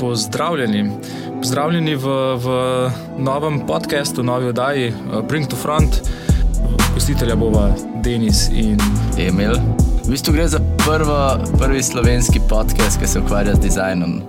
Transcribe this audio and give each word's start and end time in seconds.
Pozdravljeni. 0.00 0.90
Pozdravljeni 1.38 1.94
v, 1.94 2.06
v 2.36 2.46
novem 3.18 3.66
podkastu, 3.66 4.22
novi 4.22 4.46
oddaji 4.48 4.86
eh, 4.88 4.94
Bring 5.28 5.48
to 5.48 5.56
Front. 5.56 6.00
Gostitelja 6.94 7.36
bova 7.36 7.74
Denis 8.04 8.48
in 8.48 8.80
Emil. 9.18 9.52
V 10.04 10.10
bistvu 10.10 10.32
gre 10.32 10.48
za 10.48 10.60
prvo, 10.86 11.44
prvi 11.58 11.82
slovenski 11.82 12.40
podcast, 12.48 13.00
ki 13.00 13.06
se 13.06 13.20
ukvarja 13.20 13.54
z 13.54 13.60
dizajnom. 13.60 14.22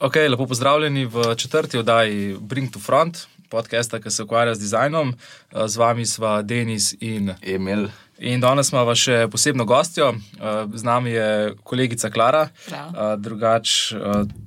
Ok, 0.00 0.16
lepo 0.30 0.46
pozdravljeni 0.46 1.04
v 1.06 1.34
četrti 1.34 1.78
oddaji 1.78 2.36
Bring 2.40 2.70
to 2.70 2.78
Front, 2.78 3.26
podcasta, 3.54 3.98
ki 3.98 4.10
se 4.10 4.22
ukvarja 4.22 4.54
z 4.54 4.60
dizajnom. 4.60 5.14
Eh, 5.14 5.66
Z 5.66 5.76
vami 5.76 6.06
sva 6.06 6.42
Denis 6.42 6.94
in 7.00 7.32
Emil. 7.42 7.88
In 8.20 8.38
danes 8.40 8.70
imamo 8.70 8.94
še 8.94 9.26
posebno 9.28 9.64
gostjo, 9.64 10.12
Uh, 10.34 10.70
z 10.70 10.82
nami 10.82 11.10
je 11.10 11.28
kolegica 11.64 12.10
Klara, 12.10 12.44
Prav. 12.66 12.88
uh, 12.88 12.94
drugač 13.18 13.92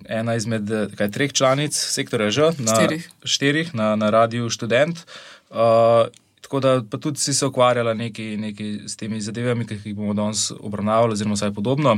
ena 0.07 0.35
izmed 0.35 0.71
eh, 0.71 0.87
kaj, 0.93 1.09
treh 1.09 1.33
članic 1.33 1.73
sektorja 1.73 2.29
Ž, 2.29 2.39
na, 2.57 2.71
Štirih. 2.71 3.03
štirih 3.25 3.75
na, 3.75 3.95
na 3.95 4.09
Radiu 4.09 4.49
Študent. 4.49 5.03
Tako 6.41 6.59
da 6.59 6.81
pa 6.81 6.97
tudi 6.97 7.19
si 7.19 7.33
se 7.33 7.45
ukvarjala 7.45 7.93
neki, 7.93 8.37
neki 8.37 8.79
s 8.87 8.95
temi 8.95 9.21
zadevami, 9.21 9.65
ki 9.67 9.79
jih 9.83 9.95
bomo 9.95 10.13
danes 10.13 10.51
obravnavali, 10.53 11.11
oziroma 11.11 11.35
vsaj 11.35 11.51
podobno. 11.51 11.97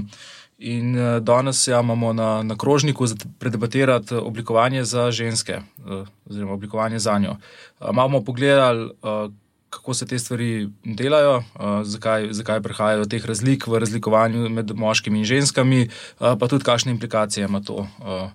In 0.59 0.95
uh, 0.97 1.19
danes 1.23 1.67
ja, 1.67 1.79
imamo 1.79 2.13
na, 2.13 2.43
na 2.43 2.55
krožniku 2.57 3.07
za 3.07 3.15
predebatirati 3.39 4.15
oblikovanje 4.15 4.83
za 4.83 5.11
ženske, 5.11 5.61
uh, 5.77 6.07
oziroma 6.29 6.53
oblikovanje 6.53 6.99
za 6.99 7.19
njo. 7.19 7.31
Uh, 7.31 7.87
malo 7.91 8.09
bomo 8.09 8.23
pogledali, 8.23 8.85
uh, 8.85 9.31
kako 9.69 9.93
se 9.93 10.07
te 10.07 10.19
stvari 10.19 10.69
delajo, 10.83 11.37
uh, 11.37 11.43
zakaj, 11.83 12.27
zakaj 12.31 12.61
prihajajo 12.61 13.05
teh 13.05 13.25
razlik 13.25 13.67
v 13.67 13.79
razlikovanju 13.79 14.49
med 14.49 14.75
moškimi 14.75 15.19
in 15.19 15.25
ženskami, 15.25 15.87
uh, 16.19 16.35
pa 16.39 16.47
tudi 16.47 16.65
kakšne 16.65 16.91
implikacije 16.91 17.45
ima 17.45 17.61
to. 17.61 17.87
Uh, 17.99 18.29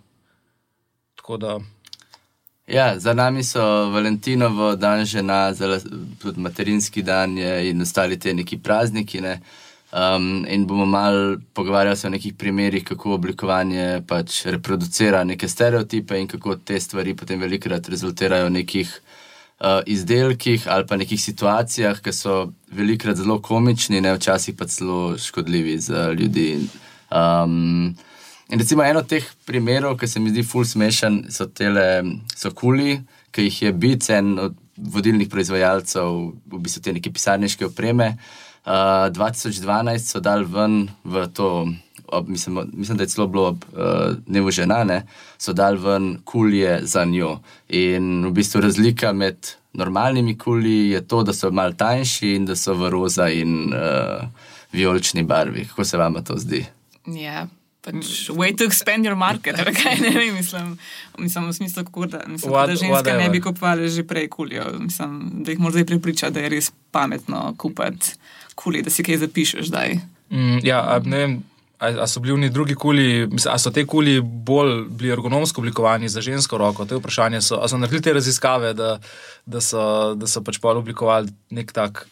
tako 1.16 1.36
da, 1.36 1.60
Ja, 2.66 2.98
za 2.98 3.12
nami 3.12 3.44
so 3.44 3.60
Valentinovo, 3.90 4.76
dan 4.76 5.04
žena, 5.04 5.52
tudi 6.22 6.40
materinski 6.40 7.02
dan 7.02 7.38
je 7.38 7.70
in 7.70 7.82
ostali 7.82 8.18
te 8.18 8.34
neki 8.34 8.58
prazniki. 8.58 9.20
Ne? 9.20 9.40
Um, 9.94 10.44
in 10.48 10.66
bomo 10.66 10.86
malo 10.86 11.36
pogovarjali 11.52 11.96
se 11.96 12.06
o 12.06 12.10
nekih 12.10 12.34
primerih, 12.34 12.84
kako 12.84 13.12
oblikovanje 13.14 14.02
pač 14.08 14.40
reproducira 14.46 15.24
neke 15.24 15.48
stereotipe 15.48 16.18
in 16.18 16.26
kako 16.26 16.56
te 16.56 16.80
stvari 16.80 17.14
potem 17.14 17.38
velikokrat 17.40 17.88
rezultirajo 17.88 18.48
v 18.48 18.50
nekih 18.56 18.90
uh, 18.90 19.86
izdelkih 19.86 20.66
ali 20.66 20.86
pa 20.86 20.96
nekih 20.96 21.20
situacijah, 21.22 22.00
ki 22.02 22.12
so 22.12 22.50
velikokrat 22.74 23.22
zelo 23.22 23.38
komični, 23.38 24.00
ne 24.00 24.16
včasih 24.16 24.56
pa 24.58 24.66
celo 24.66 25.14
škodljivi 25.18 25.78
za 25.78 26.10
ljudi. 26.12 26.68
Um, 27.10 27.94
In 28.48 28.58
recimo 28.58 28.82
eno 28.84 29.00
od 29.00 29.06
teh 29.08 29.24
primerov, 29.46 29.96
ki 29.98 30.06
se 30.06 30.20
mi 30.20 30.30
zdi 30.30 30.42
ful 30.44 30.66
smešen, 30.68 31.30
so 31.32 31.46
tele, 31.46 32.04
so 32.36 32.50
kuli, 32.52 32.98
ki 33.32 33.46
jih 33.46 33.62
je 33.62 33.72
Bic, 33.72 34.10
en 34.10 34.38
od 34.38 34.58
vodilnih 34.76 35.30
proizvajalcev, 35.32 36.10
v 36.52 36.60
bistvu 36.60 36.82
te 36.82 36.92
neke 36.92 37.12
pisarniške 37.14 37.64
opreme. 37.70 38.10
Uh, 38.12 38.44
2012 38.66 39.98
so 39.98 40.20
dali 40.20 40.44
ven 40.44 40.88
v 41.04 41.26
to, 41.28 41.68
ob, 42.06 42.28
mislim, 42.28 42.70
mislim, 42.72 42.96
da 42.96 43.04
je 43.04 43.08
celo 43.08 43.26
bilo 43.26 43.48
ob 43.48 43.64
uh, 43.72 43.80
dnevu 44.26 44.50
žena, 44.50 44.84
ne, 44.84 45.02
so 45.38 45.52
dali 45.52 45.78
ven 45.78 46.18
kulje 46.24 46.80
za 46.82 47.04
njo. 47.04 47.38
In 47.68 48.26
v 48.26 48.30
bistvu 48.32 48.60
razlika 48.60 49.12
med 49.12 49.36
normalnimi 49.72 50.38
kulji 50.38 50.90
je 50.90 51.06
to, 51.08 51.22
da 51.22 51.32
so 51.32 51.50
malo 51.50 51.72
tanjši 51.72 52.34
in 52.34 52.46
da 52.46 52.56
so 52.56 52.74
v 52.74 52.90
roza 52.90 53.28
in 53.28 53.72
uh, 53.74 54.24
vijolični 54.72 55.22
barvi. 55.22 55.64
Kako 55.64 55.84
se 55.84 55.96
vam 55.96 56.24
to 56.24 56.34
zdi? 56.36 56.64
Ja, 57.06 57.46
pač 57.84 58.30
way 58.32 58.56
to 58.56 58.64
expand 58.64 59.04
your 59.04 59.16
market, 59.16 59.58
ali 59.58 59.74
kaj 59.74 59.98
ne 60.00 60.10
vem, 60.10 60.34
mislim, 60.34 60.78
mislim 61.18 61.48
v 61.48 61.52
smislu, 61.52 61.84
kako 61.84 62.06
da, 62.06 62.22
mislim, 62.26 62.52
What- 62.52 62.66
da 62.66 62.76
ženske 62.76 62.94
whatever. 62.94 63.18
ne 63.18 63.28
bi 63.30 63.40
kupovali 63.40 63.88
že 63.90 64.06
prej 64.06 64.28
kulijo. 64.28 64.64
Mislim, 64.78 65.30
da 65.44 65.50
jih 65.50 65.60
moraš 65.60 65.72
zdaj 65.72 65.86
prepričati, 65.86 66.32
da 66.34 66.40
je 66.40 66.48
res 66.48 66.72
pametno 66.90 67.54
kupiti 67.58 68.14
kuli, 68.54 68.82
da 68.82 68.90
si 68.90 69.02
kaj 69.02 69.22
zapišeš 69.26 69.68
zdaj. 69.68 69.98
mm, 70.30 70.60
ja, 70.62 71.00
ne 71.04 71.18
vem. 71.18 71.42
A, 71.78 71.88
a 72.04 72.06
so 72.06 72.20
bili 72.20 72.32
oni 72.32 72.48
drugi 72.50 72.74
kuli, 72.74 73.26
mislim, 73.26 73.54
a 73.54 73.58
so 73.58 73.70
te 73.70 73.82
kuli 73.86 74.20
bolj 74.20 74.84
bili 74.88 75.10
ergonomsko 75.12 75.60
oblikovani 75.60 76.08
za 76.08 76.20
žensko 76.20 76.58
roko? 76.58 76.84
To 76.84 76.94
je 76.94 76.98
vprašanje. 76.98 77.40
So, 77.42 77.58
a 77.60 77.68
so 77.68 77.78
naredili 77.78 78.02
te 78.02 78.12
raziskave, 78.12 78.72
da, 78.74 78.98
da, 79.46 79.60
so, 79.60 80.14
da 80.14 80.26
so 80.26 80.40
pač 80.40 80.58
pol 80.62 80.78
oblikovali 80.78 81.28
nek 81.50 81.72
tak 81.72 82.06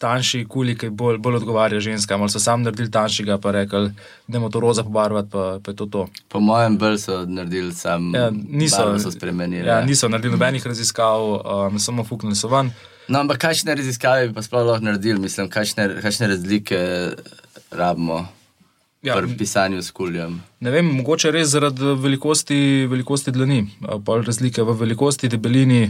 tanjši 0.00 0.44
kuli, 0.48 0.74
ki 0.76 0.90
bolj, 0.92 1.18
bolj 1.18 1.38
odgovarja 1.40 1.80
ženskam, 1.80 2.20
ali 2.22 2.30
so 2.30 2.40
sam 2.40 2.62
naredili 2.62 2.90
tanjšega, 2.90 3.38
pa 3.40 3.50
rekli, 3.56 3.92
da 4.28 4.38
je 4.38 4.50
to 4.52 4.60
roza 4.60 4.84
pobarvati, 4.84 5.30
pa, 5.32 5.44
pa 5.64 5.70
je 5.70 5.76
to 5.76 5.86
to. 5.86 6.06
Po 6.28 6.40
mojem, 6.40 6.76
bolj 6.78 6.98
so 6.98 7.22
naredili 7.24 7.72
sam, 7.74 8.14
Ja, 8.14 8.30
niso, 8.30 8.98
so 8.98 9.10
spremenili. 9.10 9.68
Ja, 9.68 9.80
niso 9.84 10.08
naredili 10.08 10.32
nobenih 10.36 10.66
raziskav, 10.66 11.24
um, 11.24 11.78
samo 11.78 12.04
fuknili 12.04 12.36
so 12.36 12.48
ven. 12.48 12.70
No, 13.08 13.20
ampak 13.22 13.38
kakšne 13.38 13.76
raziskave 13.78 14.28
bi 14.28 14.34
pa 14.34 14.42
sploh 14.42 14.64
lahko 14.66 14.84
naredili, 14.84 15.20
mislim, 15.22 15.50
kakšne, 15.52 15.88
kakšne 16.02 16.32
razlike 16.34 16.80
rabimo 17.70 18.24
Ja, 19.06 19.14
pri 19.14 19.36
pisanju 19.38 19.82
s 19.82 19.92
kuljem. 19.94 20.40
Ne 20.60 20.72
vem, 20.74 20.86
mogoče 20.98 21.30
res 21.30 21.52
zaradi 21.52 21.92
velikosti, 22.02 22.86
velikosti 22.90 23.30
dlani, 23.30 23.60
a 23.86 24.00
pol 24.02 24.24
razlike 24.26 24.64
v 24.66 24.74
velikosti, 24.80 25.30
debelini, 25.30 25.82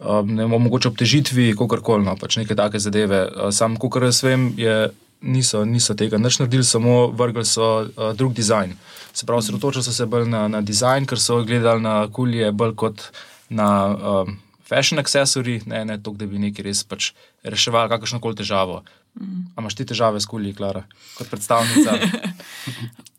ne 0.00 0.42
vem, 0.42 0.56
mogoče 0.66 0.90
obtežitvi, 0.90 1.54
kakorkoli, 1.56 2.04
no, 2.04 2.16
pač 2.20 2.36
neke 2.40 2.56
take 2.58 2.82
zadeve. 2.82 3.22
Sam, 3.56 3.78
kot 3.80 4.02
jaz 4.04 4.20
vem, 4.26 4.50
je, 4.60 4.74
niso, 5.20 5.64
niso 5.64 5.96
tega 5.96 6.20
nič 6.20 6.40
naredili, 6.40 6.64
samo 6.64 7.06
vrgli 7.16 7.44
so 7.48 7.70
a, 7.96 8.12
drug 8.16 8.34
dizajn. 8.36 8.76
Se 9.12 9.26
pravi, 9.26 9.46
sredotočili 9.46 9.84
so 9.84 9.96
se 9.96 10.06
bolj 10.06 10.28
na, 10.28 10.46
na 10.48 10.60
dizajn, 10.60 11.08
ker 11.08 11.20
so 11.20 11.40
gledali 11.44 11.84
na 11.84 12.02
kulje 12.12 12.52
bolj 12.52 12.76
kot 12.76 13.08
na 13.48 13.70
um, 13.88 14.36
fashion 14.70 15.02
accessory, 15.02 15.58
ne, 15.66 15.82
ne 15.84 15.98
to, 15.98 16.14
da 16.14 16.30
bi 16.30 16.38
neki 16.38 16.62
res 16.62 16.84
pač 16.86 17.10
reševali 17.42 17.90
kakršno 17.90 18.22
koli 18.22 18.38
težavo. 18.38 18.82
A 19.20 19.58
imaš 19.58 19.74
ti 19.74 19.84
težave 19.90 20.20
s 20.22 20.28
kulji, 20.30 20.54
Klara, 20.54 20.84
kot 21.18 21.26
predstavnica? 21.32 21.96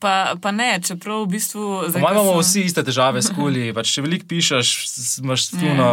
Pa, 0.01 0.33
pa 0.41 0.49
ne, 0.49 0.79
čeprav 0.81 1.27
v 1.27 1.35
bistvu. 1.35 1.63
Zdaj, 1.93 2.01
imamo 2.01 2.31
sem- 2.33 2.41
vsi 2.41 2.61
iste 2.65 2.81
težave 2.81 3.21
s 3.21 3.29
kuli. 3.37 3.67
Pač, 3.69 3.91
če 3.93 4.01
veliko 4.01 4.25
pišeš, 4.31 4.71
imaš 5.21 5.43
stuno, 5.51 5.89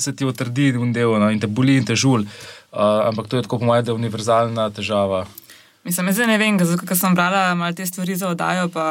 se 0.00 0.14
ti 0.16 0.24
utrdi 0.24 0.70
un 0.80 0.94
del 0.96 1.12
no, 1.20 1.28
in 1.28 1.40
te 1.42 1.50
boli 1.52 1.76
in 1.76 1.84
te 1.84 1.92
žul. 1.92 2.24
Uh, 2.72 3.04
ampak 3.10 3.28
to 3.28 3.36
je 3.36 3.44
tako, 3.44 3.58
po 3.60 3.68
mojem, 3.68 3.92
univerzalna 3.92 4.70
težava. 4.72 5.26
Mislim, 5.82 6.06
jaz 6.06 6.18
ne 6.30 6.36
vem, 6.38 6.58
zato 6.62 6.86
ker 6.86 6.94
sem 6.94 7.14
brala 7.14 7.56
malo 7.58 7.74
te 7.74 7.82
stvari 7.86 8.14
za 8.14 8.28
oddajo, 8.30 8.68
pa 8.70 8.84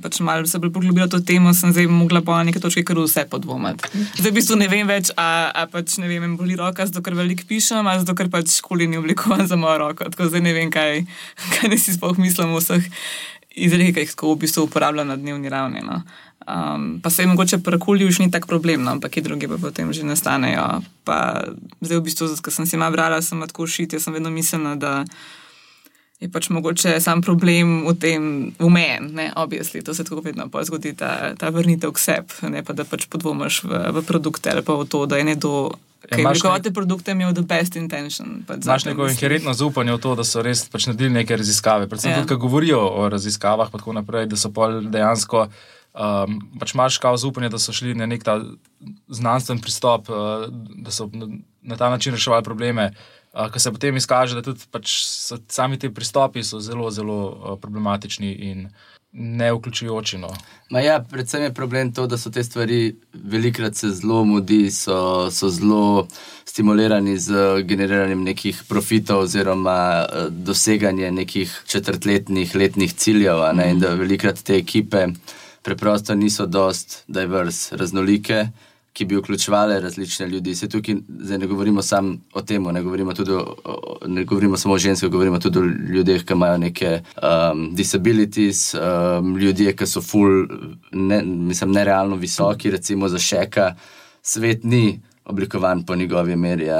pač 0.00 0.22
malo 0.24 0.48
se 0.48 0.56
bolj 0.58 0.72
poglobila 0.72 1.04
to 1.12 1.20
temo, 1.20 1.52
sem 1.54 1.74
zdaj 1.74 1.90
mogla 1.92 2.22
po 2.24 2.36
neki 2.48 2.62
točki 2.64 2.84
kar 2.86 2.96
vse 3.02 3.26
podvomiti. 3.28 3.90
Zdaj 4.16 4.30
v 4.30 4.34
bistvu 4.38 4.56
ne 4.56 4.70
vem 4.72 4.88
več, 4.88 5.12
a, 5.20 5.52
a 5.52 5.66
pač 5.68 5.98
ne 6.00 6.08
vem, 6.08 6.24
me 6.24 6.40
boli 6.40 6.56
roka, 6.56 6.88
zato 6.88 7.04
ker 7.04 7.18
veliko 7.18 7.44
pišem, 7.44 7.84
ali 7.84 8.00
zato 8.00 8.16
ker 8.16 8.32
pač 8.32 8.56
školi 8.62 8.88
ni 8.88 8.96
oblikovan 8.96 9.44
za 9.44 9.60
mojo 9.60 9.76
roko. 9.84 10.08
Tako 10.08 10.30
zdaj 10.32 10.46
ne 10.48 10.56
vem, 10.56 10.72
kaj, 10.72 11.04
kaj 11.58 11.68
ne 11.68 11.80
si 11.80 11.92
sploh 11.92 12.16
mislim 12.24 12.56
o 12.56 12.64
vseh 12.64 12.88
izrekih, 13.56 13.94
ki 13.94 14.04
jih 14.06 14.16
tako 14.16 14.32
v 14.32 14.42
bistvu 14.46 14.64
uporabljam 14.70 15.12
na 15.12 15.20
dnevni 15.20 15.52
ravni. 15.52 15.84
No. 15.84 16.00
Um, 16.46 17.00
pa 17.04 17.12
se 17.12 17.22
je 17.24 17.28
mogoče 17.28 17.58
prekulji 17.58 18.08
už 18.08 18.24
ni 18.24 18.30
tak 18.30 18.48
problem, 18.48 18.84
no, 18.84 18.96
ampak 18.96 19.12
ki 19.12 19.28
drugi 19.28 19.48
pa 19.48 19.60
potem 19.60 19.92
že 19.92 20.08
nastanejo. 20.08 20.80
Pa 21.04 21.44
zdaj 21.80 22.00
v 22.00 22.04
bistvu, 22.06 22.32
ko 22.40 22.48
sem 22.48 22.64
si 22.64 22.80
malo 22.80 22.96
brala, 22.96 23.20
sem 23.20 23.40
tako 23.44 23.68
šit, 23.68 23.92
jaz 23.92 24.08
sem 24.08 24.16
vedno 24.16 24.32
mislila, 24.32 24.76
da 24.80 25.04
je 26.20 26.28
pač 26.32 26.48
mogoče 26.48 26.96
sam 27.00 27.20
problem 27.22 27.84
v 27.84 27.94
tem, 28.00 28.22
ne, 29.12 29.32
objesli, 29.36 29.82
to 29.84 29.94
se 29.94 30.04
tako 30.04 30.24
vedno 30.24 30.48
zgodi, 30.62 30.94
ta, 30.96 31.34
ta 31.36 31.50
vrnitev 31.52 31.92
k 31.92 31.98
sebi, 31.98 32.52
ne 32.52 32.64
pa 32.64 32.72
da 32.72 32.84
pač 32.84 33.04
podvomiš 33.06 33.64
v, 33.64 33.82
v 33.92 34.04
produkte 34.06 34.50
ali 34.50 34.64
pa 34.64 34.72
v 34.80 34.88
to, 34.88 35.04
da 35.06 35.20
je 35.20 35.24
nekdo, 35.28 35.76
ki 36.08 36.20
je 36.20 36.24
imaš 36.24 36.40
te 36.62 36.72
produkte, 36.72 37.12
imel 37.12 37.34
the 37.34 37.44
best 37.44 37.76
intention. 37.76 38.42
Pač 38.48 38.64
zate, 38.64 38.92
neko 38.92 39.08
inherentno 39.12 39.52
zaupanje 39.52 39.92
v 39.92 40.00
to, 40.00 40.14
da 40.16 40.24
so 40.24 40.40
res 40.44 40.64
pač 40.72 40.88
naredili 40.88 41.20
neke 41.20 41.36
raziskave. 41.36 41.88
Predvsem 41.90 42.10
Ja. 42.10 42.16
ja. 42.16 42.22
tudi, 42.22 42.32
ko 42.32 42.40
govorijo 42.46 42.80
o 42.80 43.08
raziskavah, 43.12 43.68
pa 43.68 43.78
tako 43.78 43.92
naprej, 43.92 44.30
da 44.30 44.38
so 44.40 44.52
pol 44.54 44.86
dejansko. 44.88 45.48
Um, 45.96 46.40
pač 46.60 46.76
imaš 46.76 47.00
kao 47.00 47.16
zaupanje, 47.16 47.48
da 47.52 47.58
so 47.58 47.72
šli 47.72 47.96
na 47.96 48.06
nek 48.06 48.24
ta 48.24 48.38
znanstven 49.08 49.60
pristop, 49.64 50.08
uh, 50.12 50.46
da 50.80 50.92
so 50.92 51.08
na, 51.12 51.28
na 51.62 51.76
ta 51.76 51.90
način 51.90 52.16
reševali 52.16 52.44
probleme. 52.44 52.92
Uh, 53.36 53.50
Ker 53.52 53.60
se 53.60 53.72
potem 53.72 53.96
izkaže, 53.96 54.34
da 54.34 54.42
tudi 54.42 54.64
pač 54.72 54.92
sami 55.52 55.76
ti 55.78 55.90
pristopi 55.92 56.40
so 56.42 56.60
zelo, 56.60 56.90
zelo 56.90 57.18
uh, 57.28 57.58
problematični 57.60 58.32
in 58.32 58.68
ne 59.12 59.52
vključujoči. 59.52 60.18
No. 60.18 60.28
Ma 60.70 60.80
ja, 60.80 61.00
predvsem 61.10 61.42
je 61.42 61.54
problem 61.54 61.92
to, 61.92 62.06
da 62.06 62.18
so 62.18 62.30
te 62.30 62.44
stvari 62.44 62.96
velikrat 63.12 63.76
se 63.76 63.88
zelo 63.88 64.24
mudi, 64.24 64.70
so, 64.70 65.30
so 65.30 65.48
zelo 65.48 66.06
stimulirani 66.44 67.18
z 67.18 67.62
generiranjem 67.62 68.22
nekih 68.24 68.62
profitov 68.68 69.24
oziroma 69.24 69.78
eh, 70.04 70.26
doseganje 70.30 71.10
nekih 71.10 71.62
četrtletnih, 71.66 72.54
letnih 72.54 72.94
ciljev. 72.94 73.40
Ne, 73.54 73.70
in 73.70 73.80
da 73.80 73.94
velikrat 73.94 74.42
te 74.42 74.56
ekipe 74.56 75.06
preprosto 75.62 76.14
niso 76.14 76.46
dost 76.46 77.02
diverse, 77.08 77.76
raznolike, 77.76 78.46
ki 78.96 79.04
bi 79.04 79.16
vključevali 79.16 79.80
različne 79.80 80.26
ljudi. 80.26 80.54
Se 80.54 80.68
tukaj 80.68 80.94
zdaj 81.20 81.38
ne 81.38 81.46
govorimo 81.46 81.82
samo 81.82 82.14
o 82.32 82.42
tem, 82.42 82.62
ne 82.62 82.82
govorimo, 82.82 83.12
tudi 83.14 83.32
o, 83.32 83.54
o, 83.64 83.98
ne 84.06 84.24
govorimo 84.24 84.56
samo 84.56 84.74
o 84.74 84.78
ženskah, 84.78 85.10
govorimo 85.10 85.38
tudi 85.38 85.58
o 85.58 85.64
ljudeh, 85.92 86.24
ki 86.24 86.32
imajo 86.32 86.56
neke 86.58 87.00
um, 87.20 87.68
disabilities, 87.76 88.74
um, 88.74 89.36
ljudje, 89.36 89.76
ki 89.76 89.86
so 89.86 90.00
ful, 90.00 90.46
ne, 90.92 91.20
mislim, 91.22 91.76
nerealno 91.76 92.16
visoki, 92.16 92.70
recimo 92.70 93.08
za 93.08 93.18
šeka. 93.18 93.74
Svet 94.22 94.64
ni 94.64 95.00
oblikovan 95.24 95.84
po 95.84 95.96
njegovi 95.96 96.36
meri, 96.36 96.70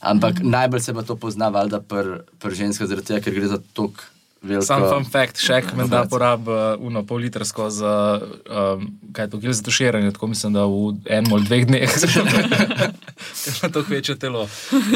ampak 0.00 0.40
mm. 0.40 0.50
najbolj 0.50 0.80
se 0.80 0.94
pa 0.94 1.02
to 1.02 1.16
pozna, 1.16 1.48
valjda, 1.48 1.80
pri 1.80 2.22
pr 2.40 2.54
ženskah, 2.54 2.88
zaradi 2.88 3.12
tega, 3.12 3.20
ker 3.20 3.34
gre 3.34 3.48
za 3.48 3.60
tok. 3.72 4.08
Veliko... 4.42 4.64
Sam 4.64 4.84
fun 4.86 5.06
fact, 5.10 5.40
še 5.42 5.56
ek 5.58 5.72
me 5.74 5.88
da 5.90 6.04
porabi 6.06 6.54
uno 6.86 7.02
pol 7.06 7.24
litrsko 7.24 7.66
za, 7.74 7.94
um, 8.46 8.84
kaj 9.12 9.26
je 9.26 9.30
to, 9.32 9.40
gil 9.42 9.52
za 9.52 9.64
tuširanje, 9.66 10.12
tako 10.14 10.28
mislim, 10.30 10.54
da 10.54 10.66
v 10.70 10.92
enem 11.10 11.34
ali 11.34 11.48
dveh 11.48 11.66
dneh, 11.66 11.96
ker 13.42 13.50
ima 13.56 13.70
to 13.74 13.82
večje 13.88 14.14
telo. 14.22 14.46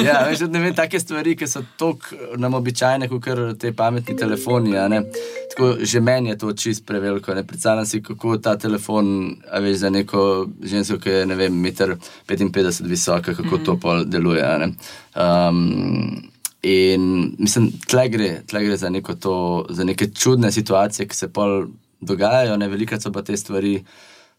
ja, 0.07 0.23
veš, 0.29 0.45
ne 0.47 0.63
vem, 0.63 0.71
take 0.79 1.01
stvari, 1.03 1.35
ki 1.37 1.51
so 1.51 1.65
tok 1.81 2.13
nam 2.39 2.55
običajne, 2.55 3.11
kot 3.11 3.27
te 3.59 3.75
pametni 3.75 4.15
telefoni, 4.17 4.77
a 4.79 4.87
ne. 4.93 5.03
Tako, 5.51 5.75
že 5.83 6.01
meni 6.01 6.31
je 6.31 6.39
to 6.39 6.55
čist 6.55 6.87
preveliko, 6.87 7.35
ne 7.35 7.43
predstavljam 7.47 7.89
si, 7.89 8.03
kako 8.03 8.39
ta 8.39 8.55
telefon, 8.55 9.33
a 9.51 9.59
veš, 9.65 9.83
za 9.83 9.91
neko 9.91 10.47
žensko, 10.63 11.03
ki 11.03 11.19
je, 11.19 11.27
ne 11.27 11.41
vem, 11.41 11.63
meter 11.67 11.97
55 12.31 12.87
visoka, 12.87 13.35
kako 13.35 13.43
mm 13.43 13.59
-hmm. 13.59 13.65
to 13.67 13.77
pol 13.77 14.05
deluje, 14.05 14.47
a 14.47 14.59
ne. 14.59 14.75
Um, 15.19 16.32
In 16.63 17.35
mislim, 17.39 17.73
tle 17.91 18.07
gre, 18.09 18.43
tle 18.47 18.61
gre 18.65 18.77
za, 18.77 18.91
to, 19.21 19.67
za 19.71 19.85
neke 19.85 20.11
čudne 20.15 20.53
situacije, 20.53 21.09
ki 21.09 21.17
se 21.17 21.29
pol 21.33 21.67
dogajajo, 22.01 22.57
ne 22.57 22.69
veliko 22.69 23.01
so 23.01 23.11
pa 23.13 23.23
te 23.23 23.37
stvari 23.37 23.81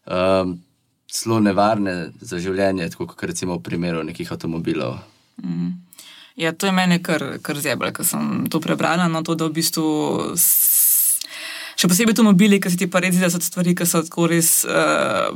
um, 0.06 0.54
zelo 1.12 1.40
nevarne 1.40 2.12
za 2.20 2.38
življenje, 2.40 2.88
tako 2.90 3.06
kot 3.12 3.22
recimo 3.28 3.58
v 3.58 3.62
primeru 3.62 4.02
nekih 4.04 4.32
avtomobilov. 4.32 4.96
Mm. 5.42 5.72
Ja, 6.36 6.52
to 6.52 6.66
je 6.66 6.72
meni 6.72 6.98
kar, 7.02 7.22
kar 7.42 7.60
zebra, 7.62 7.92
ker 7.94 8.06
sem 8.06 8.46
to 8.50 8.58
prebrala. 8.60 9.06
No, 9.08 9.22
to, 9.22 9.36
da 9.38 9.46
v 9.46 9.54
bistvu. 9.60 9.84
Še 11.74 11.90
posebej 11.90 12.14
avtomobili, 12.14 12.58
ki 12.62 12.72
se 12.72 12.80
ti 12.80 12.88
pa 12.90 13.02
redi, 13.04 13.20
da 13.22 13.30
so 13.30 13.38
stvari, 13.42 13.74
ki 13.76 13.86
so 13.86 14.02
tako 14.06 14.26
res. 14.32 14.64
Uh, 14.66 15.30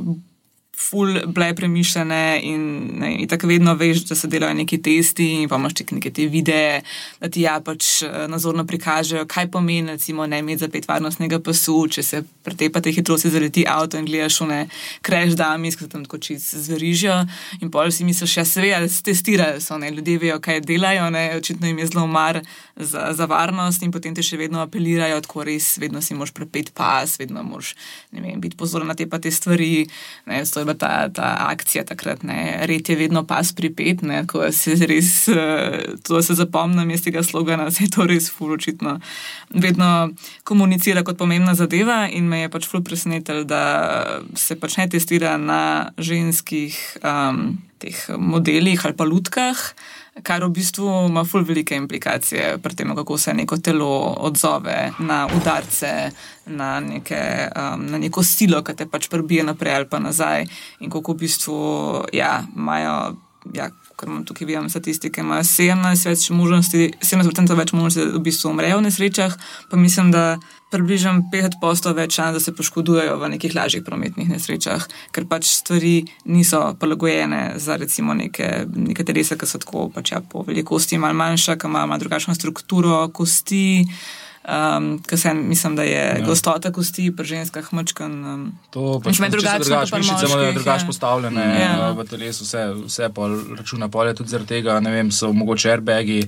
ful 0.79 1.19
bile 1.27 1.55
premišljene 1.55 2.39
in, 2.43 3.27
tako 3.29 3.47
vedno 3.47 3.73
veš, 3.73 4.03
da 4.07 4.15
se 4.15 4.27
delajo 4.27 4.53
neki 4.53 4.81
testi 4.81 5.25
in 5.41 5.49
pa 5.49 5.55
imaš 5.55 5.73
tudi 5.73 5.95
neke 5.95 6.11
te 6.11 6.27
videe, 6.27 6.81
da 7.19 7.29
ti 7.29 7.41
ja 7.41 7.59
pač 7.65 8.01
eh, 8.01 8.27
nazorno 8.27 8.65
prikažejo, 8.65 9.25
kaj 9.27 9.49
pomeni, 9.51 9.91
recimo, 9.91 10.27
ne 10.27 10.39
imeti 10.39 10.63
zapet 10.63 10.87
varnostnega 10.87 11.39
pasu, 11.43 11.75
če 11.91 12.03
se 12.03 12.21
pretepate 12.43 12.93
hitrosti 12.95 13.29
zaleti 13.29 13.65
avto 13.67 13.99
in 13.99 14.07
gledaš 14.07 14.39
v 14.41 14.47
ne 14.49 14.59
kreš 15.01 15.35
dami, 15.39 15.71
se 15.71 15.89
tam 15.89 16.05
tako 16.05 16.17
čist 16.17 16.55
zverižijo 16.55 17.17
in 17.61 17.71
pol 17.71 17.91
si 17.91 18.07
misliš, 18.07 18.37
ja 18.37 18.45
seveda, 18.45 18.79
da 18.85 18.89
se 18.89 19.03
testirajo, 19.03 19.59
so 19.61 19.77
ne, 19.77 19.91
ljudje 19.91 20.17
vejo, 20.23 20.39
kaj 20.39 20.61
delajo, 20.61 21.09
ne, 21.11 21.25
očitno 21.37 21.67
jim 21.67 21.79
je 21.83 21.89
zelo 21.91 22.07
mar 22.07 22.41
za, 22.75 23.09
za 23.13 23.25
varnost 23.25 23.83
in 23.83 23.91
potem 23.91 24.15
te 24.15 24.23
še 24.23 24.39
vedno 24.39 24.63
apelirajo, 24.63 25.19
tako 25.27 25.43
res, 25.49 25.73
vedno 25.81 26.01
si 26.01 26.15
moraš 26.15 26.33
prepet 26.33 26.71
pas, 26.77 27.19
vedno 27.19 27.43
moraš, 27.43 27.75
ne 28.15 28.23
vem, 28.23 28.39
biti 28.41 28.57
pozoren 28.57 28.87
na 28.87 28.95
te 28.95 29.09
pa 29.09 29.19
te 29.19 29.31
stvari, 29.31 29.85
ne, 30.25 30.41
bila 30.69 30.77
ta, 30.77 31.09
ta 31.09 31.49
akcija 31.49 31.83
takrat, 31.85 32.23
ne, 32.23 32.65
red 32.67 32.89
je 32.89 32.95
vedno 32.95 33.23
pas 33.27 33.53
pripet, 33.53 34.01
ne, 34.01 34.25
ko 34.27 34.51
se 34.51 34.75
res, 34.85 35.27
eh, 35.27 35.95
to 36.03 36.21
se 36.21 36.33
zapomnim 36.33 36.91
iz 36.91 37.03
tega 37.03 37.23
slogana, 37.23 37.71
se 37.71 37.83
je 37.83 37.89
to 37.89 38.05
res 38.05 38.29
fuločitno. 38.31 38.99
Vedno 39.49 40.09
komunicira 40.43 41.03
kot 41.03 41.17
pomembna 41.17 41.55
zadeva 41.55 42.07
in 42.11 42.27
me 42.29 42.43
je 42.43 42.49
pač 42.49 42.67
ful 42.67 42.83
presenetil, 42.83 43.43
da 43.45 44.21
se 44.35 44.55
pač 44.55 44.77
ne 44.77 44.89
testira 44.89 45.37
na 45.37 45.91
ženskih 45.97 46.77
um, 47.03 47.57
teh 47.79 47.95
modelih 48.17 48.79
ali 48.85 48.95
pa 48.95 49.07
lutkah 49.07 49.57
kar 50.23 50.43
v 50.43 50.51
bistvu 50.53 50.87
ima 51.07 51.23
ful 51.25 51.43
velike 51.47 51.75
implikacije 51.75 52.57
pri 52.63 52.75
tem, 52.75 52.95
kako 52.95 53.17
se 53.17 53.33
neko 53.33 53.57
telo 53.57 54.15
odzove 54.17 54.91
na 54.99 55.27
udarce, 55.35 56.11
na, 56.45 56.79
neke, 56.79 57.21
um, 57.55 57.85
na 57.91 57.97
neko 57.97 58.23
silo, 58.23 58.63
ki 58.63 58.75
te 58.75 58.87
pač 58.89 59.09
prbije 59.09 59.43
naprej 59.43 59.75
ali 59.75 59.89
pa 59.89 59.99
nazaj. 59.99 60.47
In 60.79 60.89
kako 60.89 61.13
v 61.13 61.25
bistvu 61.25 61.59
ja, 62.13 62.43
imajo. 62.55 63.15
Ja, 63.55 63.69
Ker 63.99 64.07
imam 64.07 64.23
tukaj 64.23 64.47
vidim 64.47 64.69
statistike, 64.71 65.19
ima 65.19 65.41
17 65.43 66.07
več 66.07 66.29
možnosti, 66.31 66.85
17% 67.03 67.55
več 67.59 67.73
možnosti, 67.75 68.05
da 68.05 68.15
v 68.15 68.21
bistvu 68.23 68.53
umrejo 68.53 68.77
v 68.79 68.85
nesrečah, 68.85 69.35
pa 69.67 69.79
mislim, 69.79 70.11
da 70.15 70.37
približno 70.69 71.15
50% 71.33 71.93
več 71.97 72.15
šans, 72.19 72.37
da 72.37 72.43
se 72.43 72.53
poškodujejo 72.55 73.17
v 73.17 73.31
nekih 73.35 73.55
lažjih 73.55 73.83
prometnih 73.85 74.29
nesrečah, 74.29 74.85
ker 75.15 75.25
pač 75.29 75.49
stvari 75.49 76.03
niso 76.29 76.61
prilagojene 76.79 77.43
za 77.61 77.79
recimo 77.81 78.13
neke, 78.17 78.65
neke 78.75 79.05
telesa, 79.05 79.37
ki 79.39 79.49
so 79.49 79.61
tako 79.61 79.89
pač 79.93 80.13
ja, 80.13 80.21
po 80.21 80.45
velikosti 80.47 81.01
malo 81.01 81.17
manjša, 81.17 81.57
ki 81.59 81.69
imajo 81.69 82.01
drugačno 82.05 82.37
strukturo 82.37 83.07
kosti. 83.13 83.85
Um, 84.49 84.95
Ker 85.05 85.19
sem, 85.19 85.41
mislim, 85.49 85.75
da 85.75 85.83
je 85.83 85.99
ja. 85.99 86.25
gostota 86.25 86.71
kosti 86.73 87.09
pri 87.13 87.27
ženskah 87.27 87.67
mačkan. 87.75 88.13
Um, 88.25 88.45
to 88.73 88.95
pač 89.03 89.19
je 89.19 89.29
drugačno. 89.29 89.99
Mišice 89.99 90.29
imajo 90.29 90.53
drugače 90.55 90.87
postavljene 90.87 91.43
ja. 91.59 91.91
v 91.91 92.05
telesu, 92.07 92.47
vse, 92.47 92.63
vse 92.87 93.09
pol 93.13 93.35
računa 93.59 93.91
polje, 93.91 94.15
tudi 94.21 94.33
zaradi 94.33 94.55
tega, 94.55 94.79
ne 94.79 94.95
vem, 94.95 95.11
so 95.11 95.33
mogoče 95.35 95.75
airbagi 95.75 96.23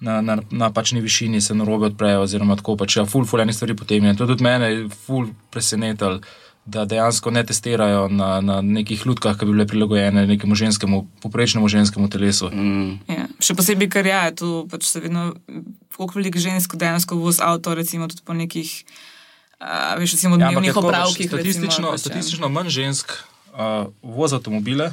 na, 0.00 0.20
na, 0.20 0.38
na 0.50 0.72
pačni 0.72 1.00
višini 1.00 1.40
se 1.40 1.54
narobe 1.54 1.86
odprejo, 1.86 2.22
oziroma 2.22 2.56
tako 2.56 2.76
pač, 2.76 2.96
ja, 2.96 3.06
ful, 3.08 3.24
ful, 3.24 3.40
ene 3.40 3.52
stvari 3.52 3.76
potem. 3.76 4.08
To 4.16 4.26
tudi 4.28 4.44
mene 4.44 4.72
je 4.72 4.82
ful 5.06 5.30
presenetilo, 5.50 6.20
da 6.66 6.84
dejansko 6.84 7.30
ne 7.30 7.44
testirajo 7.46 8.08
na, 8.08 8.40
na 8.40 8.60
nekih 8.60 9.06
lutkah, 9.06 9.38
ki 9.38 9.46
bi 9.46 9.54
bile 9.54 9.66
prilagojene 9.70 10.26
nekemu 10.26 10.54
ženskemu, 10.58 11.02
poprečnemu 11.22 11.68
ženskemu 11.68 12.08
telesu. 12.10 12.50
Mm. 12.50 12.98
Ja, 13.08 13.28
še 13.40 13.54
posebej, 13.54 13.88
ker 13.92 14.08
ja, 14.10 14.24
je 14.28 14.36
tu 14.42 14.50
pač 14.70 14.88
se 14.90 15.00
vedno, 15.00 15.30
koliko 15.96 16.18
veliko 16.18 16.42
žensk 16.42 16.74
dejansko 16.76 17.20
vozi 17.20 17.44
avto, 17.46 17.76
recimo 17.78 18.10
tudi 18.10 18.26
po 18.26 18.34
nekih, 18.34 18.72
uh, 19.62 19.94
veš, 20.02 20.18
recimo, 20.18 20.40
ja, 20.42 20.50
dnevnih 20.50 20.76
opravkih. 20.76 21.30
Statistično, 21.30 21.70
recimo, 21.70 21.94
pač, 21.94 22.02
ja. 22.02 22.04
statistično 22.04 22.50
manj 22.50 22.74
žensk 22.74 23.14
uh, 23.54 23.86
vozi 24.02 24.40
avtomobile. 24.40 24.90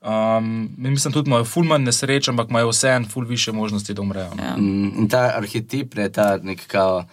Um, 0.00 0.70
mislim, 0.76 1.12
tudi 1.12 1.28
imajo 1.28 1.44
ful 1.44 1.64
manj 1.64 1.84
nesreč, 1.84 2.28
ampak 2.28 2.48
imajo 2.50 2.70
vseeno 2.70 3.08
ful 3.08 3.24
više 3.24 3.52
možnosti, 3.52 3.94
da 3.94 4.02
umrejo. 4.02 4.30
No. 4.34 4.42
Ja. 4.42 4.56
Mm, 4.56 4.92
in 4.98 5.08
ta 5.08 5.32
arhetip, 5.36 5.94
ne, 5.94 6.08
ta 6.12 6.36
nek 6.42 6.66
kao 6.66 7.04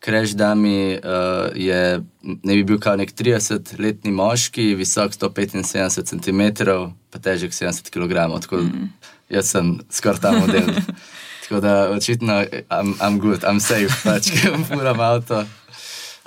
kreš 0.00 0.30
dami, 0.30 0.98
uh, 1.04 1.50
je, 1.54 2.00
ne 2.22 2.54
bi 2.54 2.64
bil 2.64 2.78
kao 2.80 2.96
nek 2.96 3.12
30-letni 3.14 4.12
moški, 4.12 4.74
visok 4.74 5.12
175 5.12 6.04
cm, 6.04 6.64
pa 7.10 7.18
težek 7.18 7.52
70 7.52 7.90
kg. 7.90 8.40
Tako, 8.40 8.56
mm. 8.56 8.92
Jaz 9.30 9.50
sem 9.50 9.78
skoraj 9.90 10.20
ta 10.20 10.32
model. 10.32 10.70
tako 11.42 11.60
da 11.60 11.90
očitno, 11.90 12.32
I'm, 12.70 12.94
I'm 12.98 13.18
good, 13.18 13.42
I'm 13.42 13.60
safe, 13.60 13.90
pač, 14.04 14.30
ker 14.38 14.54
imam 14.54 15.00
avto. 15.00 15.44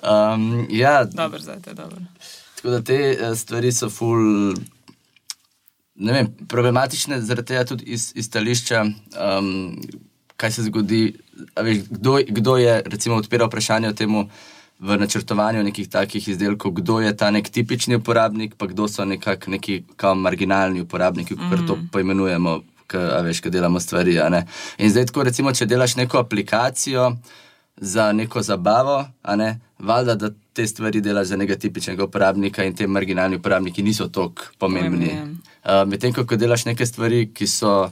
Um, 0.03 0.67
ja, 0.69 1.03
dobro, 1.03 1.39
zdaj 1.39 1.55
je 1.67 1.73
dobro. 1.73 1.97
Tako 2.55 2.69
da 2.69 2.81
te 2.81 3.17
uh, 3.21 3.37
stvari 3.37 3.71
so 3.71 3.89
ful 3.89 4.53
vem, 5.95 6.27
problematične, 6.49 7.21
zaradi 7.21 7.53
tega 7.53 7.65
tudi 7.69 7.85
iz, 7.93 8.11
iz 8.15 8.25
stališča, 8.25 8.83
um, 8.83 9.77
kaj 10.37 10.51
se 10.51 10.63
zgodi. 10.63 11.03
Veš, 11.55 11.85
kdo, 11.89 12.19
kdo 12.29 12.57
je 12.57 12.81
recimo, 12.85 13.15
odpiral 13.15 13.47
vprašanje 13.47 13.89
o 13.89 13.93
tem 13.97 14.17
v 14.83 14.97
načrtovanju 14.99 15.63
nekih 15.63 15.87
takih 15.89 16.27
izdelkov, 16.27 16.71
kdo 16.81 16.99
je 16.99 17.13
ta 17.17 17.31
nek 17.31 17.49
tipični 17.49 17.95
uporabnik, 17.95 18.55
pa 18.57 18.67
kdo 18.67 18.87
so 18.87 19.05
nekak, 19.05 19.47
neki 19.47 19.83
marginalni 20.15 20.81
uporabniki, 20.81 21.35
kot 21.35 21.61
mm. 21.61 21.67
to 21.67 21.77
poimenujemo, 21.91 22.59
ki 22.87 23.49
delamo 23.49 23.79
stvari. 23.79 24.17
In 24.77 24.91
zdaj, 24.91 25.07
tako, 25.09 25.23
recimo, 25.23 25.53
če 25.53 25.65
delaš 25.65 25.95
neko 25.95 26.19
aplikacijo 26.19 27.13
za 27.77 28.11
neko 28.11 28.41
zabavo, 28.41 29.05
ne, 29.37 29.59
valjda, 29.83 30.15
da 30.15 30.29
te 30.53 30.67
stvari 30.67 31.01
delaš 31.01 31.27
za 31.27 31.37
nekega 31.37 31.59
tipičnega 31.59 32.03
uporabnika 32.03 32.63
in 32.63 32.75
te 32.75 32.87
marginalni 32.87 33.35
uporabniki 33.35 33.83
niso 33.83 34.07
tako 34.07 34.49
pomembni. 34.59 35.11
Uh, 35.63 35.83
Medtem 35.87 36.13
ko 36.13 36.35
delaš 36.35 36.65
neke 36.65 36.85
stvari, 36.85 37.27
ki 37.33 37.47
so 37.47 37.91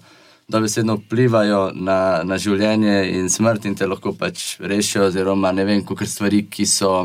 dobesedno 0.51 0.97
vplivajo 0.99 1.61
na, 1.75 2.23
na 2.27 2.37
življenje 2.37 2.95
in 3.15 3.29
smrt 3.31 3.67
in 3.69 3.75
te 3.75 3.87
lahko 3.87 4.13
pač 4.17 4.57
rešijo, 4.59 5.07
oziroma 5.09 5.53
ne 5.55 5.65
vem, 5.67 5.85
kako 5.85 6.07
stvari, 6.07 6.45
ki 6.49 6.67
so. 6.69 6.95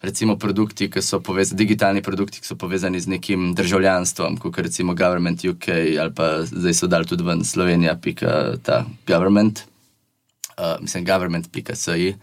Recimo 0.00 0.38
produkti, 0.40 0.86
ki 0.88 1.02
so 1.04 1.18
povezani, 1.20 1.58
digitalni 1.60 2.00
produkti, 2.00 2.40
ki 2.40 2.48
so 2.48 2.54
povezani 2.56 3.02
z 3.04 3.10
nekim 3.12 3.50
državljanstvom, 3.52 4.38
kot 4.40 4.56
recimo 4.64 4.94
Government 4.96 5.44
UK 5.44 5.68
ali 6.00 6.14
pa 6.16 6.28
zdaj 6.48 6.72
so 6.78 6.88
dali 6.88 7.04
tudi 7.04 7.26
ven 7.26 7.44
Slovenija, 7.44 7.98
pika 8.00 8.54
ta 8.64 8.78
government, 9.04 9.60
uh, 10.56 10.80
mislim, 10.80 11.04
government.si. 11.04 12.14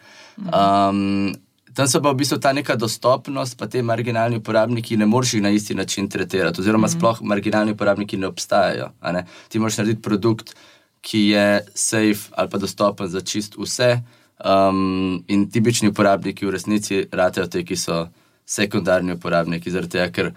Um, 0.41 1.38
Tam 1.77 1.86
so 1.86 2.01
pa 2.01 2.10
v 2.10 2.17
bistvu 2.17 2.39
ta 2.41 2.55
neka 2.57 2.74
dostopnost, 2.74 3.53
pa 3.57 3.67
te 3.69 3.84
marginalni 3.86 4.39
uporabniki 4.41 4.98
ne 4.98 5.05
moreš 5.05 5.36
na 5.46 5.51
isti 5.53 5.75
način 5.77 6.10
tretirati, 6.10 6.62
oziroma 6.62 6.88
mm 6.88 6.89
-hmm. 6.89 6.98
sploh 6.98 7.22
marginalni 7.22 7.72
uporabniki 7.72 8.17
ne 8.17 8.27
obstajajo. 8.27 8.89
Ne? 9.13 9.25
Ti 9.50 9.60
moraš 9.60 9.77
narediti 9.77 10.01
produkt, 10.01 10.55
ki 11.01 11.19
je 11.19 11.65
safe 11.74 12.31
ali 12.31 12.50
pa 12.50 12.57
dostopen 12.57 13.07
za 13.07 13.22
čist 13.22 13.55
vse, 13.57 14.01
um, 14.46 15.24
in 15.27 15.50
tipični 15.51 15.89
uporabniki 15.89 16.46
v 16.46 16.51
resnici 16.51 17.05
ratejo 17.12 17.48
te, 17.48 17.63
ki 17.63 17.75
so 17.75 18.07
sekundarni 18.46 19.13
uporabniki, 19.13 19.72
zaradi 19.72 19.89
tega, 19.98 20.12
ker 20.12 20.31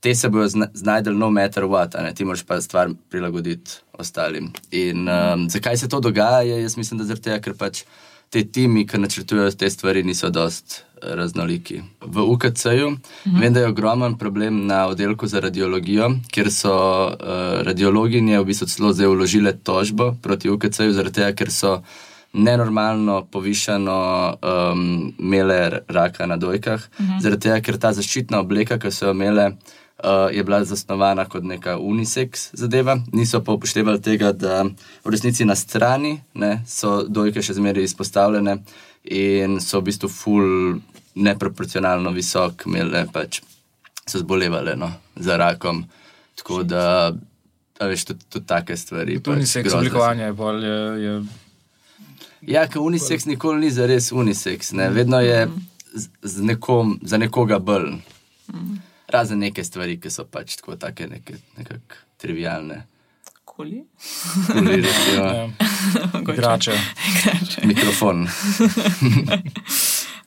te 0.00 0.14
se 0.14 0.28
bodo 0.28 0.48
zna, 0.48 0.68
znajdel 0.74 1.16
no 1.18 1.30
matter 1.30 1.64
what, 1.64 1.94
ne, 2.02 2.14
ti 2.14 2.24
moraš 2.24 2.42
pa 2.46 2.60
stvar 2.60 2.90
prilagoditi 3.10 3.70
ostalim. 3.98 4.52
In 4.70 5.08
um, 5.08 5.48
zakaj 5.50 5.76
se 5.76 5.88
to 5.88 6.00
dogaja, 6.00 6.56
jaz 6.56 6.76
mislim, 6.76 6.98
da 6.98 7.04
zaradi 7.04 7.22
tega, 7.22 7.40
ker 7.40 7.54
pač 7.54 7.84
te 8.30 8.42
timi, 8.44 8.86
ki 8.86 8.98
načrtujejo 8.98 9.50
te 9.58 9.70
stvari, 9.70 10.02
niso 10.02 10.30
dost 10.30 10.80
eh, 10.80 11.14
raznoliki. 11.14 11.80
V 12.00 12.24
UKC-ju 12.34 12.90
mhm. 12.90 13.38
vem, 13.40 13.52
da 13.52 13.60
je 13.60 13.68
ogromen 13.68 14.18
problem 14.18 14.66
na 14.66 14.86
oddelku 14.86 15.26
za 15.26 15.40
radiologijo, 15.40 16.10
kjer 16.30 16.52
so 16.52 16.74
uh, 16.74 17.62
radiologinje 17.66 18.40
v 18.40 18.44
bistvu 18.50 18.68
celo 18.72 18.92
zdaj 18.92 19.12
vložile 19.14 19.52
tožbo 19.52 20.14
proti 20.22 20.50
UKC-ju, 20.50 20.92
zaradi 20.92 21.20
tega, 21.20 21.32
ker 21.36 21.50
so 21.50 21.80
nenormalno 22.36 23.22
povišano 23.32 23.98
um, 24.42 25.14
imele 25.18 25.80
raka 25.88 26.26
na 26.26 26.36
dojkah, 26.36 26.82
mhm. 27.00 27.18
zaradi 27.24 27.48
tega, 27.48 27.60
ker 27.60 27.78
ta 27.80 27.92
zaščitna 27.96 28.42
obleka, 28.44 28.78
ki 28.78 28.92
so 28.92 29.10
jo 29.10 29.16
imele. 29.16 29.52
Uh, 30.04 30.36
je 30.36 30.44
bila 30.44 30.64
zasnovana 30.64 31.24
kot 31.24 31.44
neka 31.44 31.78
unisex 31.78 32.50
zadeva, 32.52 32.98
niso 33.12 33.40
pa 33.40 33.52
upoštevali 33.52 34.02
tega, 34.02 34.32
da 34.32 34.64
v 35.04 35.10
resnici 35.10 35.44
na 35.44 35.54
strani 35.56 36.18
ne, 36.34 36.58
so 36.68 36.98
dojke 37.08 37.40
še 37.40 37.54
zmeraj 37.56 37.86
izpostavljene 37.88 38.58
in 39.16 39.54
so 39.64 39.80
v 39.80 39.86
bistvu 39.86 40.10
ful 40.12 40.50
neproporcionalno 41.16 42.12
visok, 42.12 42.66
imele 42.68 43.06
pač 43.12 43.40
so 44.04 44.20
zbolevali 44.20 44.74
no, 44.76 44.90
za 45.16 45.38
rakom. 45.40 45.86
Tako 46.36 46.60
da, 46.68 47.14
da 47.80 47.88
veš, 47.88 48.04
tudi, 48.10 48.26
tudi 48.28 48.46
take 48.46 48.76
stvari. 48.76 49.16
To 49.24 49.34
ni 49.34 49.48
seks, 49.48 49.72
oblikovanje 49.78 50.26
je 50.28 50.34
bolj. 50.36 50.66
Je, 50.66 50.82
je... 51.04 51.14
Ja, 52.52 52.66
ker 52.68 52.84
unisex 52.84 53.24
nikoli 53.24 53.64
ni 53.64 53.72
za 53.72 53.88
res 53.88 54.10
unisex, 54.12 54.74
ne. 54.76 54.90
vedno 54.92 55.22
je 55.24 55.48
z, 55.94 56.04
z 56.20 56.44
nekom, 56.52 56.98
za 57.00 57.16
nekoga 57.16 57.58
bolj. 57.64 57.96
Mm 58.52 58.76
razen 59.12 59.38
neke 59.38 59.64
stvari, 59.64 60.00
ki 60.00 60.10
so 60.10 60.26
pač 60.30 60.56
tako 60.60 60.76
take 60.80 61.08
neke, 61.10 61.38
nekako 61.58 62.02
trivialne. 62.20 62.82
Koli? 63.44 63.84
Koli, 64.52 64.82
recimo. 64.82 65.52
Igrače. 66.32 66.74
Mikrofon. 67.64 68.26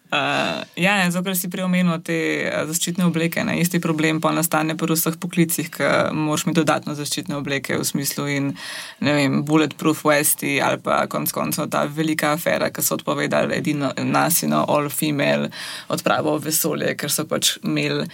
Uh, 0.10 0.66
ja, 0.74 1.12
zato 1.14 1.22
ker 1.28 1.36
si 1.38 1.52
prej 1.54 1.68
omenil 1.68 2.00
te 2.02 2.16
uh, 2.50 2.64
zaščitne 2.66 3.06
obleke. 3.06 3.44
Ne? 3.46 3.60
Isti 3.62 3.78
problem 3.78 4.18
pa 4.24 4.32
nastane 4.34 4.74
pri 4.74 4.96
vseh 4.98 5.20
poklicih, 5.22 5.70
ki 5.70 5.90
moraš 6.18 6.48
imeti 6.48 6.64
dodatno 6.64 6.96
zaščitne 6.98 7.38
obleke 7.38 7.78
v 7.78 7.86
smislu 7.86 8.26
in 8.34 8.48
ne 9.06 9.14
vem, 9.14 9.44
bulletproof 9.46 10.02
vesti 10.10 10.56
ali 10.66 10.82
pa 10.82 11.04
konc 11.06 11.30
koncev 11.30 11.70
ta 11.70 11.86
velika 11.86 12.34
afera, 12.34 12.72
ki 12.74 12.82
so 12.82 12.98
odpovedali 12.98 13.60
edino 13.62 13.94
nasino 14.02 14.64
all 14.66 14.90
female 14.90 15.52
odpravo 15.94 16.40
v 16.40 16.48
vesolje, 16.50 16.96
ker 16.98 17.14
so 17.14 17.30
pač 17.30 17.60
imeli 17.62 18.10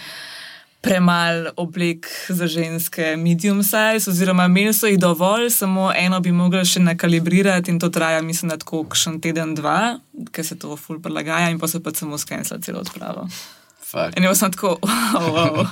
premalo 0.85 1.51
oblek 1.57 2.07
za 2.29 2.47
ženske, 2.47 3.15
medium 3.17 3.63
size, 3.63 4.09
oziroma 4.09 4.45
imeli 4.45 4.73
so 4.73 4.87
jih 4.87 4.99
dovolj, 5.01 5.49
samo 5.49 5.89
eno 5.95 6.19
bi 6.21 6.31
mogli 6.31 6.61
še 6.65 6.83
nakalibrirati 6.85 7.73
in 7.73 7.79
to 7.81 7.89
traja, 7.89 8.21
mislim, 8.21 8.53
da 8.53 8.59
tako 8.61 8.83
še 8.93 9.15
en 9.15 9.21
teden, 9.23 9.55
dva, 9.57 9.97
ker 10.31 10.45
se 10.45 10.59
to 10.61 10.77
ful 10.77 11.01
prilagaja 11.01 11.49
in 11.49 11.59
pa 11.59 11.69
se 11.71 11.81
pa 11.81 11.93
samo 11.95 12.21
skensla 12.21 12.61
celo 12.61 12.85
odpravo. 12.85 13.25
In 14.17 14.27
jaz 14.27 14.43
sem 14.43 14.53
tako, 14.53 14.77
wow. 14.83 15.27
wow. 15.35 15.65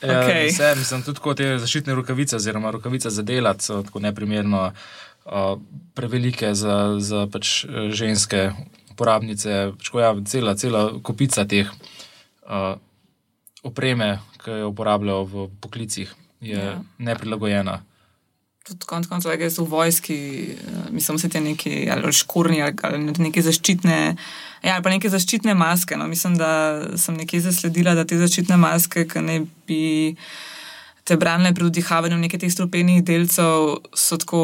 Ja, 0.00 0.22
okay. 0.22 0.48
vse, 0.48 0.72
mislim, 0.80 1.04
tudi 1.04 1.20
kot 1.20 1.40
te 1.42 1.52
zaščitne 1.60 1.94
rokavice, 1.98 2.38
oziroma 2.40 2.72
rokavice 2.72 3.12
za 3.12 3.22
delati, 3.26 3.66
so 3.68 3.82
tako 3.84 4.00
neprimerno 4.00 4.70
uh, 4.70 5.56
prevelike 5.94 6.54
za, 6.56 6.76
za 6.96 7.26
pač 7.28 7.66
ženske 7.92 8.46
uporabnice. 8.94 9.74
Pač, 9.76 9.90
ja, 10.00 10.14
cela, 10.24 10.56
cela 10.56 10.86
kupica 11.04 11.44
teh 11.44 11.68
uh, 11.68 12.78
opreme, 13.62 14.18
ki 14.44 14.62
jo 14.62 14.72
uporabljajo 14.72 15.24
v 15.24 15.46
poklicih, 15.60 16.14
je 16.40 16.58
ja. 16.58 16.80
neprilagojena. 16.98 17.80
Tudi 18.64 18.86
konec 18.86 19.08
koncev, 19.08 19.32
so 19.50 19.64
v 19.64 19.72
vojski, 19.72 20.16
eh, 20.52 20.90
mislim, 20.90 21.16
da 21.16 21.28
so 21.28 21.40
neki 21.40 21.88
ali 21.90 22.12
škorni 22.12 22.62
ali 22.62 22.98
neke 23.18 23.42
zaščitne, 23.42 24.16
ja, 24.62 24.74
ali 24.74 24.82
pa 24.82 24.90
neke 24.90 25.08
zaščitne 25.08 25.54
maske. 25.54 25.96
No. 25.96 26.06
Mislim, 26.06 26.36
da 26.36 26.82
sem 26.96 27.16
nekje 27.16 27.40
zasledila, 27.40 27.94
da 27.94 28.04
te 28.04 28.18
zaščitne 28.18 28.56
maske, 28.56 29.06
ki 29.08 29.24
ne 29.24 29.40
bi 29.66 30.16
te 31.10 31.16
branile 31.18 31.50
pri 31.54 31.66
vdihavanju 31.66 32.16
nekaj 32.22 32.38
teh 32.44 32.52
strupenih 32.54 33.00
delcev, 33.02 33.80
so 33.98 34.18
tako 34.20 34.42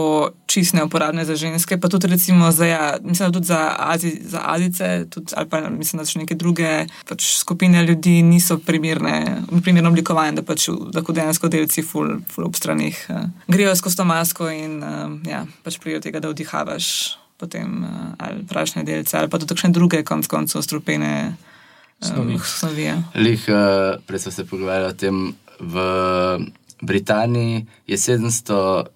čist 0.50 0.74
neuporabne 0.74 1.22
za 1.28 1.36
ženske. 1.38 1.78
Pa 1.78 1.86
tudi, 1.86 2.10
recimo, 2.10 2.50
za, 2.50 2.66
ja, 2.66 2.80
mislim, 3.06 3.30
tudi 3.32 3.46
za, 3.46 3.60
Azi, 3.78 4.10
za 4.26 4.42
Azice, 4.50 5.06
tudi, 5.10 5.30
ali 5.38 5.46
pa 5.48 5.60
mislim, 5.70 6.02
da 6.02 6.08
še 6.10 6.24
neke 6.24 6.34
druge 6.34 6.72
pač, 7.06 7.28
skupine 7.38 7.84
ljudi 7.86 8.18
niso 8.26 8.58
primerne, 8.58 9.44
primerno 9.62 9.94
oblikovane, 9.94 10.34
da 10.40 10.42
pač 10.42 10.66
lahko 10.74 11.14
dejansko 11.14 11.52
delci 11.54 11.86
ful, 11.86 12.16
ful 12.34 12.50
ob 12.50 12.58
stranih 12.58 12.98
uh, 13.14 13.30
grejo 13.46 13.76
skozi 13.78 14.02
to 14.02 14.08
masko 14.08 14.50
in 14.50 14.80
uh, 14.82 15.06
ja, 15.30 15.44
pač 15.62 15.78
prijo 15.78 16.02
tega, 16.02 16.18
da 16.18 16.34
vdihavaš 16.34 16.90
potem 17.38 17.84
uh, 17.86 18.18
ali 18.18 18.42
prašne 18.48 18.82
delce, 18.82 19.20
ali 19.20 19.30
pa 19.30 19.38
tudi 19.38 19.54
kakšne 19.54 19.70
druge 19.76 20.02
konc 20.02 20.26
koncev 20.26 20.66
strupene. 20.66 21.36
Snovi. 21.96 22.90
Lih, 23.16 23.44
uh, 23.48 23.96
prej 24.04 24.26
smo 24.26 24.32
se 24.34 24.44
pogovarjali 24.44 24.90
o 24.90 24.96
tem, 25.00 25.20
v 25.60 25.84
Britaniji 26.82 27.66
je 27.86 27.96
700 27.96 28.86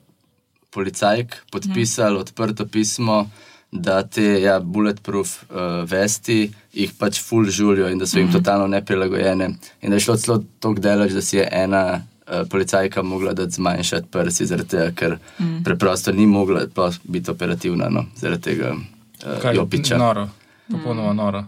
policajk 0.71 1.37
podpisalo 1.51 2.19
mm. 2.19 2.21
odprto 2.21 2.67
pismo, 2.67 3.31
da 3.73 4.03
te 4.03 4.43
ja, 4.43 4.61
bulletproof 4.61 5.43
uh, 5.43 5.57
vesti 5.91 6.51
jih 6.73 6.93
pač 6.99 7.21
full 7.23 7.51
žulijo 7.51 7.89
in 7.89 7.99
da 7.99 8.07
so 8.07 8.19
jim 8.19 8.29
mm. 8.29 8.33
totalno 8.33 8.67
neprilagojene. 8.67 9.51
In 9.83 9.91
da 9.91 9.97
je 9.97 10.01
šlo 10.01 10.17
celo 10.17 10.43
tako 10.59 10.81
daleč, 10.81 11.13
da 11.13 11.23
si 11.23 11.37
je 11.37 11.49
ena 11.53 11.85
uh, 11.95 12.49
policajka 12.51 13.03
mogla 13.03 13.35
zmanjšati 13.49 14.11
prsi, 14.11 14.49
tega, 14.49 14.91
ker 14.91 15.19
mm. 15.39 15.63
preprosto 15.65 16.13
ni 16.13 16.27
mogla 16.27 16.67
biti 17.05 17.31
operativna 17.31 17.89
no, 17.89 18.05
zaradi 18.17 18.43
tega 18.43 18.75
uh, 18.75 19.55
jopiča. 19.55 19.99
Noro, 19.99 20.29
popolnoma 20.71 21.13
noro. 21.13 21.45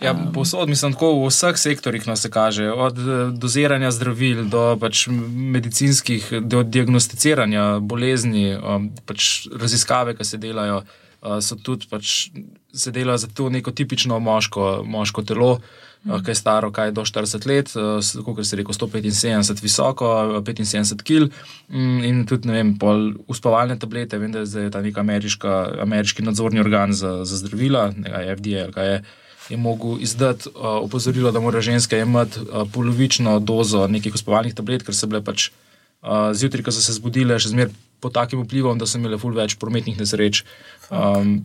Ja, 0.00 0.14
posod, 0.34 0.68
mislim, 0.68 0.94
tako 0.96 1.12
v 1.12 1.28
vseh 1.28 1.58
sektorjih 1.60 2.06
nas 2.08 2.24
kaže, 2.32 2.70
od 2.72 2.98
eh, 2.98 3.18
doziranja 3.36 3.90
zdravil 3.92 4.46
do 4.48 4.76
pač 4.80 5.04
medicinskih, 5.52 6.30
do 6.40 6.62
diagnosticiranja 6.64 7.78
bolezni, 7.84 8.56
pač 9.04 9.46
raziskave, 9.52 10.16
ki 10.16 10.24
se 10.24 10.40
delajo, 10.40 10.80
uh, 10.80 11.36
so 11.44 11.58
tudi 11.60 11.90
pač, 11.90 12.30
se 12.72 12.94
delajo 12.96 13.18
za 13.26 13.28
to 13.28 13.50
neko 13.52 13.76
tipično 13.76 14.18
moško, 14.24 14.82
moško 14.88 15.26
telo, 15.28 15.52
uh, 15.60 16.16
ki 16.24 16.32
je 16.32 16.38
staro 16.38 16.72
kaj 16.72 16.96
do 16.96 17.04
40 17.04 17.46
let, 17.52 17.76
uh, 17.76 18.24
kot 18.24 18.46
se 18.46 18.56
reče, 18.56 18.72
175 18.80 19.62
visoko, 19.62 20.10
75 20.40 21.04
kg 21.04 21.28
um, 21.28 22.00
in 22.00 22.24
tudi 22.24 22.48
ne 22.48 22.56
vem, 22.62 22.76
pol 22.80 23.10
uspavalne 23.28 23.76
tablete. 23.76 24.18
Vem, 24.18 24.32
da 24.32 24.48
je 24.48 24.70
ta 24.72 24.80
nek 24.80 24.96
ameriški 24.96 26.24
nadzorni 26.24 26.64
organ 26.64 26.96
za, 26.96 27.18
za 27.28 27.44
zdravila, 27.44 27.90
nekaj 28.00 28.38
FDA 28.40 28.64
ali 28.64 28.80
kaj 28.80 28.94
je 28.94 29.02
je 29.50 29.56
mogel 29.56 30.00
izdati 30.00 30.48
uh, 30.48 30.54
opozorilo, 30.84 31.32
da 31.32 31.40
mora 31.40 31.60
ženska 31.60 31.98
imeti 31.98 32.40
uh, 32.40 32.68
polovično 32.72 33.38
dozo 33.38 33.86
nekih 33.86 34.14
uspovalnih 34.14 34.54
tablet, 34.54 34.84
ker 34.86 34.94
so 34.94 35.08
bile 35.10 35.22
pač 35.24 35.50
uh, 35.50 36.30
zjutraj, 36.32 36.64
ko 36.64 36.74
so 36.74 36.82
se 36.84 36.94
zbudile, 36.96 37.38
še 37.38 37.52
zmeraj 37.52 37.74
pod 38.00 38.14
takim 38.16 38.44
vplivom, 38.44 38.78
da 38.78 38.86
so 38.86 38.98
imele 38.98 39.18
ful 39.20 39.34
več 39.36 39.58
prometnih 39.60 39.98
nesreč. 39.98 40.44
Um, 40.88 41.42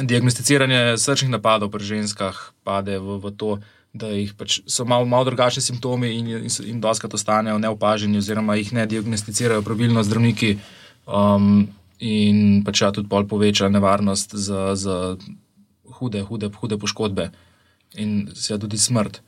diagnosticiranje 0.00 0.98
srčnih 0.98 1.30
napadov 1.32 1.70
pri 1.70 1.86
ženskah 1.86 2.38
pade 2.66 2.98
v, 2.98 3.18
v 3.22 3.32
to, 3.38 3.56
da 3.94 4.10
pač 4.38 4.58
so 4.66 4.84
malo 4.84 5.06
mal 5.06 5.24
drugačni 5.26 5.62
simptomi 5.62 6.10
in, 6.18 6.32
in, 6.42 6.52
in 6.66 6.82
doskrat 6.82 7.14
ostanejo 7.14 7.60
neopaženi, 7.62 8.18
oziroma 8.18 8.58
jih 8.58 8.74
ne 8.74 8.86
diagnosticirajo 8.90 9.62
pravilno 9.66 10.02
zdravniki. 10.02 10.58
Um, 11.06 11.70
In 12.04 12.64
pač 12.66 12.82
ja, 12.82 12.90
tudi 12.90 13.06
bolj 13.08 13.28
poveča 13.30 13.68
nevarnost 13.70 14.34
za, 14.34 14.74
za 14.74 15.14
hude, 15.98 16.22
hude, 16.28 16.50
hude 16.60 16.78
poškodbe 16.78 17.30
in 17.94 18.28
seveda 18.34 18.66
tudi 18.66 18.78
smrt. 18.78 19.20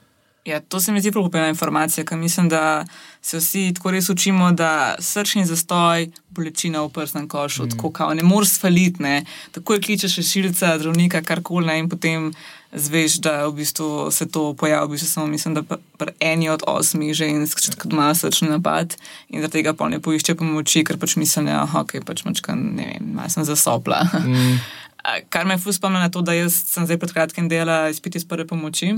Ja, 0.46 0.60
to 0.60 0.80
se 0.80 0.92
mi 0.92 1.00
zdi 1.00 1.10
propena 1.12 1.48
informacija, 1.48 2.04
ker 2.04 2.18
mislim, 2.18 2.48
da 2.48 2.84
se 3.22 3.38
vsi 3.38 3.72
tako 3.74 3.90
res 3.90 4.10
učimo, 4.10 4.52
da 4.52 4.94
srčni 5.02 5.42
zastoj, 5.46 6.06
bolečina 6.30 6.84
v 6.84 6.92
prsnem 6.94 7.26
košu, 7.28 7.64
mm. 7.64 7.70
tako 7.74 7.90
kao, 7.90 8.14
ne 8.14 8.22
moreš 8.22 8.60
faliti, 8.60 9.02
ne. 9.02 9.24
Tako 9.50 9.74
je 9.74 9.80
kličeš 9.80 10.20
šilca, 10.30 10.78
zdravnika, 10.78 11.22
karkoli, 11.26 11.78
in 11.78 11.88
potem 11.90 12.30
zveš, 12.72 13.18
da 13.26 13.46
v 13.46 13.56
bistvu 13.58 14.10
se 14.10 14.28
to 14.30 14.54
pojavi, 14.54 14.86
v 14.86 14.90
bistvu 14.94 15.08
samo 15.08 15.26
mislim, 15.26 15.54
da 15.54 15.62
pri 15.98 16.14
eni 16.20 16.48
od 16.48 16.62
osmih 16.66 17.14
žensk, 17.14 17.60
če 17.60 17.74
ima 17.90 18.14
srčni 18.14 18.48
napad 18.48 18.94
in 19.28 19.42
da 19.42 19.48
tega 19.48 19.74
pa 19.74 19.88
ne 19.88 19.98
poišče 19.98 20.34
pomoči, 20.38 20.84
ker 20.84 20.98
pač 20.98 21.16
mislim, 21.16 21.50
da 21.50 21.66
okay, 21.74 22.04
pač 22.04 22.22
mačka, 22.24 22.54
ne 22.54 22.92
vem, 22.94 23.14
malo 23.18 23.34
sem 23.34 23.44
zasopla. 23.44 24.04
Mm. 24.22 24.58
Kar 25.28 25.46
me 25.46 25.54
je 25.54 25.72
spomnilo 25.72 26.02
na 26.02 26.10
to, 26.10 26.22
da 26.22 26.34
sem 26.50 26.86
zdaj 26.86 26.98
pred 26.98 27.12
kratkim 27.12 27.48
delal 27.48 27.90
izpit 27.90 28.16
iz 28.16 28.26
prve 28.28 28.46
pomoči, 28.46 28.94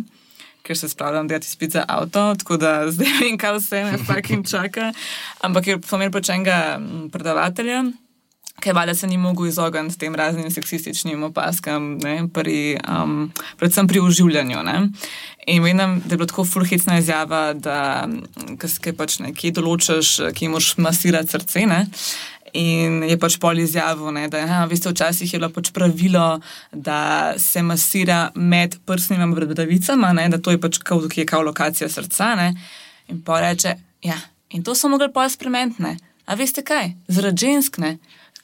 ker 0.62 0.76
se 0.76 0.88
spravljam 0.88 1.28
delati 1.28 1.46
izpit 1.46 1.72
za 1.72 1.84
avto, 1.88 2.34
tako 2.38 2.56
da 2.56 2.82
zdaj 2.94 3.12
vem, 3.20 3.38
kaj 3.38 3.58
vse 3.58 3.84
me 3.84 3.98
fucking 3.98 4.48
čaka. 4.48 4.92
Ampak 5.40 5.66
je 5.66 5.80
pomer 5.80 6.12
pač 6.12 6.32
enega 6.34 6.78
predavatelja. 7.12 7.84
Ker 8.58 8.74
valjda 8.74 8.94
se 8.94 9.06
ni 9.06 9.16
mogel 9.16 9.46
izogniti 9.46 9.98
tem 9.98 10.14
raznim 10.18 10.50
seksističnim 10.50 11.22
opaskam, 11.28 11.92
ne, 12.02 12.24
pri, 12.34 12.78
um, 12.90 13.28
predvsem 13.56 13.86
pri 13.86 14.00
oživljanju. 14.02 14.62
Ne. 14.66 14.80
In 15.46 15.62
menim, 15.62 16.00
da 16.04 16.14
je 16.14 16.18
bila 16.18 16.26
tako 16.26 16.44
fulhecna 16.44 16.98
izjava, 16.98 17.52
da 17.54 18.08
kaj 18.58 18.96
pač 18.98 19.20
nekje 19.22 19.52
določaš, 19.60 20.10
ki 20.34 20.50
moraš 20.50 20.72
masirati 20.82 21.36
srce. 21.36 21.68
Ne. 21.70 21.84
In 22.52 23.02
je 23.05 23.19
pač 23.21 23.37
pol 23.40 23.59
izjavil, 23.59 24.11
ne, 24.14 24.26
da 24.33 24.43
ja, 24.43 24.64
veste, 24.71 24.93
včasih 24.93 25.33
je 25.33 25.40
bilo 25.40 25.50
pač 25.52 25.71
pravilo, 25.75 26.40
da 26.73 27.35
se 27.38 27.62
masira 27.62 28.28
med 28.35 28.78
prsnimi 28.87 29.28
bradavicami, 29.35 30.28
da 30.33 30.38
to 30.38 30.55
je 30.55 30.61
pač 30.61 30.78
kao, 30.78 31.02
je 31.14 31.26
kao 31.26 31.43
lokacija 31.43 31.88
srca. 31.88 32.35
Ne. 32.38 32.52
In 33.09 33.23
pa 33.25 33.40
reče, 33.40 33.75
ja, 34.05 34.19
in 34.50 34.64
to 34.64 34.75
so 34.75 34.88
mogli 34.88 35.11
pa 35.12 35.28
spremeniti. 35.28 35.97
A 36.28 36.35
veste 36.37 36.62
kaj, 36.62 36.93
zaradi 37.09 37.47
žensk 37.47 37.78
ne 37.78 37.99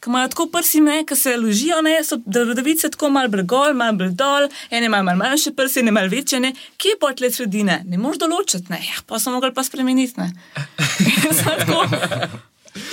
ki 0.04 0.10
imajo 0.10 0.28
tako 0.28 0.46
prsi, 0.46 0.80
ki 1.08 1.16
se 1.16 1.36
ložijo, 1.36 1.82
ne, 1.82 2.04
so 2.04 2.16
bradavice 2.26 2.90
tako 2.90 3.10
malo 3.10 3.28
bregol, 3.28 3.74
malo 3.74 3.96
bregol, 3.96 4.48
ene 4.70 4.86
imajo 4.86 5.04
malo 5.04 5.18
manjše 5.18 5.52
prsi, 5.56 5.80
ene 5.80 5.90
malo 5.90 6.08
večje, 6.08 6.40
ne. 6.40 6.52
kje 6.76 6.88
je 6.88 6.98
potle 7.00 7.30
sredine, 7.32 7.80
ne 7.88 7.98
moreš 7.98 8.18
določiti, 8.20 8.66
ne, 8.68 8.82
ja, 8.84 9.00
pa 9.06 9.18
so 9.18 9.32
mogli 9.32 9.54
pa 9.54 9.64
spremeniti. 9.64 10.20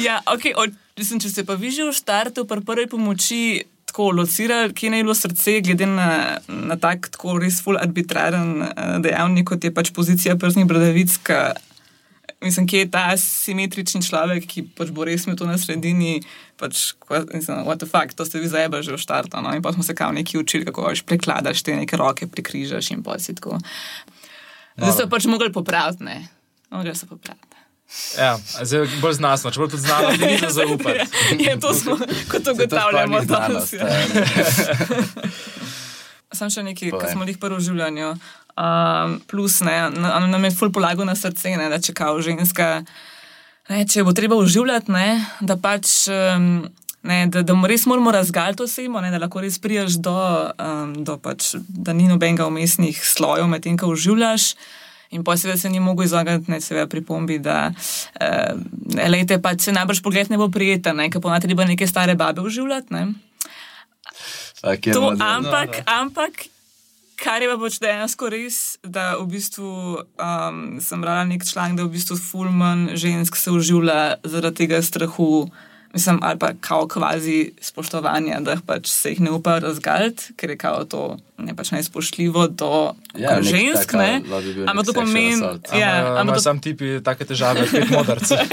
ja, 0.08 0.22
okay, 0.26 0.54
od, 0.56 0.72
mislim, 0.98 1.22
če 1.24 1.30
se 1.30 1.46
pa 1.46 1.58
vi 1.60 1.72
že 1.72 1.88
v 1.88 1.96
štartu, 1.96 2.48
pri 2.50 2.66
prvi 2.66 2.88
pomoči. 2.92 3.44
Tako 3.92 4.14
locirali, 4.16 4.72
kje 4.72 4.88
je 4.88 5.04
bilo 5.04 5.12
srce, 5.12 5.58
glede 5.60 5.84
na, 5.84 6.40
na 6.48 6.78
tak, 6.80 7.10
tako 7.12 7.34
res 7.44 7.58
full 7.60 7.76
arbitraren 7.76 8.62
uh, 8.64 8.94
dejavnik, 9.04 9.50
kot 9.50 9.68
je 9.68 9.72
pač 9.76 9.92
pozicija 9.92 10.38
prsnih 10.40 10.64
bradavic, 10.64 11.18
mislim, 12.42 12.68
kje 12.68 12.80
je 12.80 12.92
ta 12.92 13.18
simetrični 13.18 14.02
človek, 14.04 14.46
ki 14.50 14.64
pač 14.78 14.90
bo 14.96 15.06
res 15.06 15.26
imel 15.26 15.38
to 15.38 15.48
na 15.50 15.58
sredini. 15.62 16.22
Pač, 16.58 16.94
mislim, 17.34 17.66
what 17.68 17.82
the 17.82 17.90
fuck, 17.90 18.14
to 18.16 18.26
ste 18.26 18.42
vi 18.42 18.50
zajeba 18.50 18.82
že 18.86 18.96
v 18.96 19.02
štartu. 19.02 19.42
No? 19.42 19.54
In 19.54 19.62
pa 19.62 19.74
smo 19.74 19.84
se 19.84 19.96
kao 19.96 20.12
neki 20.12 20.40
učili, 20.42 20.66
kako 20.66 20.90
pač 20.90 21.04
prekladaš 21.06 21.64
te 21.64 21.76
neke 21.78 21.98
roke, 21.98 22.28
prekrižaš 22.28 22.92
in 22.96 23.04
pa 23.06 23.20
si 23.20 23.36
tako. 23.38 23.60
Zdaj 24.78 24.98
so 24.98 25.10
pač 25.10 25.28
mogli 25.30 25.52
popraviti, 25.54 26.04
ne, 26.04 26.18
mogli 26.72 26.96
so 26.96 27.10
popraviti. 27.10 27.51
Ja, 28.18 28.40
zdaj 28.64 28.80
je 28.80 28.88
bolj 29.02 29.18
znano, 29.20 29.52
če 29.52 29.60
bo 29.60 29.68
tudi 29.68 29.84
znano, 29.84 30.14
da 30.16 30.28
ni 30.28 30.38
za 30.40 30.50
zaupati. 30.50 31.00
Ja, 31.46 31.60
to 31.60 31.74
smo, 31.76 31.98
kot 32.32 32.48
ugotavljamo, 32.48 33.22
danes. 33.28 33.72
Sam 36.32 36.50
še 36.50 36.64
nekaj, 36.64 36.94
kar 36.96 37.12
smo 37.12 37.28
jih 37.28 37.40
prvo 37.40 37.60
v 37.60 37.66
življenju. 37.66 38.14
Um, 38.56 39.20
plus, 39.28 39.60
ne, 39.68 39.90
nam 39.92 40.46
je 40.48 40.54
ful 40.56 40.72
polago 40.72 41.04
na 41.08 41.16
srce, 41.20 41.52
ne, 41.60 41.68
da 41.72 41.82
če 41.84 41.96
kao 41.96 42.22
ženska, 42.24 42.86
ne, 43.72 43.84
če 43.88 44.06
bo 44.08 44.16
treba 44.16 44.40
uživljati, 44.40 44.92
ne, 44.92 45.08
da 45.42 45.60
pač. 45.60 46.08
Um, 46.12 46.70
Ne, 47.02 47.24
da, 47.34 47.42
da 47.42 47.56
res 47.66 47.88
moramo 47.90 48.12
razgaliti 48.14 48.62
osebo, 48.62 49.02
da 49.02 49.18
lahko 49.18 49.42
res 49.42 49.56
priješ 49.58 49.96
do, 50.06 50.14
um, 50.62 50.92
do 51.02 51.16
pač, 51.18 51.56
da 51.58 51.96
ni 51.98 52.06
nobenega 52.06 52.46
umestnih 52.46 53.00
slojev 53.02 53.50
med 53.50 53.66
tem, 53.66 53.74
ko 53.74 53.90
uživljaš. 53.90 54.52
In 55.12 55.26
pa 55.28 55.36
seveda 55.38 55.60
se 55.60 55.70
ni 55.70 55.80
mogel 55.84 56.06
izogniti, 56.08 56.52
ne 56.52 56.62
seveda 56.64 56.88
pripombi, 56.88 57.40
da 57.44 57.72
uh, 57.72 58.62
lejte, 59.10 59.42
pač 59.44 59.68
se 59.68 59.76
najbrž 59.76 60.00
pogled 60.06 60.32
ne 60.32 60.40
bo 60.40 60.48
prijeten, 60.50 61.04
ker 61.12 61.24
ponavadi 61.24 61.52
treba 61.52 61.68
neke 61.68 61.88
stare 61.88 62.16
babe 62.16 62.42
uživljati. 62.42 62.94
Ne. 62.96 63.12
To, 64.94 65.10
ampak, 65.18 65.82
ampak 65.90 66.46
Kar 67.22 67.44
je 67.44 67.50
pa 67.52 67.58
pač 67.62 67.78
dejansko 67.78 68.30
res, 68.34 68.56
da 68.82 69.14
v 69.20 69.28
bistvu 69.36 69.70
um, 70.02 70.62
sem 70.82 71.02
brala 71.04 71.26
nek 71.30 71.46
članek, 71.46 71.78
da 71.78 71.86
v 71.86 71.94
bistvu 71.94 72.18
fulman 72.18 72.96
žensk 72.98 73.38
se 73.38 73.54
uživlja 73.54 74.24
zaradi 74.26 74.64
tega 74.64 74.80
strahu, 74.82 75.46
mislim, 75.94 76.20
ali 76.22 76.40
pa 76.40 76.54
kao 76.60 76.88
kvazi 76.88 77.52
spoštovanja, 77.62 78.40
da 78.40 78.58
pač 78.66 78.88
se 78.88 79.10
jih 79.10 79.22
ne 79.22 79.32
upa 79.32 79.60
razgaliti, 79.60 80.34
ker 80.36 80.50
je 80.50 80.58
kao 80.58 80.86
to 80.86 81.18
ne 81.38 81.56
pač 81.56 81.72
najspoštljivo 81.72 82.48
do 82.48 82.94
ja, 83.18 83.42
žensk. 83.42 83.94
Ampak 84.68 84.86
to 84.86 84.94
pomeni, 84.94 85.42
da 85.42 85.78
ja, 85.78 86.40
sam 86.40 86.62
tipi 86.62 87.00
take 87.04 87.26
težave, 87.26 87.68
kot 87.72 87.90
modrci. 87.90 88.36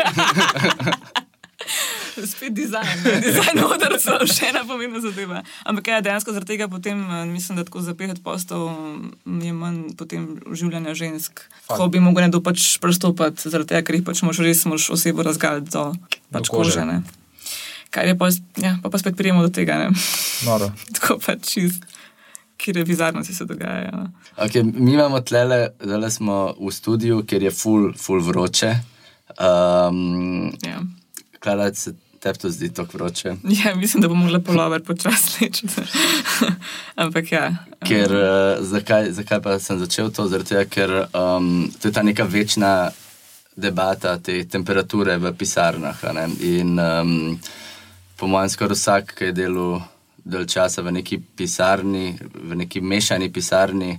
spet 2.26 2.54
dizajn, 2.54 3.04
dizajn 3.22 3.60
odrca, 3.62 4.18
še 4.26 4.50
ena 4.50 4.64
pomembna 4.66 5.02
zadeva. 5.02 5.42
Ampak 5.68 5.90
ja, 5.92 6.00
dejansko 6.04 6.34
zaradi 6.34 6.54
tega 6.54 6.68
potem, 6.70 6.98
eh, 6.98 7.24
mislim, 7.28 7.58
da 7.58 7.66
tako 7.68 7.82
za 7.84 7.94
50 7.94 8.22
postov 8.24 8.70
mm, 8.72 9.38
je 9.44 9.54
manj 9.54 9.78
potem 9.98 10.26
življenja 10.50 10.96
žensk, 10.98 11.44
Fakt. 11.66 11.76
ko 11.76 11.88
bi 11.92 12.02
mogli 12.02 12.26
nekdo 12.26 12.42
pač 12.44 12.78
prstopati, 12.82 13.50
zaradi 13.50 13.74
tega, 13.74 13.84
ker 13.86 13.98
jih 13.98 14.06
pač 14.06 14.24
moš 14.26 14.42
res 14.44 14.64
moš 14.70 14.90
osebo 14.96 15.26
razgaliti 15.26 15.74
do, 15.74 15.92
pač 16.32 16.50
do 16.50 16.58
kože. 16.58 16.78
kože 16.78 17.17
Kaj 17.90 18.08
je 18.08 18.18
pa, 18.18 18.28
ja, 18.60 18.76
pa, 18.82 18.90
pa 18.90 18.98
spet 18.98 19.16
prijemo 19.16 19.42
do 19.42 19.48
tega, 19.48 19.88
tako 20.96 21.18
pač 21.24 21.54
čist. 21.54 21.86
Kjer 22.58 22.76
je 22.76 22.84
bizarnosti 22.84 23.34
se 23.34 23.44
dogaja. 23.46 23.90
No. 23.94 24.08
Okay, 24.36 24.64
mi 24.66 24.92
imamo 24.92 25.20
tlele, 25.20 25.68
da 25.78 26.10
smo 26.10 26.54
v 26.58 26.72
studiu, 26.74 27.22
kjer 27.22 27.42
je 27.42 27.52
full, 27.54 27.92
full 27.94 28.20
vroče. 28.20 28.72
Um, 29.38 30.50
ja. 30.66 30.82
Klara, 31.38 31.70
se 31.74 31.94
Tebi 32.20 32.38
to 32.38 32.50
zdi 32.50 32.74
tako 32.74 32.98
vroče? 32.98 33.34
Ja, 33.64 33.74
mislim, 33.74 34.00
da 34.00 34.08
bom 34.08 34.18
mogla 34.18 34.40
polover 34.40 34.82
počasni. 34.84 35.50
Ampak 36.94 37.32
ja. 37.32 37.56
Ker, 37.86 38.12
uh, 38.12 38.66
zakaj, 38.66 39.12
zakaj 39.12 39.42
pa 39.42 39.58
sem 39.58 39.78
začel 39.78 40.10
to? 40.10 40.26
Zato, 40.28 40.64
ker 40.70 40.90
um, 41.14 41.70
to 41.80 41.88
je 41.88 41.92
ta 41.92 42.02
neka 42.02 42.24
večna 42.24 42.90
debata 43.56 44.18
te 44.18 44.44
temperature 44.44 45.18
v 45.18 45.32
pisarnah. 45.38 46.02
In 46.40 46.78
um, 46.78 47.38
po 48.18 48.26
mojem, 48.26 48.50
skoraj 48.50 48.76
vsak, 48.76 49.14
ki 49.14 49.30
je 49.30 49.32
delal 49.32 49.78
del 50.28 50.44
časa 50.46 50.82
v 50.82 50.92
neki 50.98 51.20
pisarni, 51.36 52.12
v 52.20 52.58
neki 52.58 52.82
mešani 52.84 53.30
pisarni, 53.32 53.94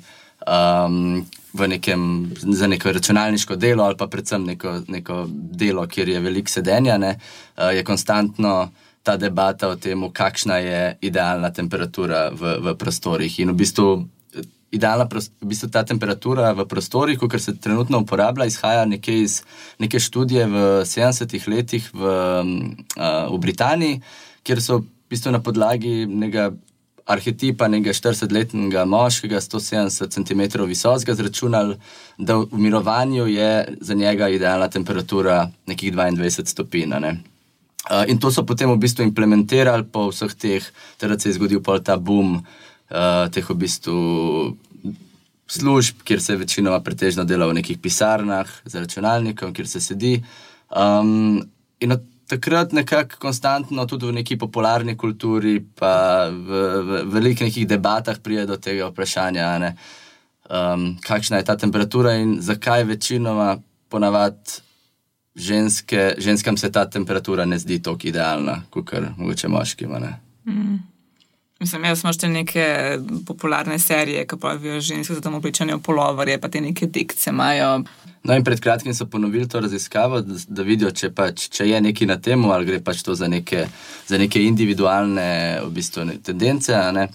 um, 0.45 1.25
nekem, 1.53 2.03
za 2.35 2.67
neko 2.67 2.91
računalniško 2.91 3.55
delo 3.55 3.83
ali 3.83 3.97
pa 3.97 4.07
predvsem 4.07 4.45
neko, 4.45 4.75
neko 4.87 5.25
delo, 5.31 5.87
kjer 5.87 6.09
je 6.09 6.19
veliko 6.19 6.51
sedenja, 6.51 6.97
ne, 6.97 7.15
uh, 7.57 7.71
je 7.73 7.83
konstantno 7.83 8.69
ta 9.03 9.17
debata 9.17 9.69
o 9.69 9.75
tem, 9.75 10.03
kakšna 10.11 10.57
je 10.57 10.97
idealna 11.01 11.49
temperatura 11.55 12.29
v, 12.29 12.57
v 12.61 12.75
prostorih. 12.77 13.39
In 13.39 13.55
v 13.55 13.61
bistvu, 13.63 13.87
idealna, 14.71 15.07
v 15.09 15.49
bistvu 15.49 15.69
ta 15.73 15.83
temperatura 15.83 16.53
v 16.53 16.65
prostorih, 16.69 17.17
kot 17.19 17.41
se 17.41 17.55
trenutno 17.57 18.03
uporablja, 18.05 18.45
izhaja 18.45 18.85
iz 19.07 19.41
neke 19.79 19.99
študije 19.99 20.45
v 20.45 20.63
70-ih 20.85 21.47
letih 21.47 21.89
v, 21.93 22.01
uh, 22.05 23.27
v 23.33 23.37
Britaniji, 23.41 24.01
kjer 24.43 24.61
so 24.61 24.81
v 24.81 24.87
bistvu 25.09 25.33
na 25.33 25.41
podlagi 25.41 26.05
nekega 26.05 26.51
arhetipa 27.09 27.65
nekega 27.67 27.95
40-letnega 27.97 28.85
moškega, 28.85 29.41
170 29.41 30.13
cm 30.13 30.41
visokega, 30.69 31.15
zračunali, 31.17 31.79
da 32.17 32.37
v 32.37 32.61
mirovanju 32.61 33.25
je 33.27 33.77
za 33.81 33.93
njega 33.97 34.29
idealna 34.29 34.69
temperatura 34.69 35.49
nekih 35.65 35.93
22 35.93 36.45
stopinj. 36.45 36.93
Ne? 37.01 37.17
In 38.07 38.19
to 38.21 38.29
so 38.29 38.45
potem 38.45 38.69
v 38.69 38.77
bistvu 38.77 39.07
implementirali 39.07 39.89
po 39.89 40.11
vseh 40.13 40.35
teh, 40.37 40.65
teda 41.01 41.17
se 41.17 41.29
je 41.29 41.39
zgodil 41.39 41.63
ta 41.81 41.97
boom 41.97 42.35
uh, 42.35 42.68
teh 42.89 43.49
v 43.49 43.55
bistvu 43.55 43.97
služb, 45.49 46.03
kjer 46.03 46.21
se 46.21 46.35
večinoma 46.35 46.79
pretežno 46.85 47.23
dela 47.25 47.47
v 47.49 47.57
nekih 47.59 47.77
pisarnah 47.81 48.49
za 48.65 48.79
računalnikom, 48.79 49.53
kjer 49.53 49.67
se 49.67 49.81
sedi. 49.81 50.19
Um, 50.69 51.41
in 51.79 51.91
od 51.91 52.05
takrat 52.29 52.71
nekako 52.71 53.17
konstantno, 53.19 53.85
tudi 53.85 54.05
v 54.05 54.13
neki 54.21 54.37
popularni 54.37 54.97
kulturi, 54.97 55.57
pa 55.75 56.29
v, 56.29 56.59
v 56.85 57.01
velikih 57.09 57.47
nekih 57.47 57.67
debatah 57.67 58.19
pride 58.21 58.45
do 58.45 58.57
tega 58.61 58.91
vprašanja, 58.91 59.47
ne, 59.63 59.71
um, 60.45 60.91
kakšna 61.01 61.41
je 61.41 61.47
ta 61.49 61.57
temperatura 61.57 62.13
in 62.21 62.37
zakaj 62.41 62.85
večinoma 62.85 63.57
ponavadi 63.89 64.61
ženske, 65.35 66.13
ženskam 66.17 66.57
se 66.57 66.71
ta 66.71 66.85
temperatura 66.85 67.45
ne 67.45 67.57
zdi 67.57 67.81
tako 67.81 68.07
idealna, 68.11 68.61
kot 68.69 68.93
mogoče 69.17 69.47
moškim. 69.47 69.97
Mm. 70.45 70.77
Mislim, 71.59 71.83
jaz 71.83 71.99
smo 71.99 72.11
še 72.15 72.29
neke 72.31 72.65
popularne 73.27 73.75
serije, 73.83 74.23
ki 74.27 74.37
pravijo 74.39 74.77
ženske 74.79 75.17
za 75.17 75.21
tam 75.21 75.33
oblečene 75.35 75.75
v 75.75 75.81
polovarje, 75.83 76.37
pa 76.39 76.47
te 76.47 76.61
neke 76.63 76.87
dikce 76.87 77.33
imajo. 77.33 77.81
No, 78.23 78.35
in 78.35 78.45
pred 78.47 78.61
kratkim 78.63 78.93
so 78.95 79.09
ponovili 79.11 79.47
to 79.47 79.59
raziskavo, 79.59 80.21
da, 80.23 80.37
da 80.47 80.63
vidijo, 80.63 80.91
če, 80.95 81.09
pač, 81.15 81.49
če 81.51 81.67
je 81.67 81.81
nekaj 81.83 82.07
na 82.07 82.15
tem, 82.23 82.45
ali 82.47 82.67
gre 82.67 82.79
pač 82.83 83.03
to 83.03 83.15
za 83.15 83.27
neke, 83.31 83.65
za 84.07 84.19
neke 84.19 84.39
individualne 84.43 85.27
v 85.65 85.69
bistvu, 85.75 86.05
ne, 86.07 86.15
tendence. 86.23 86.79
Ne? 86.95 87.09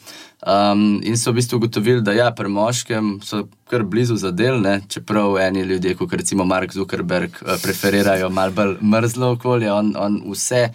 Um, 0.44 0.98
in 1.08 1.16
so 1.16 1.32
v 1.32 1.38
bistvu 1.38 1.62
ugotovili, 1.62 2.02
da 2.04 2.12
ja, 2.12 2.26
pri 2.36 2.52
moškem 2.52 3.14
so 3.24 3.46
kar 3.70 3.86
blizu 3.88 4.18
za 4.20 4.32
del, 4.32 4.60
ne? 4.60 4.82
čeprav 4.92 5.38
eni 5.40 5.64
ljudje, 5.70 5.94
kot 5.96 6.12
recimo 6.20 6.44
Mark 6.44 6.76
Zuckerberg, 6.76 7.40
uh, 7.46 7.56
preferirajo 7.64 8.28
bolj 8.28 8.76
mrzlo 8.84 9.32
okolje, 9.38 9.72
on, 9.72 9.94
on 9.96 10.20
vse. 10.34 10.66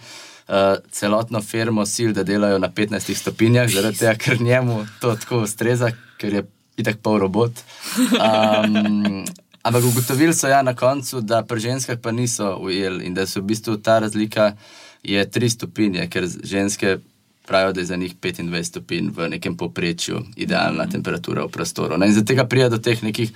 Uh, 0.50 0.80
celotno 0.90 1.38
firmo 1.42 1.84
sil, 1.86 2.10
da 2.10 2.24
delajo 2.26 2.58
na 2.58 2.66
15 2.74 3.14
stopinjah, 3.14 3.68
zaradi 3.70 3.98
tega, 3.98 4.16
ker 4.18 4.40
njemu 4.42 4.80
to 5.00 5.12
tako 5.16 5.44
ustreza, 5.46 5.92
ker 6.18 6.34
je 6.34 6.42
itak 6.76 6.98
pol 7.02 7.20
robot. 7.22 7.62
Um, 8.18 9.22
Ampak 9.62 9.84
ugotovili 9.84 10.34
so 10.34 10.48
ja 10.48 10.62
na 10.62 10.74
koncu, 10.74 11.20
da 11.20 11.42
pri 11.42 11.60
ženskah 11.60 11.98
pa 12.02 12.10
niso 12.12 12.56
ujeli 12.56 13.04
in 13.04 13.14
da 13.14 13.26
so 13.26 13.40
v 13.40 13.52
bistvu 13.52 13.76
ta 13.76 13.98
razlika 13.98 14.56
je 15.02 15.26
3 15.26 15.48
stopinje, 15.48 16.08
ker 16.08 16.26
ženske 16.44 16.98
pravijo, 17.46 17.72
da 17.72 17.80
je 17.80 17.86
za 17.86 17.96
njih 17.96 18.14
25 18.16 18.62
stopinj 18.62 19.10
v 19.16 19.28
nekem 19.28 19.56
povprečju 19.56 20.22
idealna 20.36 20.86
temperatura 20.86 21.44
v 21.44 21.48
prostoru. 21.48 21.98
No, 21.98 22.06
in 22.06 22.12
zaradi 22.12 22.26
tega 22.26 22.44
pride 22.44 22.68
do 22.68 22.78
teh 22.78 23.02
nekih 23.02 23.32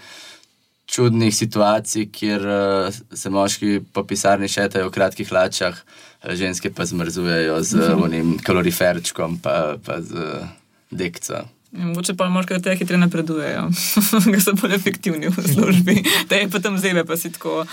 čudnih 0.87 1.35
situacij, 1.35 2.09
kjer 2.13 2.43
uh, 2.45 2.89
se 3.13 3.31
moški 3.31 3.81
po 3.93 4.05
pisarni 4.05 4.49
šetajo 4.49 4.89
v 4.89 4.93
kratkih 4.93 5.29
hlačah, 5.29 5.79
eh, 6.23 6.37
ženske 6.37 6.71
pa 6.71 6.85
zmrzujejo 6.85 7.63
z 7.63 7.95
unim 7.97 8.39
kaloriferčkom, 8.39 9.39
pa, 9.39 9.77
pa 9.81 10.01
z 10.01 10.13
uh, 10.13 10.47
dekco. 10.91 11.45
In 11.75 11.89
Mogoče 11.91 12.15
pa 12.15 12.29
moški 12.31 12.61
tega 12.63 12.77
hitreje 12.79 13.01
napredujejo, 13.03 13.65
ker 14.31 14.43
so 14.45 14.53
bolj 14.55 14.77
efektivni 14.77 15.27
v 15.27 15.43
službi. 15.43 15.97
Te 16.31 16.45
je 16.45 16.49
potem 16.49 16.77
zebe, 16.79 17.03
pa 17.05 17.17
si 17.17 17.33
tako, 17.35 17.65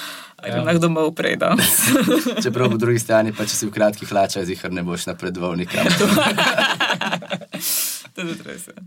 da 0.42 0.48
Ja. 0.48 0.64
lahko 0.66 0.80
domov 0.82 1.12
preda. 1.14 1.52
Čeprav 2.44 2.72
po 2.74 2.78
drugi 2.82 2.98
strani, 3.00 3.30
pa 3.30 3.46
če 3.46 3.54
si 3.54 3.68
v 3.70 3.76
kratkih 3.76 4.10
hlačah, 4.10 4.42
zihar 4.42 4.72
ne 4.74 4.82
boš 4.82 5.06
napredoval 5.06 5.54
nikam. 5.54 5.86
to 8.16 8.22
je 8.26 8.36
res. 8.46 8.66
ja. 8.68 8.82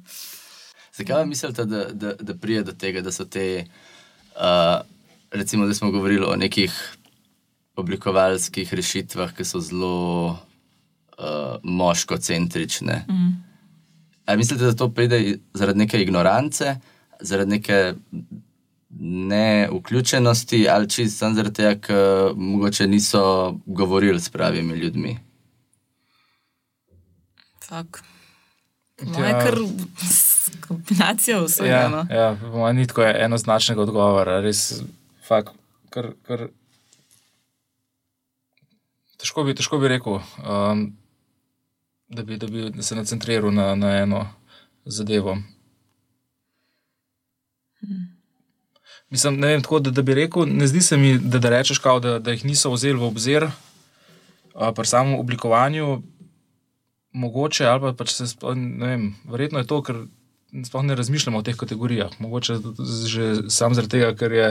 Zakaj 0.95 1.27
mislite, 1.27 1.65
da, 1.65 1.85
da, 1.93 2.15
da 2.21 2.35
prije 2.35 2.63
do 2.63 2.73
tega, 2.73 3.01
da 3.01 3.13
so 3.13 3.25
te, 3.25 3.67
uh, 4.37 4.87
recimo, 5.31 5.66
da 5.66 5.75
smo 5.75 5.90
govorili 5.90 6.25
o 6.27 6.37
nekih 6.37 6.97
oblikovalskih 7.77 8.75
rešitvah, 8.75 9.33
ki 9.35 9.44
so 9.44 9.61
zelo 9.61 10.31
uh, 10.31 11.57
moškocentrične? 11.62 13.05
Mm. 13.09 13.33
Ali 14.25 14.38
mislite, 14.38 14.64
da 14.64 14.77
to 14.77 14.88
pride 14.88 15.38
zaradi 15.55 15.79
neke 15.79 16.03
ignorance, 16.03 16.77
zaradi 17.20 17.51
neke 17.51 17.94
neuključenosti, 19.01 20.68
ali 20.68 20.90
čisto 20.90 21.18
samo 21.18 21.35
zaradi 21.35 21.55
tega, 21.55 21.75
ker 21.81 22.33
mogoče 22.37 22.87
niso 22.87 23.55
govorili 23.66 24.20
s 24.20 24.29
pravimi 24.29 24.75
ljudmi? 24.75 25.18
Fak. 27.68 28.05
Moje 29.05 29.31
Ja. 29.31 29.40
kar 29.40 29.55
kombinacija 30.69 31.40
vsega. 31.45 31.69
Ja, 31.69 31.88
no. 31.88 32.07
ja, 32.11 32.37
po 32.40 32.59
mojem 32.59 32.77
ni 32.77 32.87
tako 32.87 33.03
enoznačnega 33.03 33.83
odgovora, 33.83 34.40
res 34.40 34.83
fakt, 35.29 35.53
kar, 35.90 36.12
kar 36.27 36.49
težko, 39.21 39.45
bi, 39.45 39.55
težko 39.55 39.79
bi 39.79 39.88
rekel, 39.88 40.21
um, 40.45 40.87
da, 42.09 42.23
bi, 42.23 42.37
da 42.37 42.47
bi 42.47 42.83
se 42.83 42.97
nacentriral 42.97 43.53
na, 43.55 43.75
na 43.75 43.97
eno 44.03 44.27
zadevo. 44.85 45.38
Mislim, 49.11 49.37
ne 49.40 49.53
vem, 49.53 49.62
tako, 49.62 49.79
da, 49.79 49.90
da 49.90 50.03
bi 50.03 50.14
rekel, 50.14 50.49
ne 50.49 50.67
zdi 50.67 50.81
se 50.81 50.97
mi, 50.97 51.19
da, 51.19 51.38
da 51.38 51.51
rečeš, 51.51 51.79
kao, 51.79 52.01
da, 52.01 52.19
da 52.19 52.33
jih 52.35 52.45
niso 52.45 52.73
vzeli 52.73 52.99
v 52.99 53.07
obzir 53.07 53.45
uh, 53.45 54.71
pri 54.75 54.87
samem 54.87 55.14
oblikovanju. 55.21 56.03
Mogoče, 57.14 57.66
ali 57.70 57.81
pa, 57.81 57.92
pa 57.94 58.07
če 58.09 58.14
se 58.14 58.31
sploh 58.33 58.57
ne 58.59 58.88
vem, 58.90 59.03
verjetno 59.31 59.62
je 59.62 59.68
to, 59.70 59.81
ker 59.87 60.05
sploh 60.66 60.83
ne 60.87 60.96
razmišljamo 60.98 61.38
o 61.38 61.46
teh 61.46 61.57
kategorijah. 61.59 62.16
Mogoče 62.22 62.59
že 63.11 63.29
sam 63.55 63.74
zaradi 63.74 63.98
tega, 63.98 64.14
ker 64.18 64.35
je 64.35 64.48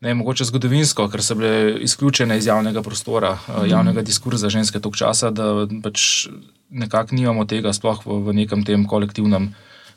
ne 0.00 0.14
mogoče 0.14 0.44
zgodovinsko, 0.44 1.08
ker 1.08 1.22
so 1.24 1.34
bile 1.38 1.78
izključene 1.86 2.36
iz 2.38 2.46
javnega 2.46 2.82
prostora, 2.82 3.36
mm. 3.48 3.70
javnega 3.70 4.02
diskurza 4.02 4.50
ženske 4.52 4.80
tog 4.80 4.96
časa, 4.96 5.30
da 5.30 5.66
pač 5.82 6.28
nekako 6.70 7.16
nimamo 7.16 7.46
tega 7.48 7.72
sploh 7.72 8.02
v, 8.04 8.20
v 8.28 8.36
nekem 8.42 8.64
tem 8.66 8.84
kolektivnem. 8.86 9.54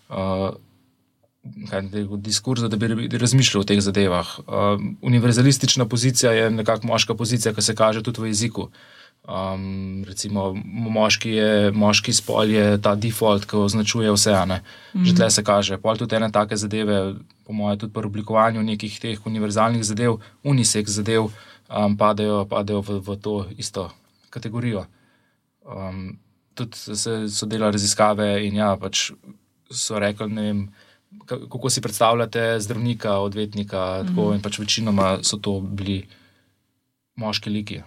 Uh, 0.09 0.55
kaj 1.69 1.89
diskurza, 2.23 2.67
da 2.67 2.77
bi 2.77 3.09
razmišljal 3.17 3.63
o 3.63 3.67
teh 3.67 3.81
zadevah. 3.81 4.31
Uh, 4.39 4.79
univerzalistična 5.01 5.85
pozicija 5.89 6.31
je 6.31 6.49
nekako 6.51 6.87
moška 6.87 7.15
pozicija, 7.15 7.53
ki 7.53 7.61
se 7.61 7.75
kaže 7.75 8.03
tudi 8.03 8.21
v 8.21 8.31
jeziku. 8.31 8.69
Um, 9.29 10.03
recimo, 10.09 10.55
moški, 10.65 11.29
je, 11.29 11.71
moški 11.71 12.13
spol 12.17 12.49
je 12.49 12.63
ta 12.81 12.95
default, 12.97 13.45
ki 13.45 13.59
označuje 13.61 14.09
vse. 14.09 14.33
ne. 14.49 14.63
Že 14.97 15.15
tle 15.15 15.29
se 15.29 15.43
kaže. 15.45 15.77
Pol 15.77 16.01
tudi 16.01 16.17
ene 16.17 16.31
take 16.33 16.57
zadeve, 16.57 17.13
po 17.45 17.53
mojem, 17.53 17.77
tudi 17.77 17.93
pri 17.93 18.09
oblikovanju 18.09 18.63
nekih 18.63 18.99
teh 18.99 19.21
univerzalnih 19.25 19.85
zadev, 19.85 20.17
unisex 20.41 20.89
zadev, 20.89 21.29
um, 21.69 21.97
padejo, 21.97 22.45
padejo 22.49 22.81
v, 22.81 22.97
v 23.05 23.17
to 23.21 23.45
isto 23.57 23.91
kategorijo. 24.33 24.87
Um, 25.61 26.17
tudi 26.57 26.77
se, 26.77 27.29
so 27.29 27.45
delali 27.45 27.77
raziskave 27.77 28.31
in 28.47 28.57
ja, 28.57 28.73
pač 28.81 29.11
so 29.69 30.01
rekli, 30.01 30.25
ne 30.33 30.41
vem, 30.41 30.65
ka- 31.29 31.45
kako 31.45 31.69
si 31.69 31.85
predstavljate 31.85 32.57
zdravnika, 32.65 33.19
odvetnika, 33.21 34.01
mm 34.03 34.15
-hmm. 34.15 34.35
in 34.35 34.41
pač 34.41 34.59
večinoma 34.59 35.19
so 35.21 35.37
to 35.37 35.59
bili 35.61 36.07
moški 37.15 37.49
liki, 37.49 37.81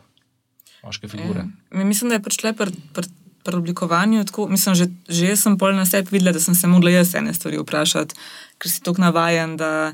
moške 0.83 1.09
figure. 1.09 1.45
Ja. 1.45 1.85
Mislim, 1.85 2.11
da 2.11 2.18
je 2.18 2.23
pač 2.23 2.40
le 2.45 2.55
pri 2.57 2.75
pr, 2.95 3.07
pr 3.45 3.59
oblikovanju 3.59 4.25
tako. 4.25 4.49
Mislim, 4.49 4.75
že, 4.79 4.88
že 5.09 5.37
sem 5.37 5.59
pol 5.59 5.77
na 5.77 5.87
sebi 5.87 6.16
videla, 6.16 6.33
da 6.33 6.40
sem 6.40 6.55
se 6.55 6.71
mogla 6.71 6.90
jaz 6.90 7.14
ene 7.14 7.35
stvari 7.35 7.61
vprašati, 7.62 8.18
ker 8.59 8.71
si 8.71 8.83
tako 8.83 9.03
navajen, 9.03 9.57
da 9.57 9.92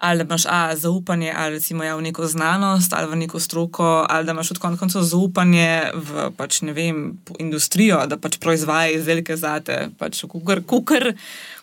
ali 0.00 0.18
da 0.18 0.24
imaš 0.24 0.46
a, 0.48 0.76
zaupanje 0.76 1.34
ali 1.36 1.54
recimo 1.54 1.84
ja, 1.84 1.96
v 1.96 2.02
neko 2.02 2.26
znanost 2.26 2.92
ali 2.92 3.10
v 3.10 3.16
neko 3.16 3.40
stroko, 3.40 4.06
ali 4.08 4.26
da 4.26 4.32
imaš 4.32 4.50
od 4.50 4.58
konca 4.58 4.80
koncev 4.80 5.02
zaupanje 5.02 5.90
v 5.94 6.30
pač, 6.36 6.62
vem, 6.62 7.18
industrijo, 7.38 8.00
da 8.06 8.16
pač 8.16 8.38
proizvaja 8.40 8.94
izdelke 8.96 9.36
zate. 9.36 9.90
Pač, 9.98 10.24
kukor, 10.24 10.62
kukor, 10.64 11.12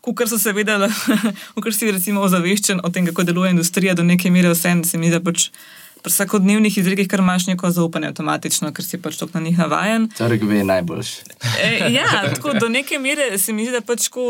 kukor 0.02 0.30
so 0.30 0.38
seveda, 0.38 0.78
kukor 1.56 1.74
si 1.74 1.92
recimo 1.92 2.22
ozaveščen 2.22 2.84
o 2.84 2.94
tem, 2.94 3.10
kako 3.10 3.26
deluje 3.26 3.56
industrija, 3.58 3.98
do 3.98 4.06
neke 4.06 4.32
mere 4.32 4.54
vse, 4.54 4.76
se 4.86 5.02
mi 5.02 5.10
da 5.10 5.20
pač 5.20 5.50
pri 6.04 6.12
vsakodnevnih 6.12 6.78
izdelkih 6.78 7.08
kar 7.08 7.20
imaš 7.24 7.48
neko 7.48 7.72
zaupanje 7.72 8.12
avtomatično, 8.12 8.72
ker 8.74 8.86
si 8.86 9.00
pač 9.02 9.18
tako 9.20 9.40
na 9.40 9.46
njih 9.48 9.58
navajen. 9.58 10.10
Trg 10.18 10.44
ve 10.50 10.64
najboljši. 10.64 11.38
E, 11.64 11.72
ja, 11.94 12.06
tako 12.34 12.54
do 12.60 12.70
neke 12.70 13.00
mere 13.00 13.38
se 13.38 13.54
mi 13.54 13.66
zdi, 13.66 13.76
da 13.78 13.82
pač 13.82 14.08
tako, 14.08 14.28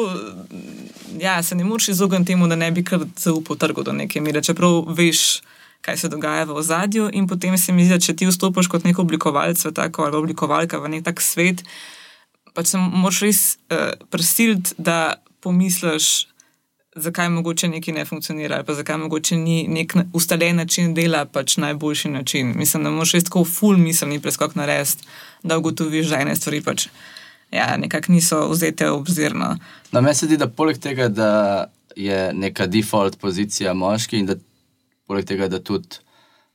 ja, 1.19 1.41
se 1.43 1.55
ne 1.55 1.63
moreš 1.63 1.89
izogniti 1.95 2.33
temu, 2.33 2.47
da 2.47 2.55
ne 2.55 2.71
bi 2.71 2.83
kar 2.83 3.05
zaupal 3.17 3.57
trgu 3.57 3.83
do 3.83 3.93
neke 3.93 4.21
mere, 4.21 4.43
čeprav 4.43 4.85
veš, 4.97 5.41
kaj 5.81 5.97
se 5.97 6.09
dogaja 6.09 6.45
v 6.45 6.57
ozadju. 6.61 7.09
In 7.13 7.27
potem 7.27 7.57
se 7.57 7.73
mi 7.73 7.85
zdi, 7.85 7.97
da 7.97 8.01
če 8.03 8.15
ti 8.15 8.27
vstopiš 8.27 8.71
kot 8.71 8.87
nek 8.87 8.99
oblikovalec 8.99 9.65
v 9.65 9.73
tako 9.75 10.07
ali 10.07 10.19
oblikovalka 10.19 10.81
v 10.83 10.97
nek 10.97 11.05
tak 11.07 11.21
svet, 11.21 11.63
pač 12.57 12.73
se 12.73 12.81
moraš 12.81 13.21
res 13.21 13.41
uh, 13.69 13.93
prisiliti, 14.09 14.73
da 14.77 15.21
pomisliš, 15.45 16.27
zakaj 17.01 17.29
mogoče 17.29 17.67
nekaj 17.67 17.93
ne 17.93 18.05
funkcionira, 18.05 18.55
ali 18.55 18.65
pa 18.65 18.73
zakaj 18.73 18.97
mogoče 18.97 19.37
ni 19.37 19.65
nek 19.67 19.95
ustaljen 20.13 20.55
način 20.55 20.93
dela 20.93 21.25
pač 21.25 21.57
najboljši 21.57 22.09
način. 22.09 22.53
Mislim, 22.55 22.83
da 22.83 22.89
moraš 22.89 23.11
res 23.17 23.23
tako 23.23 23.43
full 23.45 23.77
miselni 23.77 24.19
preskok 24.21 24.55
narediti, 24.55 25.07
da 25.43 25.57
ugotoviš, 25.57 26.07
da 26.07 26.19
ene 26.21 26.35
stvari 26.35 26.61
pač 26.61 26.87
ja, 27.51 27.77
nekako 27.77 28.11
niso 28.11 28.47
vzete 28.49 28.89
obzirno. 28.89 29.57
No, 29.91 30.01
meni 30.01 30.15
se 30.15 30.25
zdi, 30.25 30.37
da 30.37 30.47
poleg 30.47 30.79
tega, 30.79 31.07
da 31.07 31.31
je 31.95 32.33
neka 32.33 32.67
default 32.67 33.19
pozicija 33.19 33.73
moški 33.73 34.19
in 34.19 34.25
da 34.25 34.35
poleg 35.07 35.25
tega, 35.25 35.47
da 35.47 35.59
tudi 35.59 36.01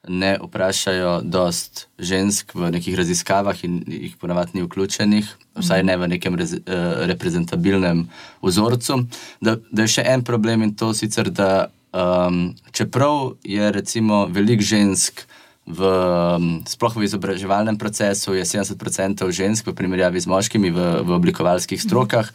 ne 0.08 0.36
vprašajo 0.42 1.20
dost 1.24 1.86
žensk 1.98 2.54
v 2.54 2.70
nekih 2.74 2.96
raziskavah 2.98 3.64
in 3.64 3.82
jih 3.86 4.16
ponavadi 4.20 4.58
ni 4.58 4.62
vključenih, 4.66 5.28
vsaj 5.58 5.84
ne 5.84 5.96
v 5.96 6.08
nekem 6.16 6.36
rez, 6.38 6.54
uh, 6.56 7.04
reprezentabilnem 7.10 8.06
vzorcu, 8.42 9.02
da, 9.40 9.56
da 9.70 9.86
je 9.86 9.98
še 9.98 10.06
en 10.14 10.24
problem 10.24 10.62
in 10.62 10.74
to 10.78 10.92
sicer, 10.96 11.30
da 11.30 11.68
um, 11.92 12.54
čeprav 12.72 13.36
je 13.44 13.72
recimo 13.72 14.26
veliko 14.32 14.62
žensk 14.62 15.26
v, 15.66 15.80
um, 15.86 16.46
sploh 16.66 16.96
v 16.98 17.06
izobraževalnem 17.06 17.78
procesu 17.78 18.34
je 18.34 18.42
70% 18.42 19.22
žensk 19.30 19.70
v 19.70 19.76
primerjavi 19.78 20.18
z 20.18 20.26
moškimi 20.26 20.74
v, 20.74 21.06
v 21.06 21.10
oblikovalskih 21.14 21.78
strokah. 21.78 22.26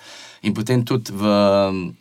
In 0.46 0.54
potem 0.54 0.86
tudi 0.86 1.12
v, 1.12 1.26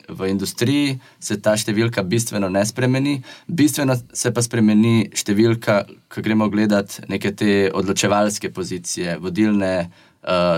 v 0.07 0.21
industriji 0.29 1.01
se 1.19 1.41
ta 1.41 1.57
številka 1.57 2.05
bistveno 2.05 2.53
ne 2.53 2.63
spremeni. 2.69 3.25
Bistveno 3.49 3.97
se 3.97 4.31
pa 4.31 4.45
spremeni 4.45 5.09
številka, 5.11 5.89
ko 6.13 6.23
gremo 6.23 6.47
gledati 6.53 7.09
neke 7.11 7.33
te 7.33 7.73
odločevalske 7.75 8.53
pozicije, 8.55 9.17
vodilne 9.19 9.89
uh, 9.89 10.05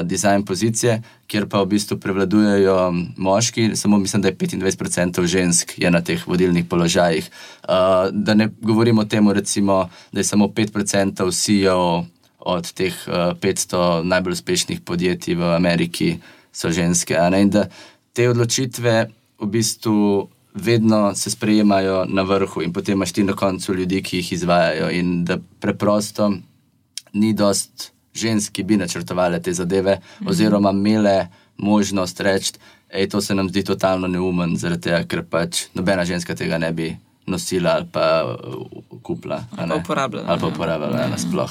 dizajn 0.04 0.44
pozicije, 0.44 1.02
kjer 1.26 1.48
pa 1.48 1.60
v 1.62 1.66
bistvu 1.74 1.98
prevladujejo 2.00 2.92
moški, 3.16 3.76
samo 3.76 3.98
mislim, 3.98 4.22
da 4.22 4.28
je 4.28 4.36
25% 4.36 5.26
žensk 5.26 5.78
je 5.78 5.90
na 5.90 6.00
teh 6.00 6.28
vodilnih 6.28 6.64
položajih. 6.64 7.30
Uh, 7.62 7.68
da 8.12 8.34
ne 8.34 8.48
govorimo 8.60 9.00
o 9.00 9.04
tem, 9.04 9.30
recimo, 9.30 9.88
da 10.12 10.20
je 10.20 10.24
samo 10.24 10.46
5% 10.46 11.30
CEO 11.32 12.04
od 12.38 12.72
teh 12.72 12.94
uh, 13.06 13.14
500 13.14 14.02
najbolj 14.02 14.32
uspešnih 14.32 14.80
podjetij 14.80 15.34
v 15.34 15.54
Ameriki 15.54 16.16
so 16.52 16.70
ženske. 16.70 17.16
In 17.40 17.50
da 17.50 17.68
te 18.12 18.28
odločitve 18.28 19.06
v 19.38 19.46
bistvu 19.46 20.28
vedno 20.54 21.14
se 21.14 21.30
sprejemajo 21.30 22.04
na 22.08 22.22
vrhu, 22.22 22.62
in 22.62 22.72
potem 22.72 22.96
imaš 22.96 23.12
ti 23.12 23.22
na 23.22 23.32
koncu 23.32 23.74
ljudi, 23.74 24.02
ki 24.02 24.16
jih 24.16 24.32
izvajajo. 24.32 24.90
In 24.90 25.24
da 25.24 25.38
preprosto 25.60 26.32
ni 27.12 27.32
dost 27.32 27.92
žensk, 28.18 28.52
ki 28.52 28.64
bi 28.64 28.76
načrtovali 28.80 29.42
te 29.42 29.52
zadeve, 29.54 29.98
oziroma 30.26 30.70
imele 30.74 31.28
možnost 31.58 32.20
reči, 32.20 32.52
da 32.92 33.06
to 33.10 33.20
se 33.20 33.34
nam 33.34 33.48
zdi 33.48 33.64
totalno 33.64 34.08
neumen, 34.08 34.56
zaradi 34.56 34.88
tega, 34.88 35.04
ker 35.04 35.22
pač 35.30 35.66
nobena 35.74 36.04
ženska 36.04 36.34
tega 36.34 36.58
ne 36.58 36.72
bi 36.72 36.92
nosila 37.28 37.76
ali 37.76 37.86
pa 37.92 38.24
uh, 38.24 39.00
kupila. 39.02 39.44
Ali 39.56 39.68
pa 39.68 39.76
uporabljala, 39.76 40.26
Ali 40.28 40.40
pa 40.40 40.46
ja. 40.46 40.52
uporabljala, 40.52 41.00
ja, 41.00 41.08
nasploh. 41.08 41.50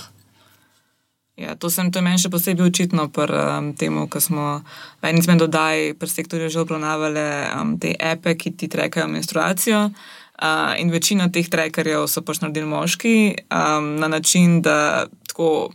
Ja, 1.37 1.55
to 1.55 1.69
sem 1.69 1.91
to 1.93 2.01
meni 2.01 2.17
še 2.17 2.31
posebej 2.33 2.65
očitno 2.71 3.11
pri 3.13 3.29
um, 3.29 3.69
tem, 3.77 3.93
ko 4.09 4.17
smo 4.17 4.65
v 5.03 5.05
enem 5.05 5.21
izmed 5.21 5.43
oddaj 5.45 5.93
pri 6.01 6.09
sektorju 6.09 6.49
že 6.49 6.63
obravnavali 6.65 7.25
um, 7.53 7.75
te 7.77 7.93
epe, 7.93 8.33
ki 8.33 8.57
ti 8.57 8.65
trekajo 8.65 9.05
menstruacijo. 9.05 9.91
Uh, 10.37 10.73
in 10.81 10.89
večina 10.93 11.29
teh 11.33 11.45
trekerjev 11.49 12.07
so 12.09 12.21
pač 12.25 12.41
naredili 12.41 12.69
moški 12.69 13.13
um, 13.53 13.97
na 14.01 14.09
način, 14.09 14.61
da 14.65 15.05
tako 15.29 15.69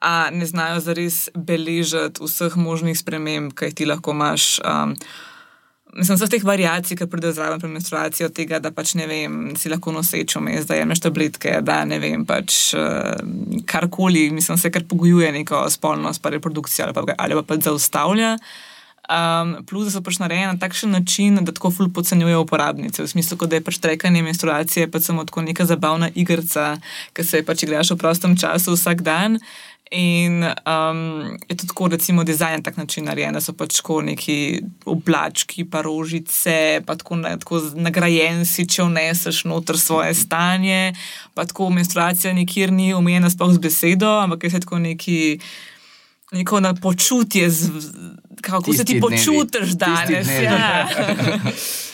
a, 0.00 0.30
ne 0.30 0.46
znajo 0.46 0.80
zares 0.80 1.28
beležiti 1.34 2.22
vseh 2.22 2.56
možnih 2.56 2.98
sprememb, 2.98 3.54
ki 3.54 3.70
jih 3.70 3.74
ti 3.74 3.88
lahko 3.88 4.14
imaš. 4.16 4.58
Um, 4.64 4.94
Mislim, 5.96 6.18
so 6.20 6.26
teh 6.28 6.42
variacij, 6.44 6.98
ki 7.00 7.06
pridejo 7.08 7.32
zraven 7.32 7.60
pri 7.62 7.68
menstruaciji, 7.72 8.26
od 8.26 8.34
tega, 8.36 8.58
da 8.60 8.70
pač 8.76 8.92
ne 8.98 9.06
vem, 9.08 9.38
si 9.56 9.70
lahko 9.72 9.90
noseč 9.94 10.34
vmes, 10.36 10.66
da 10.68 10.76
jemeš 10.76 11.00
tabletke, 11.06 11.54
da 11.64 11.80
ne 11.88 11.96
vem, 12.02 12.26
pač 12.28 12.74
uh, 12.76 13.16
karkoli, 13.66 14.26
mislim, 14.36 14.60
se 14.60 14.70
kar 14.70 14.84
pogojuje 14.88 15.32
neko 15.40 15.64
spolnost, 15.72 16.22
pa 16.22 16.30
reprodukcijo 16.34 16.84
ali 16.84 16.94
pa, 16.94 17.06
ali 17.16 17.38
pa 17.40 17.46
pač 17.54 17.64
zaustavlja. 17.70 18.34
Um, 19.08 19.54
plus, 19.64 19.88
da 19.88 19.94
so 19.94 20.02
pač 20.04 20.18
narejeni 20.20 20.52
na 20.52 20.60
takšen 20.60 20.92
način, 20.92 21.40
da 21.40 21.54
tako 21.56 21.70
ful 21.72 21.88
podcenjujejo 21.96 22.42
uporabnice. 22.44 23.02
V 23.02 23.08
smislu, 23.08 23.38
da 23.48 23.56
je 23.56 23.64
pač 23.64 23.78
trekanje 23.80 24.22
menstruacije 24.22 24.90
pač 24.92 25.08
samo 25.08 25.24
tako 25.24 25.46
neka 25.46 25.64
zabavna 25.64 26.10
igrica, 26.14 26.74
ki 27.16 27.24
se 27.24 27.40
pač 27.40 27.64
igraš 27.64 27.94
v 27.94 27.98
prostem 28.04 28.36
času 28.36 28.76
vsak 28.76 29.00
dan. 29.06 29.40
In 29.90 30.44
um, 30.44 31.38
je 31.48 31.56
tudi 31.56 31.68
tako, 31.68 31.88
recimo, 31.88 32.24
dizajn 32.24 32.56
na 32.56 32.62
tak 32.62 32.76
način 32.76 33.04
narejen, 33.04 33.32
da 33.32 33.40
so 33.40 33.52
pač 33.52 33.76
tako 33.80 34.02
neki 34.02 34.60
oblački, 34.84 35.64
pa 35.64 35.80
rožice, 35.82 36.80
pa 36.86 36.96
tako, 36.96 37.16
na, 37.16 37.36
tako 37.38 37.62
nagrajen 37.74 38.44
si, 38.46 38.66
če 38.68 38.84
vneseš 38.84 39.44
noter 39.48 39.78
svoje 39.78 40.14
stanje. 40.14 40.92
Pa 41.34 41.44
tako 41.44 41.70
menstruacija 41.70 42.32
nikjer 42.32 42.72
ni 42.72 42.92
omejena 42.94 43.30
sploh 43.30 43.54
z 43.54 43.64
besedo, 43.64 44.18
ampak 44.20 44.44
je 44.44 44.60
tako 44.60 44.78
neki. 44.78 45.40
Neko 46.32 46.60
na 46.60 46.74
počutje, 46.74 47.50
z, 47.50 47.70
kako 48.42 48.62
tisti 48.62 48.78
se 48.78 48.84
ti 48.84 48.92
dnevi. 48.92 49.00
počutiš 49.00 49.70
danes. 49.80 50.28
Ja. 50.28 50.88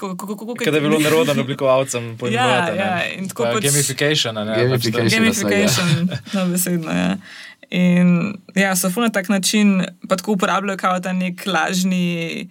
Kaj 0.00 0.74
je 0.74 0.80
bilo 0.80 0.98
nerodno 0.98 1.34
oblikovalcem 1.42 2.10
po 2.18 2.28
ja, 2.28 2.48
ja, 2.74 2.90
in 3.14 3.28
tako 3.28 3.48
pač, 3.50 3.68
gamification. 3.68 4.40
Ne, 4.40 4.56
gamification, 4.64 5.04
pač 5.04 5.18
gamification 5.18 6.10
no, 6.34 6.46
besedno, 6.52 6.96
ja. 6.96 7.14
In 7.70 8.34
ja, 8.58 8.74
so 8.76 8.90
na 8.96 9.12
tak 9.14 9.28
način 9.28 9.84
pa 10.08 10.16
tako 10.16 10.32
uporabljajo 10.38 10.78
kot 10.82 11.06
nek 11.14 11.46
lažni 11.46 12.48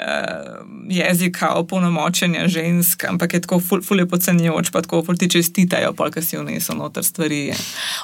uh, 0.00 0.66
jezik 0.88 1.36
o 1.54 1.64
polnomočenju 1.64 2.48
žensk, 2.48 3.04
ampak 3.04 3.34
je 3.34 3.40
tako 3.40 3.60
fulje 3.60 4.06
podcenjujoč, 4.08 4.70
pa 4.70 4.82
tako 4.82 5.02
fulje 5.04 5.28
čestitajo, 5.28 5.92
polka 5.92 6.22
si 6.22 6.36
vnesel 6.36 6.76
noter 6.76 7.04
stvari. 7.04 7.52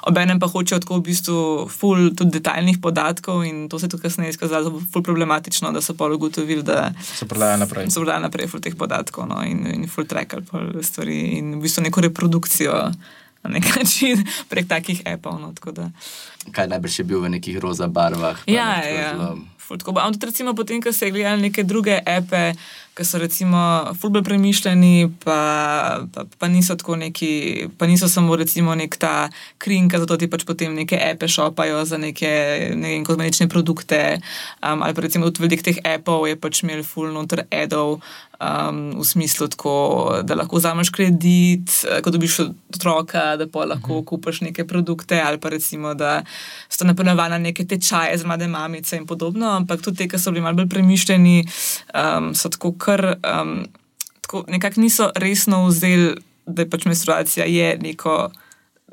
Obenem 0.06 0.40
pa 0.40 0.46
hočejo 0.46 0.80
tako 0.80 0.98
v 0.98 1.06
bistvu 1.10 1.68
ful 1.68 2.10
tudi 2.16 2.38
detaljnih 2.38 2.78
podatkov 2.82 3.44
in 3.44 3.68
to 3.68 3.78
se 3.78 3.86
je 3.86 3.90
tudi 3.90 4.02
kasneje 4.02 4.30
izkazalo 4.30 4.70
za 4.70 4.86
ful 4.92 5.02
problematično, 5.02 5.72
da 5.72 5.80
so 5.80 5.94
pol 5.94 6.14
ugotovili, 6.14 6.62
da 6.62 6.92
so 7.14 7.26
prodajali 7.26 7.60
naprej. 7.60 7.90
So 7.90 8.00
prodajali 8.00 8.22
naprej 8.22 8.46
ful 8.46 8.60
teh 8.60 8.76
podatkov 8.76 9.28
no, 9.28 9.42
in, 9.44 9.66
in 9.74 9.88
ful 9.88 10.04
trekali 10.04 10.44
pol 10.44 10.82
stvari 10.82 11.38
in 11.38 11.54
v 11.58 11.62
bistvu 11.62 11.88
neko 11.88 12.00
reprodukcijo. 12.00 12.90
Na 13.42 13.50
nek 13.54 13.68
način 13.76 14.24
prek 14.48 14.66
takih 14.68 15.02
apov. 15.06 15.38
No, 15.40 15.52
Kaj 16.52 16.68
najbrž 16.68 16.98
je 16.98 17.04
bil 17.04 17.22
v 17.22 17.36
nekih 17.36 17.58
roza 17.62 17.88
barvah? 17.88 18.40
Ja, 18.46 18.82
ja. 18.84 19.12
Ampak 19.68 20.16
tudi, 20.16 20.26
recimo, 20.32 20.54
potem, 20.56 20.80
ko 20.80 20.92
se 20.92 21.10
gledajo 21.12 21.36
neke 21.36 21.60
druge 21.62 22.00
epe, 22.00 22.56
ki 22.98 23.04
so 23.06 23.18
recimo 23.22 23.60
fulbe 24.00 24.22
premišljeni, 24.26 25.10
pa, 25.24 25.40
pa, 26.14 26.24
pa 26.38 26.48
niso 26.50 26.74
tako 26.74 26.96
neki, 26.98 27.68
pa 27.78 27.86
niso 27.86 28.08
samo 28.08 28.36
recimo 28.36 28.74
nek 28.74 28.96
ta 28.98 29.28
krinka, 29.62 30.00
zato 30.02 30.16
ti 30.18 30.26
pač 30.26 30.42
potem 30.48 30.74
neke 30.74 30.98
epe 30.98 31.28
šopajo 31.30 31.84
za 31.86 32.00
neke 32.00 32.30
ne 32.74 32.94
vem, 32.96 33.04
kozmetične 33.06 33.46
produkte. 33.48 34.18
Um, 34.62 34.82
ali 34.82 34.96
pa 34.96 35.04
recimo 35.06 35.30
tudi 35.30 35.46
velik 35.46 35.62
teh 35.62 35.78
epov 35.84 36.26
je 36.26 36.34
pač 36.40 36.64
imel 36.64 36.82
full 36.82 37.14
noter 37.14 37.46
edov. 37.50 38.00
Um, 38.38 38.92
v 38.94 39.02
smislu, 39.02 39.48
tako, 39.50 39.72
da 40.22 40.36
lahko 40.38 40.60
vzameš 40.60 40.92
kredit, 40.94 41.72
ko 42.06 42.12
dobiš 42.14 42.36
otroka, 42.70 43.32
da 43.34 43.48
pa 43.50 43.66
lahko 43.66 43.98
mhm. 43.98 44.04
kupiš 44.06 44.44
neke 44.46 44.62
produkte, 44.62 45.18
ali 45.18 45.42
pa 45.42 45.50
recimo, 45.50 45.90
da 45.98 46.20
so 46.68 46.84
napeljane 46.84 47.38
neke 47.38 47.66
tečaje 47.66 48.18
z 48.18 48.24
mlade 48.24 48.48
mamice 48.48 48.96
in 48.96 49.06
podobno. 49.06 49.50
Ampak 49.56 49.82
tudi 49.82 49.96
te, 49.96 50.08
ki 50.08 50.18
so 50.18 50.30
bili 50.30 50.42
malo 50.42 50.56
bolj 50.56 50.68
premišljeni, 50.68 51.44
um, 51.94 52.34
so 52.34 52.48
tako 52.48 52.72
kar 52.78 53.16
um, 53.16 53.66
nekako 54.46 54.80
niso 54.80 55.10
resno 55.16 55.66
vzeli, 55.66 56.14
da 56.46 56.62
je 56.62 56.70
pač 56.70 56.84
menstruacija 56.84 57.46
je 57.46 57.78
neko 57.80 58.30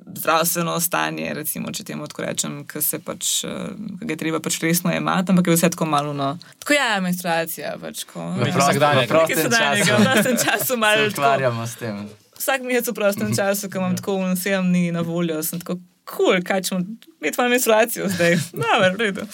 zdravstveno 0.06 0.80
stanje, 0.80 1.34
recimo, 1.34 1.72
če 1.72 1.84
temu 1.84 2.08
tako 2.08 2.26
rečem, 2.26 2.58
ki 2.68 2.82
se 2.82 3.00
pač, 3.00 3.32
uh, 3.48 3.72
ki 4.00 4.10
ga 4.10 4.18
treba 4.20 4.40
pač 4.44 4.60
resno 4.62 4.94
imati, 4.94 5.32
ampak 5.32 5.48
je 5.48 5.56
vse 5.56 5.70
tako 5.74 5.88
malo. 5.90 6.14
No. 6.14 6.36
Tako 6.60 6.78
je, 6.78 7.02
menstruacija. 7.02 7.74
Pač, 7.82 8.04
ko, 8.10 8.28
ne, 8.38 8.52
vsak 8.52 8.80
dan 8.80 9.02
je 9.02 9.08
prostem 9.10 9.50
času. 9.50 9.90
V 9.90 10.06
prostem 10.06 10.38
času 10.44 10.78
malo. 10.78 11.10
Ukvarjamo 11.10 11.68
s 11.68 11.82
tem. 11.82 12.06
Vsak 12.36 12.68
mesec 12.68 12.92
v 12.92 12.96
prostem 12.96 13.34
času, 13.40 13.72
ko 13.72 13.82
imam 13.82 13.98
tako 13.98 14.20
sedem 14.36 14.70
dni 14.70 14.92
na 14.96 15.02
voljo, 15.02 15.42
sem 15.44 15.60
tako 15.64 15.80
kul, 16.06 16.36
cool, 16.36 16.44
kaj 16.46 16.64
če 16.68 16.78
imam 16.78 17.52
menstruacijo 17.52 18.10
zdaj. 18.14 18.38
No, 18.62 18.78
v 18.84 18.94
redu. 19.00 19.26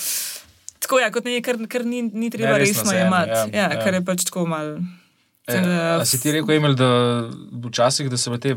Tako 0.81 0.99
je, 0.99 1.05
ja, 1.05 1.11
kot 1.13 1.27
nekaj, 1.27 1.43
kar, 1.45 1.61
kar 1.69 1.85
ni, 1.85 2.01
ni 2.01 2.31
treba 2.33 2.55
ne, 2.55 2.63
resno 2.63 2.91
imeti. 2.95 3.37
Ja, 3.37 3.45
ja, 3.53 3.67
ja. 3.69 3.79
Kar 3.83 3.95
je 3.99 4.01
pač 4.05 4.25
tako 4.27 4.47
malo. 4.49 4.79
E, 5.47 5.57
a 5.99 6.05
si 6.05 6.19
ti 6.21 6.33
rekel, 6.33 6.55
Emil, 6.55 6.75
da 6.77 6.89
včasih 7.67 8.09
da 8.11 8.17
so 8.17 8.37
te 8.41 8.55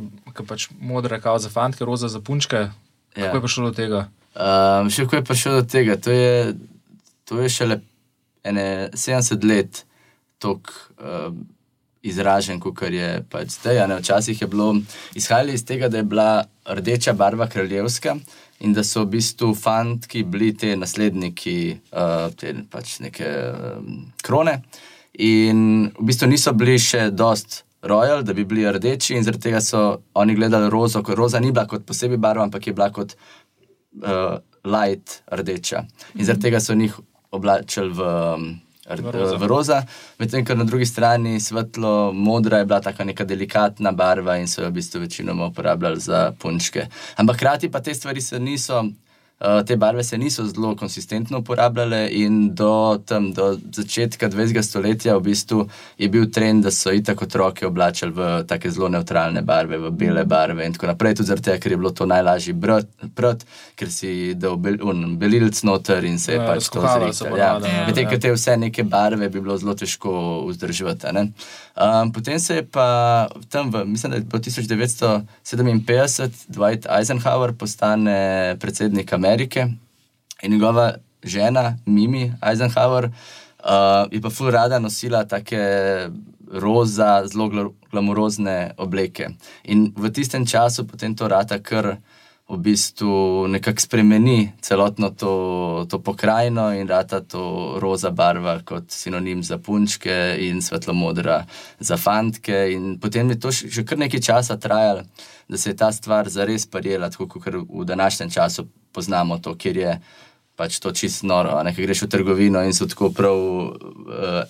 pač 0.48 0.68
modre 0.80 1.20
kao 1.20 1.38
za 1.38 1.50
fantke, 1.52 1.84
roza 1.84 2.08
za 2.08 2.20
punčke? 2.20 2.68
Ja. 3.14 3.26
Kako 3.26 3.36
je 3.36 3.44
prišlo 3.46 3.70
do 3.70 3.76
tega? 3.76 4.06
Um, 4.34 4.90
še 4.90 5.06
kako 5.06 5.20
je 5.20 5.26
prišlo 5.30 5.52
do 5.60 5.66
tega? 5.70 5.96
To 6.02 6.14
je, 6.14 6.54
to 7.28 7.40
je 7.42 7.50
šele 7.52 7.80
70 8.44 9.46
let 9.48 9.84
tok 10.42 10.72
um, 10.98 11.44
izražen, 12.04 12.60
kot 12.60 12.82
je 12.92 13.22
pač 13.30 13.56
zdaj. 13.58 13.86
Včasih 13.98 14.40
je 14.40 14.48
bilo 14.48 14.74
izhajalo 15.14 15.52
iz 15.52 15.64
tega, 15.64 15.88
da 15.88 16.00
je 16.00 16.08
bila 16.08 16.44
rdeča 16.68 17.12
barva 17.12 17.48
kraljevska 17.48 18.16
in 18.60 18.72
da 18.72 18.84
so 18.84 19.04
v 19.04 19.16
bistvu 19.16 19.54
fantki 19.54 20.22
bili 20.22 20.52
te 20.56 20.76
nasledniki 20.76 21.76
uh, 21.92 22.30
te 22.36 22.54
pač 22.70 22.98
neke 23.04 23.28
um, 23.28 24.04
krone. 24.22 24.60
In 25.24 25.90
v 25.98 26.08
bistvu 26.08 26.28
niso 26.30 26.52
bili 26.52 26.78
še 26.78 27.08
dost 27.10 27.62
rojali, 27.84 28.24
da 28.24 28.32
bi 28.32 28.44
bili 28.48 28.64
rdeči, 28.72 29.14
in 29.16 29.24
zaradi 29.24 29.48
tega 29.48 29.60
so 29.60 29.84
oni 30.14 30.34
gledali 30.34 30.70
rozo, 30.72 31.02
ker 31.04 31.18
roza 31.18 31.40
ni 31.40 31.52
bila 31.52 31.66
kot 31.68 31.84
posebej 31.86 32.20
barva, 32.20 32.46
ampak 32.48 32.66
je 32.66 32.76
bila 32.76 32.88
kot 32.92 33.16
uh, 33.16 34.38
light 34.64 35.20
rdeča. 35.32 35.84
In 36.14 36.24
zaradi 36.24 36.48
tega 36.48 36.60
so 36.60 36.76
njih 36.78 36.96
oblačili 37.34 37.92
v. 37.92 38.12
Um, 38.34 38.52
v 39.38 39.46
roza, 39.46 39.82
medtem 40.18 40.44
ko 40.44 40.54
na 40.54 40.64
drugi 40.64 40.86
strani 40.86 41.40
svetlo 41.40 42.12
modra 42.12 42.58
je 42.58 42.64
bila 42.64 42.80
tako 42.80 43.04
neka 43.04 43.24
delikatna 43.24 43.92
barva 43.92 44.36
in 44.36 44.48
so 44.48 44.62
jo 44.62 44.68
v 44.68 44.72
bistvu 44.80 45.00
večinoma 45.00 45.46
uporabljali 45.46 46.00
za 46.00 46.32
punčke. 46.38 46.86
Ampak 47.16 47.36
hkrati 47.36 47.70
pa 47.70 47.80
te 47.80 47.94
stvari 47.94 48.20
se 48.20 48.38
niso 48.38 48.84
Eh, 48.84 49.03
te 49.66 49.76
barve 49.76 50.04
se 50.04 50.18
niso 50.18 50.46
zelo 50.46 50.76
konsistentno 50.76 51.38
uporabljale, 51.38 52.08
in 52.12 52.54
do, 52.54 52.98
tam, 53.06 53.32
do 53.32 53.58
začetka 53.72 54.28
20. 54.28 54.62
stoletja 54.62 55.16
v 55.16 55.20
bistvu 55.20 55.68
je 55.98 56.08
bil 56.08 56.30
trend, 56.32 56.64
da 56.64 56.70
so 56.70 56.92
itak 56.92 57.22
otroke 57.22 57.66
oblačili 57.66 58.12
v 58.12 58.44
tako 58.48 58.70
zelo 58.70 58.88
neutralne 58.88 59.42
barve, 59.42 59.78
v 59.78 59.90
bele 59.90 60.20
mhm. 60.20 60.28
barve 60.28 60.66
in 60.66 60.72
tako 60.72 60.86
naprej. 60.86 61.14
Tudi 61.14 61.28
zato, 61.28 61.58
ker 61.60 61.72
je 61.72 61.76
bilo 61.76 61.90
to 61.90 62.06
najlažji 62.06 62.54
prot, 63.14 63.44
ker 63.76 63.90
si 63.92 64.34
dal 64.34 64.56
bel, 64.56 64.78
belilc 65.20 65.62
noter 65.62 66.04
in 66.04 66.18
se 66.18 66.32
je 66.32 66.38
ja, 66.40 66.46
pač 66.48 66.68
to 66.72 66.80
zrihtal. 66.80 67.36
Ja. 67.36 67.52
ja. 67.60 67.84
Medtem, 67.88 68.08
ker 68.08 68.20
te 68.20 68.32
vse 68.32 68.56
neke 68.56 68.82
barve 68.88 69.28
bi 69.28 69.40
bilo 69.40 69.58
zelo 69.60 69.74
težko 69.76 70.44
vzdrževati. 70.48 71.04
Um, 71.14 72.12
potem 72.14 72.38
se 72.40 72.54
je 72.54 72.64
pa 72.64 73.28
tam, 73.50 73.70
v, 73.70 73.84
mislim, 73.84 74.12
da 74.14 74.18
je 74.18 74.24
po 74.30 74.38
1957 74.38 76.30
Dwight 76.48 76.86
Eisenhower 76.88 77.52
postane 77.52 78.56
predsednik 78.60 79.12
Amerike 79.12 79.33
in 80.42 80.52
njegova 80.52 80.94
žena 81.22 81.78
Mimi 81.86 82.32
Eisenhower 82.40 83.04
uh, 83.04 83.10
je 84.12 84.20
pa 84.20 84.30
ful 84.30 84.50
rada 84.50 84.78
nosila 84.78 85.24
take 85.24 85.60
roza, 86.52 87.26
zelo 87.26 87.72
glamurozne 87.90 88.74
obleke. 88.76 89.28
In 89.64 89.92
v 89.96 90.10
tistem 90.10 90.46
času 90.46 90.86
potem 90.86 91.14
to 91.16 91.28
rata 91.28 91.58
kar 91.58 91.96
v 92.48 92.56
bistvu 92.60 93.46
nekako 93.48 93.80
spremeni 93.80 94.52
celotno 94.60 95.10
to, 95.10 95.86
to 95.88 95.98
pokrajino 95.98 96.74
in 96.76 96.88
rata 96.88 97.20
to 97.20 97.76
roza 97.80 98.10
barva 98.10 98.58
kot 98.64 98.84
sinonim 98.92 99.42
za 99.42 99.58
punčke 99.58 100.36
in 100.38 100.62
svetlo 100.62 100.94
modra 100.94 101.44
za 101.80 101.96
fantke. 101.96 102.68
In 102.72 102.98
potem 103.00 103.30
je 103.30 103.40
to 103.40 103.50
že 103.50 103.84
kar 103.84 103.98
nekaj 103.98 104.20
časa 104.20 104.56
trajalo, 104.56 105.02
da 105.48 105.56
se 105.56 105.70
je 105.70 105.76
ta 105.76 105.92
stvar 105.92 106.28
zares 106.28 106.66
parirala, 106.66 107.10
tako 107.10 107.28
kot 107.28 107.54
v 107.54 107.84
današnjem 107.84 108.30
času 108.30 108.66
poznamo 108.92 109.38
to, 109.38 109.56
kjer 109.56 109.76
je. 109.76 110.00
Pač 110.54 110.78
to 110.78 110.92
čisto 110.94 111.26
noro, 111.26 111.50
nekaj 111.66 111.82
greš 111.82 112.02
v 112.02 112.08
trgovino 112.08 112.60
in 112.62 112.70
so 112.70 112.86
tako 112.86 113.08
prav 113.10 113.34
uh, 113.34 113.72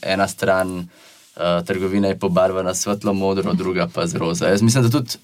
ena 0.02 0.28
stran 0.28 0.78
uh, 0.78 1.64
trgovine 1.64 2.08
je 2.12 2.18
pobarvana 2.18 2.74
svetlo 2.74 3.14
modro, 3.16 3.54
druga 3.56 3.88
pa 3.88 4.04
z 4.06 4.20
roza. 4.20 4.50
Jaz 4.52 4.62
mislim, 4.62 4.84
da 4.84 4.90
tudi 4.90 5.16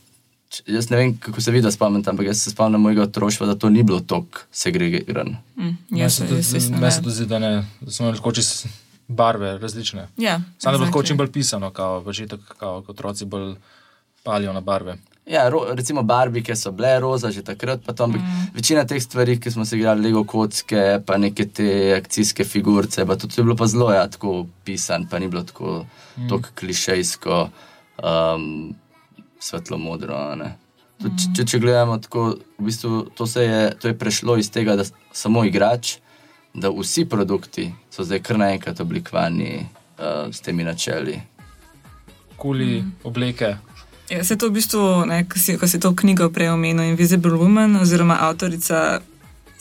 jaz 0.67 0.91
ne 0.91 0.97
vem, 0.97 1.17
kako 1.19 1.41
se 1.41 1.51
vidi, 1.51 1.73
spomnim, 1.73 2.03
ampak 2.07 2.27
jaz 2.27 2.43
se 2.43 2.51
spomnim 2.51 2.81
mojega 2.81 3.03
otroštva, 3.03 3.47
da 3.47 3.55
to 3.55 3.71
ni 3.71 3.83
bilo 3.83 4.01
tako 4.01 4.45
segregirano. 4.53 5.37
Mm, 5.57 5.77
jaz, 5.91 6.17
se 6.17 6.25
jaz, 6.25 7.01
tudi- 7.03 7.11
zdi, 7.11 7.27
da, 7.27 7.39
ne, 7.39 7.67
da 7.81 7.91
smo 7.91 8.11
lahko 8.11 8.33
čez 8.33 8.67
barve 9.09 9.59
različne. 9.59 10.09
Ja, 10.17 10.41
Samo 10.59 10.79
da 10.79 10.85
bo 10.85 10.91
exactly. 10.91 11.07
čim 11.07 11.17
bolj 11.17 11.33
pisano, 11.33 11.71
kao, 11.71 12.03
pa 12.05 12.13
že 12.13 12.27
tako, 12.27 12.55
kao, 12.59 12.83
kot 12.83 12.99
otroci 12.99 13.25
bolj 13.25 13.55
palijo 14.23 14.53
na 14.53 14.61
barve. 14.61 14.97
Ja, 15.27 15.49
ro, 15.49 15.67
recimo 15.75 16.03
barbike 16.03 16.57
so 16.57 16.73
bile 16.73 17.01
roza 17.01 17.31
že 17.31 17.43
takrat, 17.43 17.81
pa 17.87 17.93
to, 17.93 18.05
ampak 18.05 18.21
mm. 18.21 18.51
večina 18.55 18.85
teh 18.85 19.03
stvari, 19.03 19.41
ki 19.41 19.51
smo 19.51 19.65
se 19.65 19.77
igrali, 19.79 20.03
Lego 20.03 20.25
kocke, 20.25 21.01
pa 21.07 21.19
neke 21.19 21.47
te 21.47 21.95
akcijske 21.99 22.45
figurice, 22.45 23.07
pa 23.07 23.17
tudi 23.17 23.35
to 23.35 23.41
je 23.41 23.45
bilo 23.45 23.57
pa 23.57 23.67
zelo 23.67 23.93
ja, 23.93 24.09
tako 24.09 24.47
pisan, 24.65 25.07
pa 25.11 25.19
ni 25.19 25.29
bilo 25.29 25.43
tako 25.43 25.85
mm. 26.17 26.43
klišejsko, 26.55 27.49
um, 28.03 28.75
svetlo 29.41 29.79
modro. 29.79 30.15
a 30.15 30.35
ne. 30.35 30.57
Tudi, 31.01 31.17
če, 31.17 31.33
če, 31.37 31.47
če 31.49 31.59
gledamo 31.63 31.97
tako, 31.99 32.25
v 32.59 32.69
bistvu 32.69 33.03
to, 33.17 33.27
se 33.27 33.45
je, 33.45 33.61
to 33.81 33.89
je 33.89 33.97
prešlo 33.97 34.37
iz 34.37 34.51
tega, 34.53 34.77
da 34.77 34.85
samo 35.17 35.45
igrač, 35.49 35.97
da 36.55 36.69
vsi 36.75 37.07
produkti 37.09 37.71
so 37.91 38.05
zdaj 38.05 38.21
kar 38.27 38.39
naenkrat 38.41 38.81
oblikovani 38.83 39.53
uh, 39.63 40.29
s 40.29 40.45
temi 40.45 40.67
načeli. 40.67 41.17
Kuli, 42.37 42.83
mm. 42.83 42.93
obleke. 43.09 43.55
Ja, 44.11 44.25
se 44.25 44.37
to 44.37 44.49
v 44.51 44.59
bistvu, 44.59 44.83
ne, 45.07 45.23
ko, 45.31 45.39
si, 45.39 45.55
ko 45.57 45.69
si 45.71 45.81
to 45.81 45.95
knjigo 45.97 46.29
prej 46.35 46.51
omenil, 46.51 46.91
Invisible 46.91 47.39
Woman, 47.39 47.79
oziroma 47.81 48.19
avtorica 48.27 49.01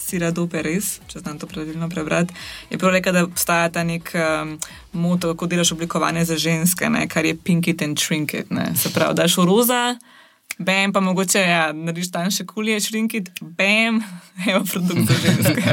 Sira 0.09 0.31
Doperes, 0.31 0.99
če 1.07 1.21
znam 1.21 1.37
to 1.37 1.47
pravilno 1.47 1.89
prebrati, 1.89 2.33
je 2.69 2.77
prav 2.77 2.91
rekla, 2.91 3.11
da 3.13 3.23
obstaja 3.23 3.69
ta 3.69 3.83
nek 3.83 4.09
um, 4.17 4.55
moto, 4.93 5.33
kako 5.33 5.47
delaš 5.47 5.71
oblikovanje 5.71 6.25
za 6.25 6.37
ženske, 6.37 6.89
ne, 6.89 7.05
kar 7.07 7.25
je 7.25 7.37
pink 7.37 7.67
it 7.67 7.81
and 7.81 7.99
shrink 7.99 8.33
it. 8.33 8.49
Ne. 8.49 8.71
Se 8.75 8.89
pravi, 8.89 9.15
daš 9.15 9.37
v 9.37 9.45
roza, 9.45 9.83
bam, 10.59 10.91
pa 10.91 10.99
mogoče 10.99 11.39
ja, 11.39 11.69
narediš 11.71 12.09
tanjše 12.11 12.43
kulje, 12.45 12.79
shrink 12.81 13.13
it, 13.15 13.29
bam, 13.39 14.01
evo 14.49 14.63
produkt 14.65 15.05
za 15.05 15.15
ženske. 15.21 15.63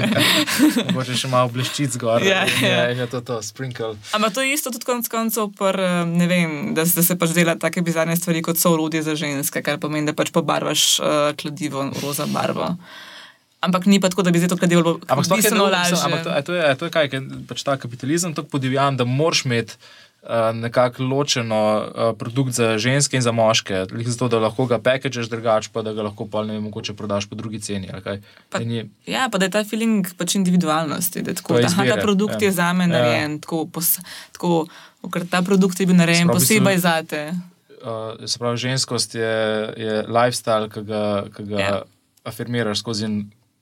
Mogoče 0.92 1.16
še 1.16 1.29
malo 1.29 1.51
bleščic 1.51 1.96
gor. 1.99 2.22
Ja, 2.22 2.44
in 2.46 2.62
ja. 2.62 2.85
in 2.92 3.01
je 3.01 3.09
to, 3.09 3.20
to 3.22 3.40
sprinkle. 3.42 3.94
Ampak 4.12 4.37
to 4.37 4.44
je 4.44 4.53
isto 4.55 4.70
tudi 4.70 4.87
konec 4.87 5.09
koncev, 5.11 5.51
pr, 5.59 5.81
um, 5.81 6.14
ne 6.14 6.29
vem, 6.31 6.55
da, 6.77 6.85
se- 6.87 7.01
da 7.01 7.07
se 7.07 7.18
pač 7.18 7.35
dela 7.35 7.57
take 7.57 7.83
bizarne 7.83 8.14
stvari, 8.16 8.44
kot 8.44 8.61
so 8.61 8.77
orodje 8.77 9.03
za 9.03 9.16
ženske, 9.16 9.62
kar 9.62 9.81
pomeni, 9.83 10.07
da 10.07 10.14
pač 10.14 10.31
pobarvaš 10.31 10.87
uh, 11.01 11.11
kladivo 11.35 11.88
roza 12.05 12.29
barvo. 12.31 12.75
Ampak 13.59 13.87
ni 13.87 13.99
pa 13.99 14.09
tako, 14.09 14.23
da 14.23 14.31
bi 14.31 14.38
zdaj 14.38 14.49
to 14.49 14.57
kladivo 14.57 14.83
bilo 14.83 14.95
Ampak 15.07 15.25
sploh 15.25 15.38
je 15.38 15.51
to, 15.51 15.64
lažje. 15.66 15.97
ampak 15.99 16.23
to, 16.23 16.31
a 16.31 16.40
to, 16.40 16.53
je, 16.53 16.75
to 16.75 16.85
je 16.85 16.90
kaj, 16.90 17.07
ker 17.09 17.21
pač 17.45 17.62
ta 17.62 17.77
kapitalizem 17.77 18.31
tako 18.31 18.49
podivjan, 18.51 18.95
da 18.95 19.05
moraš 19.05 19.42
imeti 19.42 19.75
uh, 20.23 20.29
nekako 20.53 21.03
ločeno 21.03 21.61
uh, 21.79 21.85
produkt 22.12 22.53
za 22.53 22.77
ženske 22.77 23.16
in 23.16 23.23
za 23.23 23.33
moške, 23.33 23.75
zato 24.05 24.29
da 24.29 24.38
lahko 24.38 24.66
ga 24.66 24.79
pekačeš 24.79 25.27
drugače, 25.27 25.71
pa 25.73 25.81
da 25.81 25.92
ga 25.92 26.03
lahko 26.03 26.27
pa 26.27 26.42
ne 26.42 26.53
vem, 26.53 26.62
mogoče 26.64 26.92
prodaš 26.92 27.27
po 27.27 27.35
drugi 27.35 27.59
ceni. 27.59 27.88
Pa- 28.51 28.61
je, 28.61 28.87
Ja, 29.07 29.29
pa 29.29 29.38
da 29.38 29.45
je 29.45 29.51
ta 29.51 29.64
feeling 29.64 30.05
pač 30.14 30.35
individualnosti, 30.35 31.23
da, 31.23 31.33
tako, 31.33 31.57
je 31.57 31.62
da 31.62 31.69
aha, 31.69 31.85
ta 31.87 31.97
produkt 31.99 32.37
ja. 32.37 32.47
je 32.47 32.53
za 32.53 32.73
me 32.73 32.85
Ja. 32.85 32.92
narejen, 32.92 33.40
tako, 33.40 33.64
pos, 33.66 33.97
tako, 34.33 34.69
ker 35.07 35.25
ta 35.25 35.40
produkt 35.40 35.81
je 35.81 35.87
bil 35.87 35.97
narejen 35.97 36.29
Sprav, 36.29 36.37
posebej 36.37 36.79
za 36.79 37.03
te. 37.03 37.33
uh, 37.79 38.21
se 38.23 38.37
pravi, 38.37 38.57
ženskost 38.59 39.14
je, 39.14 39.33
je 39.77 39.95
lifestyle, 40.05 40.69
ki 40.69 40.81
ga, 40.83 41.03
ki 41.31 41.42
ga 41.45 41.59
Ja. 41.59 41.83
afirmiraš 42.23 42.79
skozi 42.79 43.09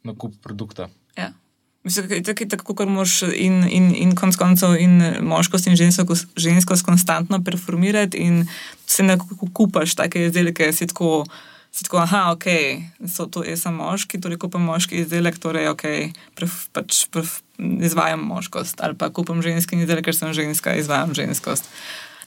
nakup 0.04 0.34
produkta. 0.42 0.88
Ja. 1.16 1.32
Mislim, 1.84 2.08
da 2.08 2.14
je 2.14 2.22
tako, 2.22 2.44
tako 2.48 2.74
kot 2.74 2.88
moraš 2.88 3.22
in, 3.22 3.64
in, 3.68 3.94
in 3.94 4.14
konec 4.16 4.36
koncev 4.40 4.76
in 4.80 5.02
moškost 5.20 5.66
in 5.66 5.76
žensko, 5.76 6.16
ženskost 6.36 6.84
konstantno 6.84 7.42
performirati 7.44 8.18
in 8.18 8.46
se 8.86 9.02
nekako 9.02 9.48
kupaš 9.52 9.94
take 9.94 10.26
izdelke, 10.26 10.72
si 10.72 10.86
tako, 10.86 11.26
si 11.72 11.84
tako 11.84 12.00
aha, 12.00 12.22
ok, 12.32 12.46
so 13.08 13.26
to 13.26 13.44
sem 13.56 13.74
moški, 13.74 14.20
torej 14.20 14.40
kupam 14.40 14.64
moški 14.64 15.02
izdelek, 15.04 15.36
torej 15.38 15.68
ok, 15.74 15.84
pref, 16.34 16.56
pač 16.72 17.04
pref, 17.12 17.42
izvajam 17.60 18.24
moškost 18.32 18.80
ali 18.80 18.96
pa 18.96 19.10
kupam 19.12 19.42
ženski 19.42 19.76
izdelek, 19.76 20.08
ker 20.08 20.16
sem 20.16 20.32
ženska, 20.32 20.76
izvajam 20.80 21.12
ženskost. 21.14 21.68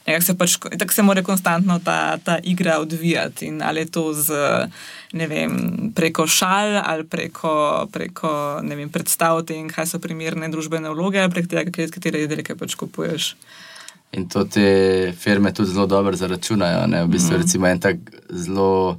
Nekako 0.08 0.24
se 0.24 0.34
pač, 0.40 0.56
tako 0.80 0.94
se 0.96 1.02
mora 1.04 1.22
konstantno 1.22 1.78
ta, 1.84 2.16
ta 2.24 2.38
igra 2.42 2.78
odvijati. 2.80 3.46
In 3.46 3.62
ali 3.62 3.84
je 3.84 3.90
to 3.92 4.12
z, 4.16 4.32
vem, 5.12 5.58
preko 5.94 6.24
šal 6.26 6.80
ali 6.84 7.04
preko, 7.04 7.52
preko 7.92 8.30
vem, 8.64 8.88
predstav 8.88 9.42
tem, 9.44 9.68
kaj 9.68 9.90
so 9.92 10.00
primerne 10.00 10.48
družbene 10.48 10.88
vloge, 10.96 11.20
ali 11.20 11.32
prek 11.34 11.50
tega, 11.50 11.68
kje- 11.70 11.90
katere 11.92 12.22
izdelke 12.24 12.56
pač 12.56 12.76
kupuješ. 12.80 13.34
In 14.16 14.24
to 14.32 14.46
te 14.48 15.12
firme 15.12 15.52
tudi 15.52 15.74
zelo 15.74 15.86
dobro 15.86 16.16
zaračunajo. 16.16 16.86
Ne? 16.88 17.02
V 17.04 17.12
bistvu, 17.12 17.36
mm. 17.36 17.42
recimo, 17.42 17.68
en 17.68 17.80
tak 17.80 18.00
zelo 18.32 18.96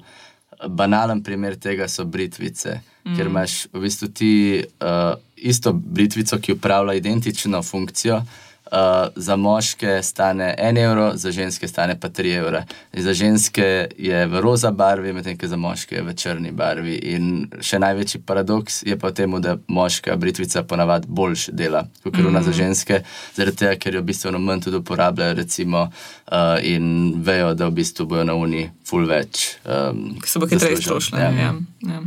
banalen 0.67 1.23
primer 1.23 1.55
tega 1.57 1.87
so 1.89 2.05
britvice, 2.05 2.75
mm. 3.07 3.15
ker 3.17 3.31
imaš 3.31 3.63
v 3.73 3.81
bistvu 3.87 4.11
ti 4.13 4.33
uh, 4.61 5.15
isto 5.35 5.73
britvico, 5.73 6.37
ki 6.37 6.53
upravlja 6.53 6.93
identično 7.01 7.63
funkcijo. 7.63 8.21
Uh, 8.71 9.07
za 9.15 9.35
moške 9.35 10.03
stane 10.03 10.55
1 10.59 10.77
evro, 10.83 11.11
za 11.15 11.31
ženske 11.31 11.67
stane 11.67 11.99
pa 11.99 12.09
3 12.09 12.37
evra. 12.37 12.63
In 12.93 13.03
za 13.03 13.13
ženske 13.13 13.87
je 13.97 14.25
v 14.27 14.41
roza 14.41 14.71
barvi, 14.71 15.13
medtem 15.13 15.37
ko 15.37 15.47
za 15.47 15.57
moške 15.57 15.95
je 15.95 16.03
v 16.05 16.13
črni 16.13 16.51
barvi. 16.51 16.95
In 16.95 17.47
še 17.61 17.79
največji 17.81 18.21
paradoks 18.21 18.83
je 18.85 18.97
pa 18.99 19.09
v 19.09 19.17
tem, 19.17 19.33
da 19.41 19.57
moška 19.67 20.15
britvica 20.15 20.63
ponavadi 20.63 21.09
boljš 21.09 21.47
dela 21.49 21.87
kot 22.03 22.17
mm. 22.17 22.27
ona 22.27 22.43
za 22.43 22.51
ženske, 22.51 23.01
zaradi 23.35 23.57
tega, 23.57 23.75
ker 23.81 23.95
jo 23.95 24.05
bistveno 24.05 24.39
manj 24.39 24.67
tudi 24.67 24.77
uporabljajo, 24.77 25.33
recimo, 25.33 25.87
uh, 25.89 26.55
in 26.61 27.13
vejo, 27.25 27.53
da 27.53 27.67
v 27.67 27.77
bistvu 27.81 28.05
bojo 28.05 28.23
na 28.23 28.37
uni 28.37 28.69
full 28.85 29.09
več. 29.09 29.57
Um, 29.65 30.19
Ki 30.21 30.29
se 30.29 30.39
bo 30.39 30.47
hitreje 30.49 30.77
strošila. 30.81 31.25
Ja. 31.25 31.31
Ja. 31.31 31.53
Ja. 31.89 32.01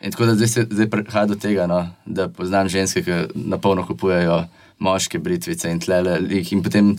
In 0.00 0.12
tako 0.12 0.30
da 0.30 0.34
zdaj, 0.34 0.48
se, 0.48 0.68
zdaj 0.70 0.88
prihaja 0.90 1.26
do 1.26 1.36
tega, 1.36 1.66
no, 1.66 1.82
da 2.06 2.28
poznam 2.28 2.68
ženske, 2.68 3.02
ki 3.04 3.20
na 3.34 3.58
polno 3.60 3.84
kupujejo 3.86 4.44
moške 4.80 5.18
britvice 5.18 5.70
in 5.70 5.80
tlele. 5.80 6.18
jih 6.30 6.52
In 6.56 6.62
potem, 6.62 6.94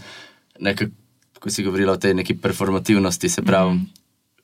nekako, 0.59 0.91
ko 1.41 1.49
si 1.49 1.65
govorila 1.65 1.97
o 1.97 2.01
tej 2.01 2.13
neki 2.13 2.37
performativnosti, 2.37 3.29
se 3.29 3.41
pravi, 3.41 3.73
mm. 3.73 3.87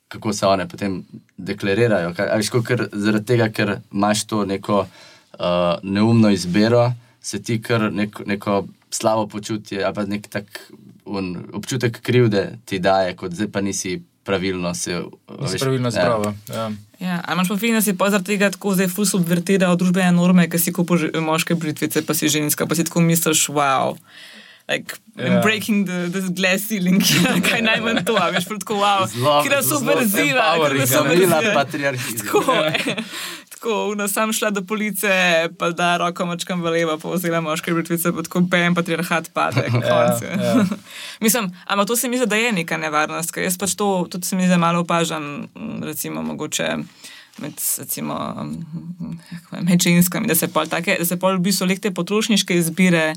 kako 0.08 0.34
se 0.34 0.47
one 0.47 0.67
potem 0.67 1.04
deklarirajo. 1.38 2.13
Kaj, 2.17 2.32
a 2.34 2.39
veš, 2.41 2.50
ko 2.50 2.63
ker, 2.65 2.88
zaradi 2.93 3.34
tega, 3.34 3.52
ker 3.54 3.78
imaš 3.93 4.26
to 4.26 4.45
neko 4.45 4.88
uh, 4.88 5.78
neumno 5.84 6.32
izbiro, 6.34 6.89
se 7.21 7.41
ti 7.43 7.62
kar 7.62 7.91
nek, 7.93 8.23
neko 8.26 8.65
slabo 8.89 9.28
počutje 9.28 9.84
ali 9.84 9.93
pa 9.93 10.06
nek 10.06 10.28
tak 10.32 10.71
občutek 11.54 12.02
krivde 12.02 12.58
ti 12.65 12.80
daje, 12.80 13.15
kot 13.15 13.32
zdaj 13.32 13.52
pa 13.52 13.62
nisi 13.62 14.02
pravilno 14.27 14.73
se. 14.75 14.99
Nisi 15.39 15.57
pravilno 15.57 15.89
izbrala. 15.89 16.33
Ja. 16.49 16.67
Ja, 16.99 17.21
ali 17.23 17.35
imaš 17.35 17.47
pa 17.47 17.57
fin, 17.57 17.73
da 17.73 17.81
si 17.81 17.93
pa 17.93 18.09
zaradi 18.09 18.33
tega 18.33 18.49
tako 18.49 18.73
zdaj 18.73 18.87
ful 18.89 19.05
subvertira 19.05 19.69
družbene 19.75 20.11
norme, 20.11 20.47
ker 20.47 20.59
si 20.59 20.73
kupuješ 20.73 21.13
moške 21.21 21.55
britvice, 21.55 22.01
pa 22.01 22.13
si 22.13 22.29
ženska, 22.29 22.65
pa 22.65 22.75
si 22.75 22.83
tako 22.83 23.01
misliš, 23.01 23.47
wow. 23.49 23.95
Like, 24.67 24.97
Ja. 25.15 25.23
yeah. 25.25 25.41
breaking 25.41 25.85
the, 25.85 26.09
the 26.11 26.29
glass 26.31 26.67
ceiling, 26.67 26.99
kaj 27.47 27.61
najmanj 27.63 28.03
to, 28.05 28.13
a 28.15 28.27
veš, 28.29 28.45
tako, 28.51 28.75
wow, 28.75 29.07
Zelo- 29.07 29.39
kira 29.41 29.61
zelo 29.61 29.79
subverzira, 29.79 30.43
empowering, 30.51 30.83
kira 30.83 30.99
a 30.99 31.03
ne? 31.03 31.15
Bila 31.15 31.27
subverzira. 31.29 31.53
patriarhija. 31.55 32.17
Tako, 32.19 32.43
tako, 33.57 33.89
una 33.91 34.07
sam 34.07 34.33
šla 34.33 34.49
do 34.53 34.61
police, 34.61 35.09
pa 35.59 35.69
da 35.73 35.97
roko 35.97 36.25
mačkam 36.25 36.61
v 36.61 36.73
levo, 36.77 36.97
pa 37.01 37.09
vzela 37.15 37.41
moške 37.41 37.73
britvice, 37.73 38.13
pa 38.13 38.23
tako 38.23 38.45
bam, 38.45 38.75
patriarhat 38.77 39.31
pade. 39.33 39.65
Ja, 39.87 39.97
Ja, 40.21 40.43
ja. 40.43 40.65
Mislim, 41.25 41.51
ampak 41.65 41.87
to 41.87 41.95
se 41.95 42.09
mi 42.09 42.17
zdi, 42.17 42.25
da 42.25 42.35
je 42.35 42.51
neka 42.51 42.77
nevarnost, 42.77 43.31
ker 43.31 43.43
jaz 43.43 43.57
pač 43.57 43.75
to 43.75 44.07
tudi 44.11 44.25
se 44.25 44.35
mi 44.35 44.45
zdi, 44.45 44.53
da 44.53 44.61
malo 44.61 44.85
opažam, 44.85 45.47
recimo, 45.83 46.21
mogoče 46.21 46.69
med, 47.37 47.53
recimo, 47.79 48.13
m, 48.41 49.19
kako 49.29 49.55
je, 49.55 49.61
med 49.61 49.81
ženskami, 49.81 50.27
da 50.27 50.35
se 50.35 50.47
pol 50.47 50.69
take, 50.69 50.97
da 50.99 51.05
se 51.05 51.19
pol 51.19 51.37
v 51.37 51.47
bistvu 51.49 51.67
leh 51.69 51.79
te 51.79 51.91
potrošniške 51.93 52.57
izbire. 52.57 53.13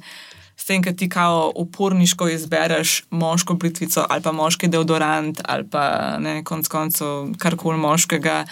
S 0.60 0.66
tem, 0.68 0.82
ker 0.84 0.92
ti 0.92 1.08
kao 1.08 1.52
uporniško 1.56 2.28
izbereš 2.28 3.04
moško 3.10 3.54
britvico 3.56 4.04
ali 4.04 4.20
pa 4.20 4.32
moški 4.32 4.68
deodorant 4.68 5.40
ali 5.48 5.64
pa 5.64 6.18
ne 6.20 6.42
konc 6.44 6.68
koncev 6.68 7.30
karkoli 7.40 7.80
moškega, 7.80 8.42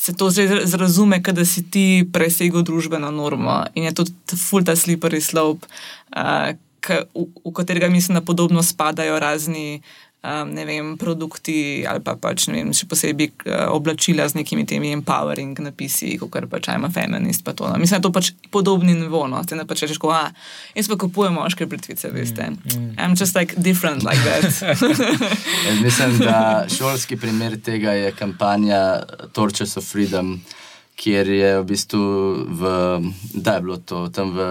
se 0.00 0.12
to 0.16 0.30
zrazume, 0.64 1.22
kot 1.22 1.36
da 1.36 1.44
si 1.44 1.66
ti 1.70 2.08
presegel 2.12 2.62
družbeno 2.64 3.10
normo 3.12 3.58
in 3.76 3.84
je 3.84 3.94
to 3.98 4.04
full 4.32 4.64
ta 4.64 4.72
slippery 4.72 5.20
slope, 5.20 5.68
uh, 6.16 6.56
k, 6.80 7.04
v, 7.12 7.26
v 7.44 7.52
katerega 7.52 7.90
mislim, 7.92 8.16
da 8.16 8.24
podobno 8.24 8.62
spadajo 8.64 9.18
razni. 9.20 9.82
Um, 10.20 10.50
ne 10.52 10.66
vem, 10.68 10.98
produkti 11.00 11.80
ali 11.88 12.02
pa 12.04 12.12
pač, 12.12 12.44
ne 12.52 12.58
vem, 12.58 12.74
še 12.76 12.84
posebej 12.84 13.30
uh, 13.48 13.70
oblačila 13.72 14.26
z 14.28 14.36
nekimi 14.36 14.66
temi 14.68 14.90
empowering 14.92 15.56
napisi, 15.64 16.18
kot 16.20 16.44
pač 16.50 16.68
I'm 16.68 16.84
a 16.84 16.90
feminist. 16.92 17.40
Pa 17.40 17.54
to, 17.56 17.64
no. 17.64 17.78
Mislim, 17.80 17.96
da 17.96 18.00
je 18.02 18.04
to 18.04 18.12
pač 18.12 18.28
podobni 18.52 18.92
nivo. 18.98 19.24
No. 19.32 19.40
Te 19.48 19.56
ne 19.56 19.64
pač 19.64 19.86
rečeš, 19.86 19.96
ko, 19.96 20.12
a, 20.12 20.28
jaz 20.76 20.90
pa 20.92 20.98
kupujem 21.00 21.40
moške 21.40 21.64
britvice, 21.64 22.12
veste. 22.12 22.50
Mm, 22.52 22.60
mm. 22.68 22.90
I'm 23.00 23.16
just 23.16 23.32
like 23.32 23.56
different 23.56 24.04
like 24.04 24.20
that. 24.28 24.44
Mislim, 25.86 26.18
da 26.20 26.68
šolski 26.68 27.16
primer 27.16 27.56
tega 27.56 27.96
je 27.96 28.12
kampanja 28.12 29.00
Torches 29.32 29.78
of 29.80 29.88
Freedom, 29.88 30.36
kjer 31.00 31.32
je 31.32 31.54
v 31.62 31.64
bistvu, 31.64 32.04
v, 32.60 32.74
da 33.40 33.56
je 33.56 33.64
bilo 33.64 33.80
to 33.80 34.04
tam 34.12 34.36
v 34.36 34.44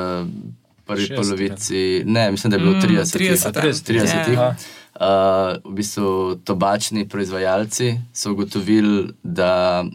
prvi 0.89 1.05
60-ih, 1.05 1.15
polovici, 1.15 1.81
ne, 2.09 2.31
mislim, 2.31 2.49
da 2.49 2.57
je 2.57 2.63
bilo 2.65 2.73
Mm, 2.73 2.81
30. 2.81 3.17
30, 3.21 3.53
30, 3.53 3.91
30. 3.93 4.33
ja. 4.33 4.55
Uh, 4.99 5.55
v 5.63 5.77
bistvu 5.79 6.35
tobačni 6.43 7.05
proizvajalci 7.07 7.93
so 8.13 8.33
ugotovili, 8.33 9.13
da 9.23 9.85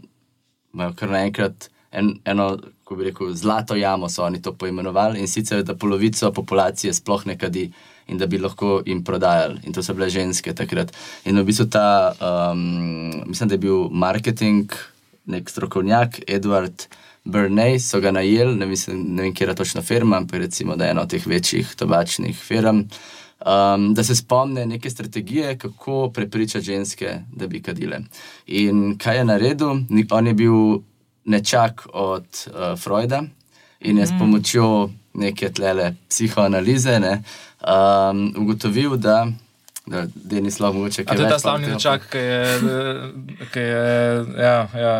imajo 0.73 0.95
kar 0.97 1.11
naenkrat 1.11 1.69
en, 1.93 2.15
eno, 2.25 2.57
ko 2.85 2.97
bi 2.97 3.05
rekel, 3.11 3.35
zlato 3.37 3.77
jamo, 3.77 4.09
so 4.09 4.25
oni 4.25 4.41
to 4.43 4.55
poimenovali 4.57 5.21
in 5.21 5.29
sicer, 5.29 5.63
da 5.63 5.77
polovico 5.77 6.33
populacije 6.33 6.95
sploh 6.95 7.27
ne 7.27 7.39
kadi 7.39 7.69
in 8.09 8.19
da 8.19 8.27
bi 8.27 8.39
lahko 8.39 8.83
jim 8.87 9.05
prodajali. 9.05 9.61
In 9.65 9.73
to 9.73 9.83
so 9.83 9.95
bile 9.95 10.11
ženske 10.11 10.55
takrat. 10.57 10.93
In 11.25 11.39
v 11.41 11.45
bistvu 11.49 11.69
ta, 11.73 12.13
um, 12.21 13.23
mislim, 13.27 13.49
da 13.49 13.55
je 13.55 13.63
bil 13.65 13.89
marketing, 13.91 14.73
nek 15.25 15.49
strokovnjak, 15.51 16.21
Edward 16.29 16.87
Burney, 17.25 17.79
so 17.81 18.01
ga 18.01 18.13
najeli, 18.13 18.57
ne, 18.57 18.67
mislim, 18.69 19.05
ne 19.17 19.23
vem, 19.23 19.35
kje 19.35 19.49
je 19.49 19.55
točno 19.57 19.83
firma, 19.83 20.17
ampak 20.21 20.41
recimo, 20.41 20.77
da 20.77 20.85
je 20.85 20.97
ena 20.97 21.03
od 21.03 21.11
teh 21.11 21.27
večjih 21.27 21.75
tobačnih 21.77 22.37
firm. 22.37 22.85
Um, 23.45 23.95
da 23.95 24.05
se 24.05 24.15
spomne 24.17 24.67
neke 24.67 24.91
strategije, 24.91 25.59
kako 25.59 26.11
prepričati 26.15 26.65
ženske, 26.65 27.19
da 27.33 27.47
bi 27.47 27.63
kadile. 27.63 27.99
In 28.47 28.99
kaj 28.99 29.17
je 29.17 29.25
naredil? 29.25 29.69
On 30.11 30.27
je 30.27 30.35
bil 30.35 30.55
nečak 31.25 31.87
od 31.93 32.25
uh, 32.47 32.79
Freuda 32.81 33.23
in 33.81 33.99
je 33.99 34.07
s 34.07 34.13
pomočjo 34.19 34.89
neke 35.15 35.53
tlele 35.53 35.95
psihoanalize 36.09 37.01
ne, 37.01 37.23
um, 37.61 38.35
ugotovil, 38.37 38.97
da, 38.97 39.27
da 39.87 40.07
Denis 40.15 40.61
lahko 40.61 40.79
mogoče 40.79 41.05
kaj 41.05 41.17
to 41.17 41.23
je 41.23 41.29
ta 41.29 41.39
slavni 41.39 41.69
nečak, 41.69 42.09
ki 42.11 42.19
je, 42.19 42.59
ki 43.53 43.61
je, 43.61 44.25
ja, 44.39 44.57
ja, 44.75 44.95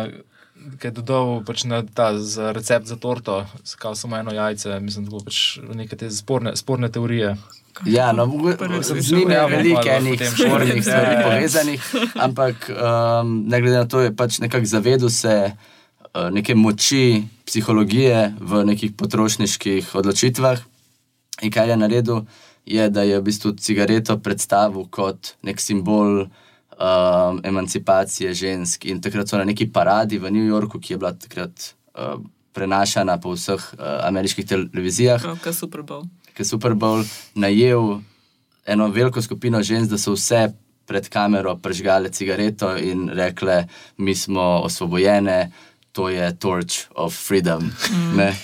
ki 0.79 0.87
je 0.87 0.91
dodal 0.91 1.41
pač 1.47 1.65
na 1.69 1.83
ta 1.83 2.13
za 2.17 2.51
recept 2.51 2.87
za 2.87 2.95
torto, 2.95 3.45
kao 3.77 3.95
samo 3.95 4.17
eno 4.17 4.33
jajce, 4.33 4.79
mislim, 4.79 5.09
da 5.09 5.23
pač 5.25 5.59
neke 5.73 5.95
te 5.95 6.11
sporne, 6.11 6.55
sporne 6.55 6.91
teorije. 6.91 7.35
Ja, 7.85 8.11
no, 8.11 8.25
mogo- 8.25 8.55
Prvi 8.57 8.83
sem 8.83 9.01
z 9.01 9.11
njim 9.11 9.29
je 9.29 9.35
slišal, 9.35 9.41
ja, 9.41 9.45
veliko 9.45 9.75
malo 9.75 9.97
enih 9.97 10.19
spornih 10.29 10.83
stvari 10.83 11.13
Ja, 11.13 11.23
povezanih, 11.23 11.81
ampak 12.15 12.69
um, 12.71 13.43
ne 13.47 13.61
glede 13.61 13.77
na 13.77 13.87
to, 13.87 13.99
je 13.99 14.15
pač 14.15 14.39
nekako 14.39 14.65
zavedel 14.65 15.09
se 15.09 15.51
uh, 15.51 16.29
neke 16.31 16.55
moči 16.55 17.23
psihologije 17.45 18.33
v 18.39 18.63
nekih 18.65 18.95
potrošniških 18.95 19.95
odločitvah. 19.95 20.59
In 21.41 21.51
kaj 21.51 21.69
je 21.69 21.77
naredil, 21.77 22.21
je, 22.65 22.89
da 22.89 23.03
je 23.03 23.19
v 23.19 23.23
bistvu 23.23 23.51
cigareto 23.59 24.17
predstavil 24.17 24.87
kot 24.89 25.35
nek 25.43 25.59
simbol 25.59 26.31
um, 26.79 27.41
emancipacije 27.43 28.33
žensk. 28.33 28.85
In 28.85 29.01
takrat 29.01 29.27
so 29.27 29.37
na 29.37 29.43
neki 29.43 29.67
paradi 29.67 30.17
v 30.17 30.31
New 30.31 30.47
Yorku, 30.47 30.79
ki 30.79 30.93
je 30.93 30.97
bila 30.97 31.11
takrat 31.11 31.75
uh, 31.93 32.15
prenašana 32.55 33.17
po 33.19 33.35
vseh 33.35 33.59
uh, 33.75 34.07
ameriških 34.07 34.47
televizijah, 34.47 35.19
Kot 35.43 35.55
Super 35.55 35.83
Bowl. 35.83 36.07
Ki 36.35 36.43
je 36.43 36.51
Super 36.51 36.75
Bowl 36.75 37.03
najel 37.35 38.01
eno 38.65 38.87
veliko 38.91 39.21
skupino 39.21 39.63
žensk, 39.63 39.91
da 39.91 39.97
so 39.97 40.13
vse 40.13 40.49
pred 40.85 41.07
kamero 41.09 41.55
prežgale 41.57 42.11
cigareto 42.13 42.75
in 42.77 43.09
rekle, 43.09 43.65
mi 43.97 44.15
smo 44.15 44.61
osvobojene, 44.67 45.51
to 45.91 46.09
je 46.09 46.35
Torch 46.37 46.91
of 46.95 47.15
Freedom. 47.15 47.63
Mm. 47.63 48.35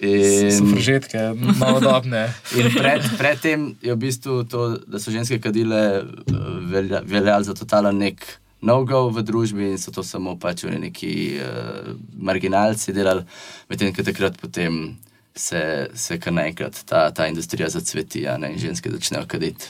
So 0.00 0.64
In, 0.64 0.74
fržetke, 0.74 1.18
novodobne. 1.40 2.26
in 2.58 2.68
pred, 2.74 3.04
predtem 3.16 3.70
je 3.80 3.94
v 3.94 3.96
bistvu 3.96 4.44
to, 4.44 4.76
da 4.84 5.00
so 5.00 5.08
ženske 5.08 5.38
kadile, 5.40 6.04
eh, 6.04 6.34
velja, 6.68 7.00
veljalo 7.00 7.46
za 7.48 7.54
totalen 7.56 7.96
nek 8.04 8.20
no-go 8.60 9.06
v 9.08 9.24
družbi 9.24 9.70
in 9.72 9.80
so 9.80 9.92
to 9.94 10.04
samo 10.04 10.36
pač 10.40 10.64
oni 10.68 10.78
neki 10.88 11.12
uh, 11.40 11.94
marginalci 12.18 12.92
delali, 12.92 13.24
medtem 13.70 13.92
ko 13.94 14.04
takrat 14.04 14.36
potem 14.40 14.96
se, 15.36 15.90
se 15.94 16.20
kar 16.20 16.32
naenkrat 16.32 16.82
ta, 16.86 17.10
ta 17.10 17.26
industrija 17.26 17.68
zacveti 17.68 18.28
a 18.28 18.38
ne, 18.38 18.52
in 18.52 18.58
ženske 18.58 18.90
začnejo 18.90 19.26
kaditi. 19.26 19.64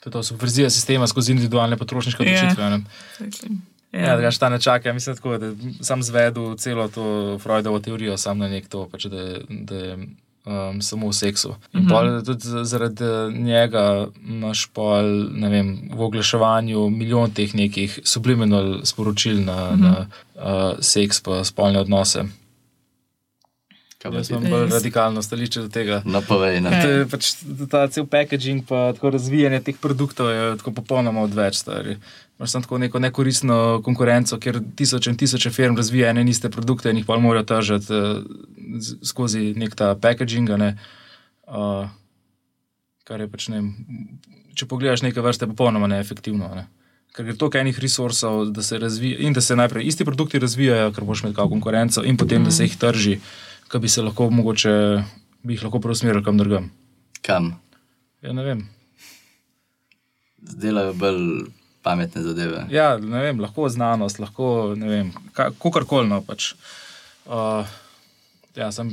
To 0.00 0.08
je 0.08 0.12
to 0.12 0.22
subverzija 0.22 0.70
sistema 0.70 1.06
skozi 1.06 1.32
individualne 1.32 1.76
potrošniške 1.76 2.24
Ja. 2.24 2.38
odločitve. 2.38 2.80
Exactly. 3.20 3.56
Ja, 3.92 4.16
da 4.16 4.22
ga 4.22 4.30
ta 4.30 4.48
ne 4.48 4.60
čaka. 4.60 4.92
Mislim, 4.92 5.16
tako, 5.16 5.38
da 5.38 5.52
sam 5.80 6.02
zvedu 6.02 6.54
celo 6.58 6.88
to 6.88 7.38
Freudovo 7.42 7.78
teorijo, 7.80 8.16
sam 8.16 8.38
na 8.38 8.48
nek 8.48 8.68
to, 8.68 8.88
pač, 8.92 9.04
da, 9.04 9.38
da 9.48 9.74
je 9.76 9.94
um, 10.44 10.82
samo 10.82 11.08
v 11.08 11.12
seksu. 11.12 11.54
In 11.74 11.80
mm 11.80 11.88
-hmm. 11.88 12.24
tudi 12.24 12.40
z- 12.40 12.64
zaradi 12.64 13.04
njega 13.32 14.06
imaš 14.28 14.66
pol, 14.66 15.04
ne 15.32 15.48
vem, 15.48 15.90
v 15.92 16.00
oglaševanju 16.00 16.90
milijon 16.90 17.30
teh 17.30 17.54
nekih 17.54 18.00
subliminal 18.04 18.80
sporočil 18.84 19.44
na, 19.44 19.70
mm 19.70 19.76
-hmm. 19.76 19.82
na 19.82 20.06
uh, 20.34 20.78
seks 20.80 21.20
pa 21.20 21.44
spolne 21.44 21.80
odnose. 21.80 22.24
Kaj 23.98 24.14
Jaz 24.14 24.30
imam 24.30 24.44
bolj 24.50 24.68
radikalno 24.70 25.22
stališče 25.22 25.60
do 25.60 25.68
tega. 25.74 26.02
No, 26.06 26.20
povej. 26.22 26.60
No. 26.62 26.70
Ja. 26.70 26.82
To 26.82 26.90
je 26.90 27.06
pač 27.10 27.32
ta 27.70 27.80
cel 27.90 28.06
packaging, 28.06 28.62
pa 28.68 28.92
tako 28.94 29.10
razvijanje 29.10 29.58
teh 29.66 29.80
produktov 29.82 30.30
je 30.30 30.52
tako 30.60 30.70
popolnoma 30.76 31.24
odveč. 31.26 31.58
Stari. 31.58 31.96
Imaš 32.38 32.52
samo 32.54 32.62
tako 32.62 32.78
neko 32.78 33.02
nekoristno 33.02 33.80
konkurenco, 33.84 34.38
kjer 34.38 34.60
tisoče 34.78 35.10
in 35.10 35.18
tisoče 35.18 35.50
firm 35.50 35.76
razvija 35.76 36.12
ene 36.12 36.22
in 36.22 36.30
iste 36.30 36.50
produkte 36.50 36.90
in 36.94 37.02
jih 37.02 37.06
pa 37.06 37.16
morajo 37.18 37.44
tržiti 37.44 37.94
uh, 37.94 38.22
skozi 39.02 39.54
nek 39.58 39.74
ta 39.74 39.96
packaging. 39.98 40.50
a 40.50 40.56
Ne? 40.56 40.70
Uh, 41.48 41.90
kar 43.04 43.20
je 43.20 43.28
pač 43.28 43.48
ne. 43.50 43.64
Če 44.54 44.70
pogledaš 44.70 45.02
neke 45.02 45.20
vrste, 45.20 45.48
je 45.48 45.56
popolnoma 45.56 45.90
neefektivno. 45.90 46.52
a 46.52 46.54
Ne? 46.54 46.68
Ker 47.18 47.26
gre 47.26 47.34
toliko 47.34 47.58
enih 47.58 47.78
resursov, 47.82 48.52
da 48.54 48.62
se 48.62 48.78
razvija 48.78 49.18
in 49.26 49.34
da 49.34 49.40
se 49.40 49.56
najprej 49.56 49.90
isti 49.90 50.04
produkti 50.06 50.38
razvijajo, 50.38 50.92
ker 50.94 51.04
boš 51.04 51.24
imel 51.24 51.34
kao 51.34 51.48
konkurenco, 51.50 52.04
in 52.06 52.16
potem, 52.16 52.42
mm. 52.42 52.44
da 52.44 52.50
se 52.54 52.68
jih 52.68 52.76
trži, 52.78 53.18
ki 53.68 53.78
bi 53.78 53.88
se 53.88 54.02
lahko 54.02 54.30
mogoče, 54.30 54.74
bi 55.44 55.56
jih 55.56 55.64
lahko 55.66 55.80
preusmerili 55.84 56.24
kam 56.24 56.38
drugam. 56.40 56.70
Kam? 57.22 57.52
Ja, 58.22 58.32
ne 58.32 58.44
vem. 58.44 58.64
Delajo 60.38 60.94
bolj 60.98 61.22
pametne 61.82 62.22
zadeve. 62.22 62.66
Ja, 62.72 62.96
ne 62.98 63.22
vem, 63.22 63.40
lahko 63.40 63.68
znanost, 63.68 64.18
lahko 64.18 64.74
ne 64.76 64.88
vem, 64.88 65.12
kakorkoli. 65.36 66.08
No, 66.08 66.22
pač. 66.24 66.52
uh, 67.26 67.68
ja, 68.56 68.72
sem 68.72 68.90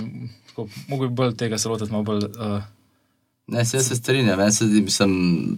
tako, 0.50 0.68
mogel 0.90 1.10
bi 1.10 1.22
bolj 1.24 1.36
tega 1.40 1.58
se 1.58 1.70
lotiti, 1.70 2.04
bolj. 2.06 2.30
Uh, 2.36 2.64
Ne, 3.48 3.66
se, 3.66 3.80
se 3.80 3.96
strinjam. 3.96 4.40
Jaz 4.40 4.58
se 4.58 4.66
mislim, 4.66 5.58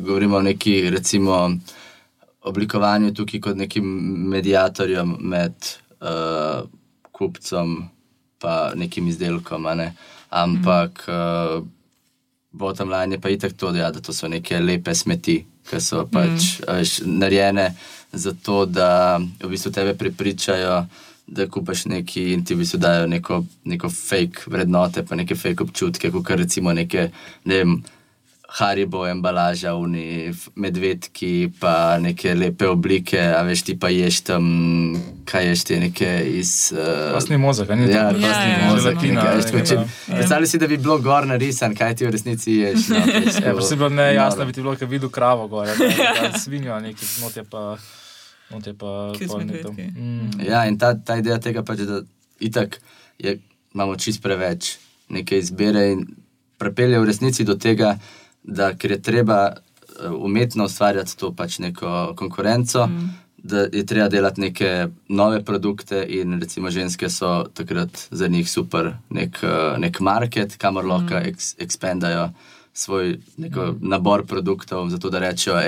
govorimo 0.00 0.36
o 0.36 0.42
neki, 0.42 0.90
recimo, 0.90 1.50
oblikovanju 2.42 3.14
tukaj 3.14 3.40
kot 3.40 3.56
nekim 3.56 3.84
medijatorjem 4.32 5.16
med 5.20 5.52
uh, 6.00 6.68
kupcem 7.12 7.90
in 8.44 8.80
nekim 8.80 9.08
izdelkom. 9.08 9.68
Ne? 9.76 9.92
Ampak 10.30 11.04
uh, 11.08 11.62
bottom 12.52 12.90
line 12.90 13.14
je 13.14 13.20
pa 13.20 13.28
itak 13.28 13.52
to, 13.52 13.72
da, 13.72 13.78
ja, 13.78 13.90
da 13.90 14.00
to 14.00 14.12
so 14.12 14.28
neke 14.28 14.60
lepe 14.60 14.94
smeti, 14.94 15.42
ki 15.70 15.80
so 15.80 16.06
pač 16.10 16.58
mm. 16.60 17.18
narejene 17.18 17.74
za 18.12 18.32
to, 18.32 18.66
da 18.66 19.18
v 19.18 19.48
bistvu 19.48 19.72
tebe 19.72 19.94
prepričajo. 19.94 20.84
Da 21.32 21.46
kupaš 21.48 21.84
neki 21.86 22.32
in 22.34 22.42
ti 22.44 22.54
v 22.54 22.60
bistvu 22.64 22.80
dajo 22.82 23.06
neko, 23.06 23.44
neko 23.64 23.88
fake 23.88 24.50
vrednote, 24.50 25.04
pa 25.06 25.16
neke 25.16 25.36
fake 25.38 25.62
občutke, 25.64 26.10
kot 26.10 26.30
recimo 26.36 26.72
neke, 26.74 27.08
ne 27.44 27.60
vem, 27.60 27.76
haribo 28.52 29.06
embalaža, 29.06 29.74
uni 29.74 30.28
medvedki, 30.56 31.30
pa 31.58 31.72
neke 31.98 32.34
lepe 32.34 32.66
oblike, 32.68 33.16
a 33.18 33.40
veš 33.42 33.62
ti 33.62 33.74
pa 33.74 33.88
ješ 33.88 34.20
tam, 34.22 34.44
kaj 35.24 35.46
ješ 35.46 35.62
ti 35.64 35.78
neke 35.78 36.10
iz. 36.30 36.50
Uh, 36.70 37.14
Pasni 37.14 37.38
mozek, 37.38 37.70
a 37.70 37.74
ni 37.74 37.86
Ja, 37.86 38.10
pasni 38.10 38.22
Ja, 38.22 38.34
ja, 38.50 38.66
mozek. 38.66 38.82
želatina, 38.82 39.14
nekaj, 39.16 39.36
veš, 39.36 39.46
tako, 39.46 39.64
če- 39.64 39.86
Predstavljaj 40.08 40.46
si, 40.46 40.58
da 40.58 40.66
bi 40.66 40.76
bilo 40.78 40.98
gor 41.00 41.26
narisan, 41.26 41.74
kaj 41.74 41.94
ti 41.94 42.06
v 42.06 42.10
resnici 42.10 42.52
ješ. 42.58 42.88
No, 42.88 43.00
veš, 43.16 43.34
Ja, 43.36 43.40
to- 43.46 43.56
pa 43.56 43.62
se 43.62 43.76
bilo 43.76 43.88
nejasno, 43.90 44.36
noro. 44.36 44.46
bi 44.46 44.52
ti 44.52 44.60
bilo, 44.60 44.76
ker 44.76 44.88
videl 44.88 45.08
kravo 45.10 45.48
gor, 45.48 45.68
ali 45.68 45.90
svinjo, 46.44 46.76
nekaj, 46.80 47.08
not 47.20 47.36
je 47.36 47.44
pa. 47.46 47.64
Not 48.50 48.66
je 48.66 48.74
pa 48.74 49.12
redki. 49.16 49.82
Mm. 49.88 50.44
Ja, 50.44 50.66
in 50.66 50.76
ta, 50.76 50.92
ta 50.94 51.16
ideja 51.16 51.38
tega 51.40 51.62
pač, 51.62 51.78
da 51.80 52.02
itak 52.38 52.82
je, 53.18 53.38
imamo 53.72 53.96
čist 53.96 54.20
preveč 54.20 54.74
neke 55.08 55.38
izbire 55.38 55.86
in 55.88 56.02
prepelje 56.60 57.00
v 57.00 57.06
resnici 57.06 57.44
do 57.44 57.56
tega, 57.56 57.94
da 57.96 58.21
ker 58.78 58.90
je 58.90 59.02
treba 59.02 59.52
eh, 59.52 60.08
umetno 60.08 60.64
ustvarjati 60.64 61.16
to 61.16 61.32
pač 61.32 61.58
neko 61.58 62.14
konkurenco, 62.16 62.86
mm. 62.86 63.10
da 63.42 63.66
je 63.72 63.86
treba 63.86 64.08
delati 64.08 64.40
neke 64.40 64.86
nove 65.08 65.44
produkte 65.44 66.06
in 66.08 66.40
recimo 66.40 66.70
ženske 66.70 67.10
so 67.10 67.44
takrat 67.54 68.08
za 68.10 68.28
njih 68.28 68.50
super 68.50 68.94
nek, 69.10 69.38
eh, 69.42 69.78
nek 69.78 70.00
market, 70.00 70.56
kamor 70.56 70.84
lahko 70.86 71.14
mm. 71.14 71.28
eks, 71.28 71.54
ekspandajo 71.58 72.30
svoj 72.74 73.18
neko 73.36 73.74
nabor 73.80 74.26
produktov, 74.26 74.88
zato 74.88 75.10
da 75.10 75.18
rečejo, 75.18 75.54
da 75.54 75.62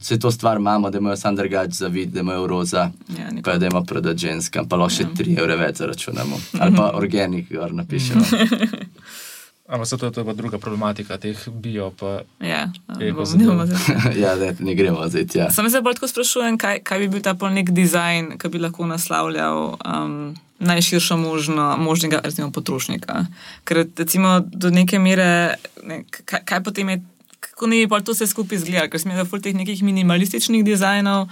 vse 0.00 0.18
to 0.18 0.30
stvar 0.30 0.56
imamo, 0.56 0.90
da 0.90 0.98
imajo 0.98 1.16
sam 1.16 1.36
drugač 1.36 1.70
za 1.70 1.86
vid, 1.86 2.10
da 2.10 2.20
imajo 2.20 2.46
roza, 2.46 2.90
Ja, 3.18 3.24
nikoli. 3.30 3.42
pa 3.42 3.58
da 3.58 3.66
imamo 3.66 3.84
prodati 3.84 4.18
ženskam, 4.18 4.68
pa 4.68 4.76
lahko 4.76 4.94
še 4.94 5.04
3 5.04 5.38
evre 5.38 5.56
več 5.56 5.76
zaračunamo. 5.76 6.40
Ali 6.60 6.76
pa 6.76 6.90
organik, 6.94 7.52
gor 7.52 7.72
napišemo. 7.74 8.24
Ampak 9.72 9.86
se 9.86 9.96
to, 9.96 10.10
to 10.10 10.20
je 10.20 10.26
pa 10.26 10.32
druga 10.32 10.58
problematika 10.58 11.16
teh 11.16 11.38
bio. 11.48 11.90
Pa, 11.90 12.20
Ja, 12.38 12.68
ne 12.92 13.12
bomo 13.12 13.24
zdaj- 13.24 14.20
ja, 14.22 14.34
ne, 14.36 14.52
ne 14.60 14.74
gremo 14.74 15.08
zdaj 15.08 15.26
tja. 15.26 15.46
Sam 15.50 15.70
se 15.70 15.80
bolj 15.80 15.94
tako 15.94 16.08
sprašujem, 16.08 16.58
kaj, 16.58 16.82
kaj 16.82 16.98
bi 16.98 17.08
bil 17.08 17.22
ta 17.22 17.32
pol 17.34 17.48
nek 17.50 17.70
dizajn, 17.70 18.36
ki 18.36 18.48
bi 18.48 18.60
lahko 18.60 18.84
naslavljal 18.86 19.56
um, 19.76 20.34
najširšo 20.60 21.16
možno, 21.16 21.76
možnega 21.78 22.20
recimo, 22.20 22.50
potrošnika. 22.50 23.24
Ker 23.64 23.86
recimo 23.96 24.40
do 24.42 24.70
neke 24.70 24.98
mere, 24.98 25.56
ne, 25.82 26.04
kaj, 26.22 26.44
kaj 26.44 26.62
potem 26.62 26.88
je 26.88 27.00
kako 27.42 27.66
ne 27.66 27.76
bi 27.76 27.88
pa 27.88 28.00
to 28.00 28.12
vse 28.12 28.26
skupaj 28.26 28.56
izgledalo, 28.56 28.90
ker 28.90 29.00
smo 29.00 29.12
imeli 29.12 29.42
teh 29.42 29.54
nekih 29.54 29.82
minimalističnih 29.82 30.64
dizajnov. 30.64 31.26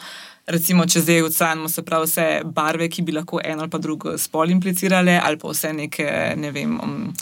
Recimo, 0.46 0.86
če 0.86 1.00
zdaj 1.00 1.22
ocenimo 1.22 1.68
se 1.68 1.82
prav 1.82 2.02
vse 2.02 2.24
barve, 2.44 2.88
ki 2.88 3.02
bi 3.02 3.12
lahko 3.12 3.38
eno 3.44 3.62
ali 3.62 3.70
pa 3.70 3.78
drugo 3.78 4.16
spol 4.18 4.50
implicirale, 4.50 5.20
ali 5.22 5.38
pa 5.38 5.48
vse 5.48 5.70
neke, 5.72 6.08
ne 6.36 6.50
vem, 6.50 6.80
um, 6.80 7.12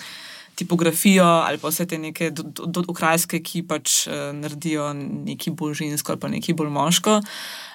tipografijo, 0.58 1.24
ali 1.24 1.58
pa 1.62 1.70
vse 1.70 1.86
te 1.86 1.98
neke 1.98 2.30
do, 2.34 2.42
do, 2.42 2.66
do, 2.66 2.82
okrajske, 2.90 3.40
ki 3.44 3.62
pač 3.68 4.04
uh, 4.10 4.30
naredijo 4.34 4.90
nekaj 4.98 5.54
bolj 5.54 5.76
žensko 5.84 6.14
ali 6.14 6.22
pa 6.22 6.30
nekaj 6.32 6.56
bolj 6.58 6.72
moško. 6.74 7.20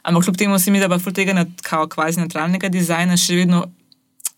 Ampak 0.04 0.28
kljub 0.28 0.40
temu 0.42 0.60
se 0.60 0.72
mi 0.72 0.84
da 0.84 0.92
pa 0.92 1.00
tega 1.00 1.46
kao 1.64 1.88
kvazi 1.88 2.20
neutralnega 2.20 2.70
dizajna 2.70 3.18
še 3.18 3.40
vedno 3.40 3.64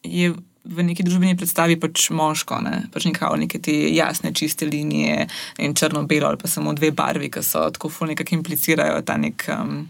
je 0.05 0.35
v 0.65 0.85
neki 0.85 1.05
družbeni 1.05 1.37
predstavi 1.37 1.77
pač 1.79 2.09
moško, 2.13 2.59
ne? 2.65 2.85
pač 2.93 3.05
nekako 3.09 3.37
neke 3.41 3.61
te 3.61 3.73
jasne, 3.93 4.33
čiste 4.33 4.65
linije 4.65 5.27
in 5.61 5.75
črno-belo 5.77 6.29
ali 6.29 6.41
pa 6.41 6.49
samo 6.49 6.73
dve 6.73 6.91
barvi, 6.91 7.29
ki 7.33 7.43
so 7.45 7.67
tako 7.73 7.89
ful 7.93 8.09
nekako 8.09 8.37
implicirajo 8.39 9.01
ta 9.05 9.17
nek. 9.21 9.45
Um, 9.53 9.85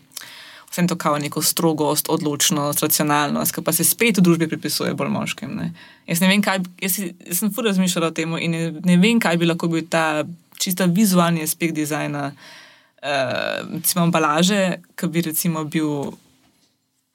Vsem 0.75 0.89
to 0.91 0.97
kao 0.99 1.15
neko 1.15 1.39
strogost, 1.39 2.09
odločnost, 2.11 2.81
racionalnost, 2.83 3.55
ki 3.55 3.61
pa 3.63 3.71
se 3.71 3.85
spet 3.87 4.17
v 4.19 4.25
družbi 4.25 4.49
pripisuje 4.51 4.91
bolj 4.91 5.07
moškim. 5.13 5.53
Ne? 5.55 5.69
Jaz 6.03 6.19
ne 6.19 6.27
vem, 6.27 6.41
kaj, 6.43 6.65
jaz, 6.83 6.97
jaz 6.99 7.39
sem 7.39 7.53
fur 7.55 7.63
razmišljala 7.63 8.09
o 8.11 8.15
tem 8.15 8.35
in 8.43 8.51
ne, 8.51 8.65
ne 8.83 8.97
vem, 8.99 9.21
kaj 9.23 9.39
bi 9.39 9.47
lahko 9.47 9.69
bil 9.71 9.85
ta 9.87 10.25
čista 10.59 10.89
vizualni 10.91 11.45
aspekt 11.47 11.77
dizajna, 11.79 12.25
uh, 12.35 13.61
recimo 13.71 14.03
embalaže, 14.09 14.81
ki 14.99 15.07
bi 15.15 15.23
recimo 15.29 15.63
bil 15.63 16.11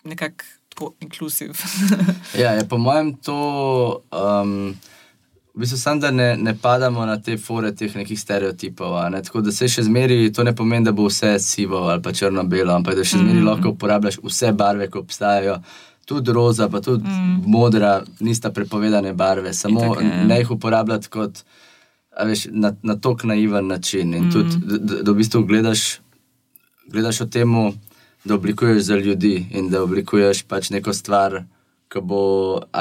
nekako 0.08 0.48
tako 0.70 0.92
inkluziv. 1.04 1.52
ja, 2.42 2.56
je 2.56 2.68
po 2.68 2.78
mojem 2.78 3.12
to. 3.16 4.02
Um, 4.08 4.78
V 5.60 5.62
bistvu 5.62 5.76
sem, 5.76 5.98
da 6.00 6.10
ne, 6.10 6.36
ne 6.40 6.54
padamo 6.56 7.04
na 7.04 7.18
te 7.20 7.34
fore 7.36 7.74
teh 7.76 7.92
nekih 7.92 8.16
stereotipov. 8.20 8.94
Ne? 9.12 9.18
Tako 9.20 9.42
da 9.44 9.52
se 9.52 9.66
še 9.68 9.82
zmeri, 9.84 10.30
to 10.32 10.40
ne 10.40 10.54
pomeni, 10.56 10.86
da 10.88 10.94
bo 10.96 11.04
vse 11.04 11.34
sivo 11.36 11.82
ali 11.92 12.00
pa 12.00 12.14
črno-belo, 12.16 12.72
ampak 12.72 12.96
da 12.96 13.04
še 13.04 13.18
zmeri 13.20 13.42
mm. 13.42 13.44
lahko 13.44 13.74
uporabljaš 13.74 14.16
vse 14.24 14.54
barve, 14.56 14.88
ki 14.88 15.02
obstajajo. 15.02 15.58
Tudi 16.08 16.32
roza, 16.32 16.70
pa 16.72 16.80
tudi 16.80 17.04
mm. 17.04 17.42
modra, 17.52 17.90
nista 18.24 18.48
prepovedane 18.56 19.12
barve, 19.12 19.52
samo 19.52 19.84
Itak, 19.90 20.24
ne 20.32 20.40
jih 20.40 20.54
uporabljati 20.56 21.12
kot 21.12 21.44
veš, 22.30 22.46
na, 22.56 22.72
na 22.80 22.96
tok 22.96 23.28
naiven 23.28 23.68
način. 23.68 24.16
In 24.16 24.30
mm. 24.30 24.32
tudi, 24.32 24.64
da, 24.64 25.02
da 25.02 25.12
v 25.12 25.18
bistvu 25.20 25.44
gledaš, 25.44 25.86
gledaš 26.88 27.20
o 27.20 27.28
tem, 27.28 27.52
da 28.24 28.40
oblikuješ 28.40 28.80
za 28.88 28.96
ljudi 28.96 29.42
in 29.52 29.68
da 29.68 29.84
oblikuješ 29.84 30.46
pač 30.48 30.72
neko 30.72 30.96
stvar, 30.96 31.42
ki 31.90 32.02
bo, 32.06 32.22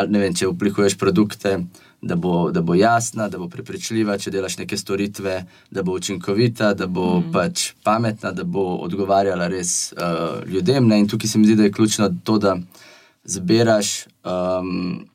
ne 0.08 0.20
vem, 0.22 0.34
če 0.38 0.48
oblikuješ 0.48 0.98
produkte, 1.02 1.58
da 2.02 2.16
bo, 2.16 2.52
da 2.52 2.62
bo 2.62 2.76
jasna, 2.78 3.28
da 3.30 3.40
bo 3.42 3.50
prepričljiva, 3.52 4.18
če 4.22 4.32
delaš 4.32 4.60
neke 4.62 4.78
storitve, 4.78 5.42
da 5.72 5.84
bo 5.84 5.98
učinkovita, 5.98 6.74
da 6.78 6.88
bo 6.88 7.18
mm. 7.20 7.32
pač 7.34 7.72
pametna, 7.84 8.32
da 8.32 8.46
bo 8.46 8.78
odgovarjala 8.86 9.50
res 9.52 9.92
uh, 9.98 10.40
ljudem. 10.48 10.88
Ne? 10.88 11.02
In 11.04 11.10
tukaj 11.12 11.34
se 11.34 11.42
mi 11.42 11.50
zdi, 11.50 11.58
da 11.60 11.68
je 11.68 11.74
ključno 11.76 12.12
to, 12.24 12.38
da 12.40 12.56
zbiraš. 13.28 14.06
Um, 14.24 15.10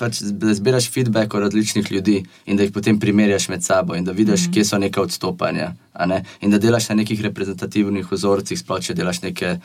pač, 0.00 0.22
da 0.32 0.54
zbiraš 0.56 0.86
feedback 0.92 1.34
od 1.36 1.42
različnih 1.44 1.90
ljudi 1.92 2.22
in 2.48 2.56
da 2.56 2.64
jih 2.64 2.72
potem 2.72 2.96
primerjaš 3.00 3.50
med 3.52 3.64
sabo 3.64 3.94
in 3.94 4.04
da 4.04 4.12
vidiš, 4.12 4.46
mm 4.46 4.50
-hmm. 4.50 4.54
kje 4.54 4.64
so 4.64 4.78
neka 4.78 5.02
odstopanja. 5.02 5.74
Ne? 6.06 6.24
In 6.40 6.50
da 6.50 6.58
delaš 6.58 6.88
na 6.88 6.94
nekih 6.94 7.20
reprezentativnih 7.20 8.12
vzorcih, 8.12 8.58
sploh 8.58 8.80
če 8.80 8.94
delaš 8.94 9.22
neke 9.22 9.46
eh, 9.46 9.60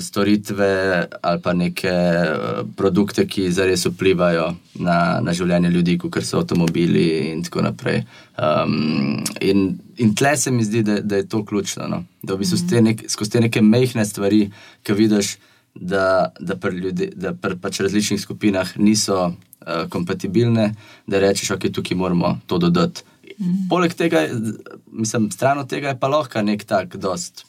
storitve 0.00 1.06
ali 1.20 1.40
pa 1.40 1.52
neke 1.52 1.88
eh, 1.88 2.62
produkte, 2.76 3.26
ki 3.26 3.50
zares 3.52 3.86
vplivajo 3.86 4.54
na, 4.74 5.20
na 5.20 5.32
življenje 5.32 5.70
ljudi, 5.70 5.96
kot 5.98 6.18
so 6.24 6.40
avtomobili 6.42 7.06
in 7.30 7.42
tako 7.44 7.64
naprej. 7.68 8.02
Um, 8.34 9.22
in, 9.40 9.78
in 10.02 10.14
tle 10.14 10.36
se 10.36 10.50
mi 10.50 10.64
zdi, 10.64 10.82
da, 10.82 10.98
da 11.00 11.20
je 11.20 11.28
to 11.28 11.44
ključno. 11.44 11.88
No? 11.88 12.04
Da 12.22 12.34
v 12.34 12.38
bistvu 12.42 12.58
mm 12.58 12.68
-hmm. 12.68 12.82
nek, 12.82 13.04
skozi 13.10 13.30
te 13.30 13.40
neke 13.40 13.62
mehke 13.62 14.04
stvari, 14.04 14.50
ki 14.82 14.92
vidiš 14.92 15.36
da, 15.74 16.32
da 16.40 16.56
pri 16.56 16.76
ljudi, 16.76 17.10
da 17.16 17.34
pri 17.34 17.56
pač 17.56 17.80
različnih 17.80 18.20
skupinah 18.20 18.78
niso 18.78 19.26
uh, 19.26 19.88
kompatibilne, 19.90 20.74
da 21.06 21.18
rečeš, 21.18 21.50
ok, 21.50 21.72
tukaj 21.72 21.96
moramo 21.96 22.38
to 22.46 22.58
dodati. 22.58 23.02
Mm. 23.38 23.68
Poleg 23.68 23.94
tega, 23.94 24.28
mislim, 24.92 25.30
stran 25.30 25.58
od 25.58 25.68
tega 25.68 25.88
je 25.88 25.98
pa 25.98 26.08
lahko 26.08 26.42
nek 26.42 26.64
tak, 26.64 26.96
dost 26.96 27.44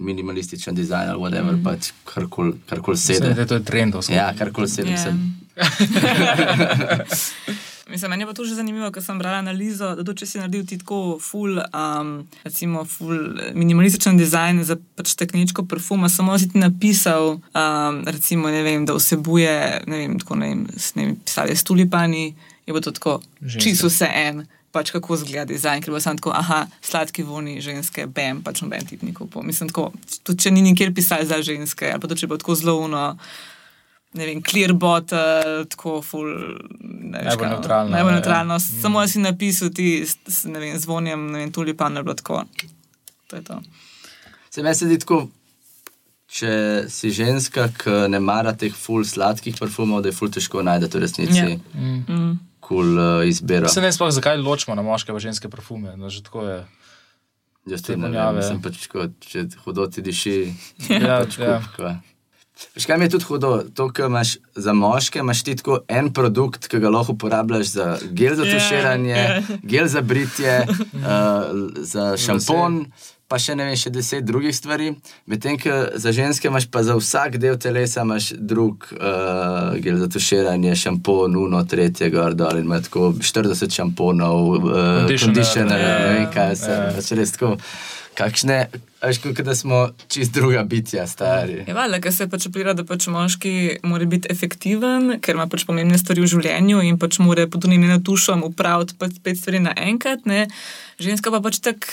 minimalističen 0.00 0.74
dizajn 0.74 1.10
ali 1.10 1.20
whatever, 1.20 1.56
mm. 1.56 1.64
pač 1.64 1.92
karkoli 2.04 2.56
kar 2.66 2.80
sedi. 2.96 3.46
To 3.46 3.60
je 3.60 3.64
trendovsko. 3.64 4.14
Ja, 4.14 4.32
karkoli 4.38 4.68
sedi. 4.68 4.96
Yeah. 4.96 5.14
Mislim, 7.90 8.10
meni 8.10 8.22
je 8.22 8.26
pa 8.26 8.32
to 8.32 8.44
že 8.44 8.54
zanimivo, 8.54 8.90
ker 8.94 9.02
sem 9.02 9.18
brala 9.18 9.40
analizo, 9.42 9.94
da 9.98 10.04
to, 10.06 10.14
če 10.14 10.26
si 10.26 10.38
naredil 10.38 10.62
ti 10.66 10.78
tako 10.78 11.18
full, 11.22 11.58
um, 11.74 12.12
recimo, 12.44 12.84
full 12.86 13.40
minimalističen 13.58 14.18
dizajn 14.18 14.62
za 14.64 14.76
pač 14.94 15.16
stekleničko 15.16 15.64
parfuma, 15.66 16.08
samo 16.08 16.38
si 16.38 16.46
ti 16.52 16.62
napisal, 16.62 17.40
um, 17.40 17.98
recimo, 18.06 18.46
vem, 18.46 18.86
da 18.86 18.94
vsebuje, 18.94 19.56
ne 19.90 20.04
vem, 20.04 20.14
tako 20.22 20.38
ne 20.38 20.52
vem, 20.52 20.62
ne 20.94 21.08
vem 21.08 21.16
pisali 21.24 21.56
s 21.56 21.66
tulipani, 21.66 22.28
je 22.66 22.76
bo 22.76 22.84
to 22.84 22.94
tako 22.94 23.18
čisto 23.58 23.90
vse 23.90 24.06
en. 24.06 24.46
Pač 24.70 24.92
kako 24.94 25.16
izgleda 25.18 25.48
dizajn, 25.50 25.82
ker 25.82 25.90
bo 25.90 25.98
samo 26.00 26.20
tako, 26.20 26.30
aha, 26.36 26.60
sladki 26.84 27.24
voni 27.26 27.56
ženske, 27.64 28.04
bam, 28.06 28.44
pač 28.46 28.60
noben 28.62 28.86
tipnikov. 28.86 29.32
Mislim, 29.42 29.72
tako, 29.72 29.88
tudi 30.22 30.44
če 30.44 30.52
ni 30.54 30.62
nikjer 30.62 30.92
pisali 30.94 31.26
za 31.26 31.40
ženske, 31.42 31.88
ali 31.90 32.02
pa 32.02 32.10
to, 32.10 32.18
če 32.18 32.28
bo 32.30 32.38
tako 32.38 32.54
zelo 32.60 32.76
uno 32.84 33.08
ne 34.12 34.26
vem, 34.26 34.42
clear 34.42 34.72
bottle, 34.74 35.64
tako 35.70 36.00
full. 36.02 36.30
Najbolj 37.10 37.48
neutralno. 37.48 37.94
Najbolj 37.94 38.12
neutralno. 38.12 38.54
Ja. 38.54 38.60
Samo 38.82 39.06
si 39.06 39.22
napisal 39.22 39.70
ti 39.74 40.06
s 40.06 40.44
ne 40.44 40.58
vem, 40.58 40.78
zvonjem, 40.78 41.30
ne 41.30 41.44
vem, 41.44 41.52
tulipan, 41.52 41.94
ne 41.94 42.02
bilo 42.02 42.14
tako. 42.18 42.44
To 43.30 43.36
je 43.36 43.44
to. 43.44 43.60
Se 44.50 44.62
mi 44.62 44.74
zdi 44.74 44.98
tako. 44.98 45.28
Če 46.30 46.86
si 46.86 47.10
ženska, 47.10 47.64
ki 47.74 48.06
ne 48.10 48.20
mara 48.22 48.52
teh 48.54 48.74
ful 48.74 49.02
sladkih 49.06 49.56
parfumov, 49.58 50.04
da 50.04 50.12
je 50.12 50.14
ful 50.14 50.30
težko 50.30 50.62
najti 50.62 50.86
v 50.92 51.00
resnici 51.02 51.38
ja. 51.38 51.56
mm. 51.74 52.30
Kul 52.70 52.84
cool, 52.86 53.00
uh, 53.22 53.26
izbiro. 53.26 53.68
Se 53.68 53.82
ne 53.82 53.90
sploh, 53.90 54.12
zakaj 54.14 54.38
ločimo 54.38 54.76
na 54.78 54.84
moške 54.86 55.10
in 55.10 55.18
ženske 55.18 55.50
parfume. 55.50 55.96
No, 55.98 56.10
že 56.12 56.22
tako 56.22 56.46
je. 56.46 56.60
Jaz 57.70 57.82
tudi 57.84 57.98
ne 58.00 58.14
vem, 58.14 58.38
sem 58.46 58.62
pač 58.62 58.86
kot, 58.88 59.18
če 59.26 59.48
hudo 59.66 59.84
ti 59.90 60.04
diši. 60.06 60.38
Ja, 60.88 61.20
pač 61.24 61.36
ja. 61.42 61.58
Kup, 61.74 62.06
Veš, 62.74 62.84
kaj 62.86 62.98
mi 63.00 63.06
je 63.06 63.14
tudi 63.14 63.24
hudo? 63.24 63.50
To, 63.74 63.88
kar 63.94 64.10
imaš 64.10 64.34
za 64.54 64.72
moške, 64.76 65.22
imaš 65.22 65.42
ti 65.44 65.54
tako 65.56 65.78
en 65.88 66.10
produkt, 66.12 66.68
ki 66.68 66.80
ga 66.82 66.90
lahko 66.92 67.14
uporabljaš 67.16 67.72
za 67.72 67.86
gel 68.12 68.36
za 68.36 68.44
tuširanje, 68.44 69.14
yeah, 69.14 69.38
yeah. 69.40 69.62
gel 69.64 69.88
za 69.88 70.02
britje, 70.04 70.58
uh, 70.68 71.80
za 71.80 72.12
šampon, 72.20 72.84
pa 73.30 73.38
še 73.38 73.54
ne 73.54 73.68
vem, 73.68 73.78
še 73.78 73.92
deset 73.94 74.26
drugih 74.26 74.54
stvari. 74.54 74.90
Medtem, 75.30 75.58
ko 75.60 75.76
za 76.02 76.10
ženske 76.14 76.50
imaš 76.50 76.66
pa 76.72 76.82
za 76.86 76.96
vsak 76.98 77.38
del 77.38 77.54
telesa 77.62 78.02
drug 78.34 78.88
uh, 78.96 79.78
gel 79.78 80.00
za 80.02 80.10
tuširanje, 80.10 80.74
šampon, 80.74 81.38
uno, 81.38 81.62
tretje, 81.64 82.10
gor 82.10 82.34
dol 82.34 82.58
in 82.58 82.66
imaš 82.66 82.88
tako 82.88 83.12
40 83.22 83.78
šamponov, 83.78 84.50
uh, 84.58 85.14
conditioner, 85.14 85.78
ne 85.78 86.04
vem 86.08 86.28
kaj 86.34 86.58
se, 86.58 86.82
pač 86.98 87.14
res 87.14 87.36
tako 87.38 87.54
kakšne, 88.18 88.58
veš, 89.00 89.20
kot 89.22 89.40
da 89.46 89.54
smo 89.54 89.80
čist 90.10 90.34
druga 90.34 90.64
bitja, 90.68 91.06
stari. 91.08 91.62
Je 91.68 91.74
valjda, 91.76 92.00
ker 92.02 92.12
se 92.12 92.26
pač 92.30 92.48
opira, 92.50 92.74
da 92.76 92.84
pač 92.84 93.06
moški 93.12 93.80
mora 93.86 94.08
biti 94.10 94.28
efektiven, 94.32 95.20
ker 95.24 95.38
ima 95.38 95.46
pač 95.50 95.64
pomembne 95.68 95.98
stvari 96.00 96.24
v 96.24 96.30
življenju 96.34 96.82
in 96.88 96.98
pač 97.00 97.20
mora 97.22 97.46
pod 97.50 97.68
unim 97.70 97.86
natušom 97.88 98.44
upraviti 98.50 98.98
pač 99.00 99.20
pet 99.24 99.40
stvari 99.40 99.62
naenkrat, 99.64 100.26
ne. 100.28 100.48
Ženska 101.00 101.32
pa 101.32 101.42
pač 101.44 101.62
tak. 101.64 101.86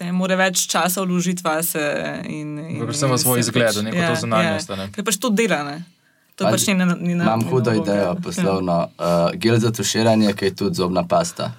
Ne 0.00 0.12
more 0.12 0.36
več 0.36 0.66
časa 0.70 1.02
vložiti 1.04 1.44
vase. 1.44 1.82
Predvsem 2.24 3.10
v 3.12 3.18
svoj 3.18 3.42
izgled, 3.44 3.82
neko 3.88 3.98
ja, 3.98 4.12
to 4.12 4.20
zunanjost. 4.24 4.70
Ja. 4.70 4.88
Ker 4.94 5.04
pač 5.06 5.18
to 5.20 5.30
dela. 5.34 5.62
Ne? 5.66 5.76
To 6.36 6.50
pač 6.50 6.66
ni 6.66 6.74
na 6.74 6.84
način. 6.90 7.10
Imam 7.10 7.44
hudo 7.50 7.74
idejo, 7.74 8.16
poslovno. 8.22 8.88
Uh, 8.98 9.30
gel 9.38 9.58
za 9.62 9.70
tuširanje, 9.72 10.34
ki 10.34 10.50
je 10.50 10.54
tudi 10.64 10.82
zobna 10.82 11.06
pasta. 11.06 11.52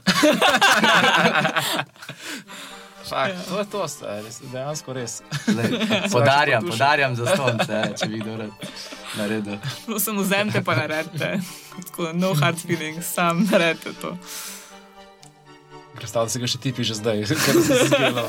Fak, 3.06 3.30
ja. 3.30 3.42
To 3.50 3.60
je 3.60 3.66
to, 3.70 3.86
res, 4.26 4.40
dejansko 4.52 4.94
res. 4.94 5.22
Podarjam, 6.16 6.66
podarjam 6.66 7.16
za 7.16 7.36
stonce, 7.36 7.82
če 8.02 8.08
bi 8.10 8.20
kdo 8.20 8.50
naredil. 9.18 9.60
Samo 10.06 10.26
vzemite 10.26 10.64
pa 10.66 10.76
naredite. 10.76 11.38
Tako, 11.86 12.10
no 12.18 12.34
hard 12.34 12.58
feelings, 12.58 13.06
sam 13.06 13.46
naredite 13.52 13.94
to. 14.02 14.16
Predstavljaj 15.96 16.30
si 16.30 16.40
ga 16.44 16.48
še 16.48 16.60
tipi 16.60 16.84
že 16.84 17.00
zdaj, 17.00 17.24
ker 17.46 17.62
se 17.64 17.80
zgelo. 17.88 18.26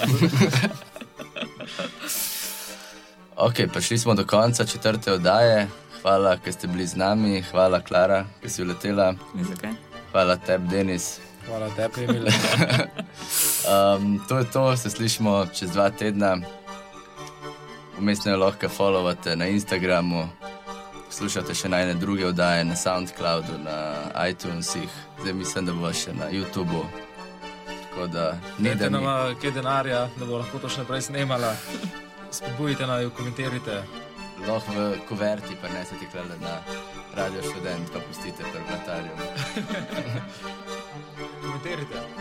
ok, 3.46 3.66
prišli 3.72 3.98
smo 3.98 4.14
do 4.14 4.26
konca 4.26 4.64
četrte 4.64 5.12
oddaje. 5.12 5.68
Hvala, 6.02 6.36
ker 6.38 6.54
ste 6.54 6.70
bili 6.70 6.86
z 6.86 6.96
nami. 6.96 7.42
Hvala, 7.50 7.80
Klara, 7.82 8.24
ki 8.42 8.50
si 8.50 8.62
uletela. 8.62 9.14
Hvala 10.12 10.36
tebi, 10.36 10.68
Denis. 10.70 11.18
Hvala 11.46 11.70
tebi, 11.74 12.04
Emil. 12.06 12.26
um, 12.26 14.20
to 14.28 14.38
je 14.38 14.50
to, 14.52 14.76
se 14.76 14.90
slišimo 14.90 15.46
čez 15.54 15.70
dva 15.70 15.90
tedna. 15.90 16.36
Umestno 17.98 18.36
lahko 18.36 18.68
followate 18.68 19.36
na 19.36 19.46
Instagramu, 19.46 20.28
poslušate 21.06 21.54
še 21.54 21.68
najne 21.68 21.94
druge 21.94 22.26
oddaje 22.26 22.64
na 22.64 22.76
SoundCloudu, 22.76 23.58
na 23.64 23.76
iTunesih, 24.28 24.90
zdaj 25.22 25.32
mislim, 25.32 25.66
da 25.66 25.72
bo 25.72 25.92
še 25.92 26.12
na 26.12 26.28
YouTubu. 26.30 27.05
Tako 27.96 28.06
da 28.06 28.38
ne 28.58 28.74
da 28.74 28.88
nam, 28.90 29.04
nam. 29.04 29.34
kaj 29.40 29.50
denarja, 29.50 30.08
da 30.16 30.26
bo 30.26 30.36
lahko 30.38 30.58
to 30.58 30.68
še 30.68 30.82
naprej 30.82 31.00
snemala. 31.06 31.54
Spodbujite 32.30 32.86
naj 32.86 33.02
jo, 33.06 33.10
komentirajte. 33.16 33.78
Lahko 34.44 34.74
v 34.76 34.98
kuverti 35.08 35.56
prenesete 35.62 36.04
klele 36.12 36.36
na 36.42 36.58
radio 37.16 37.40
študent, 37.40 37.88
pa 37.92 37.98
pustite 38.04 38.44
pri 38.52 38.60
vratarju. 38.68 39.14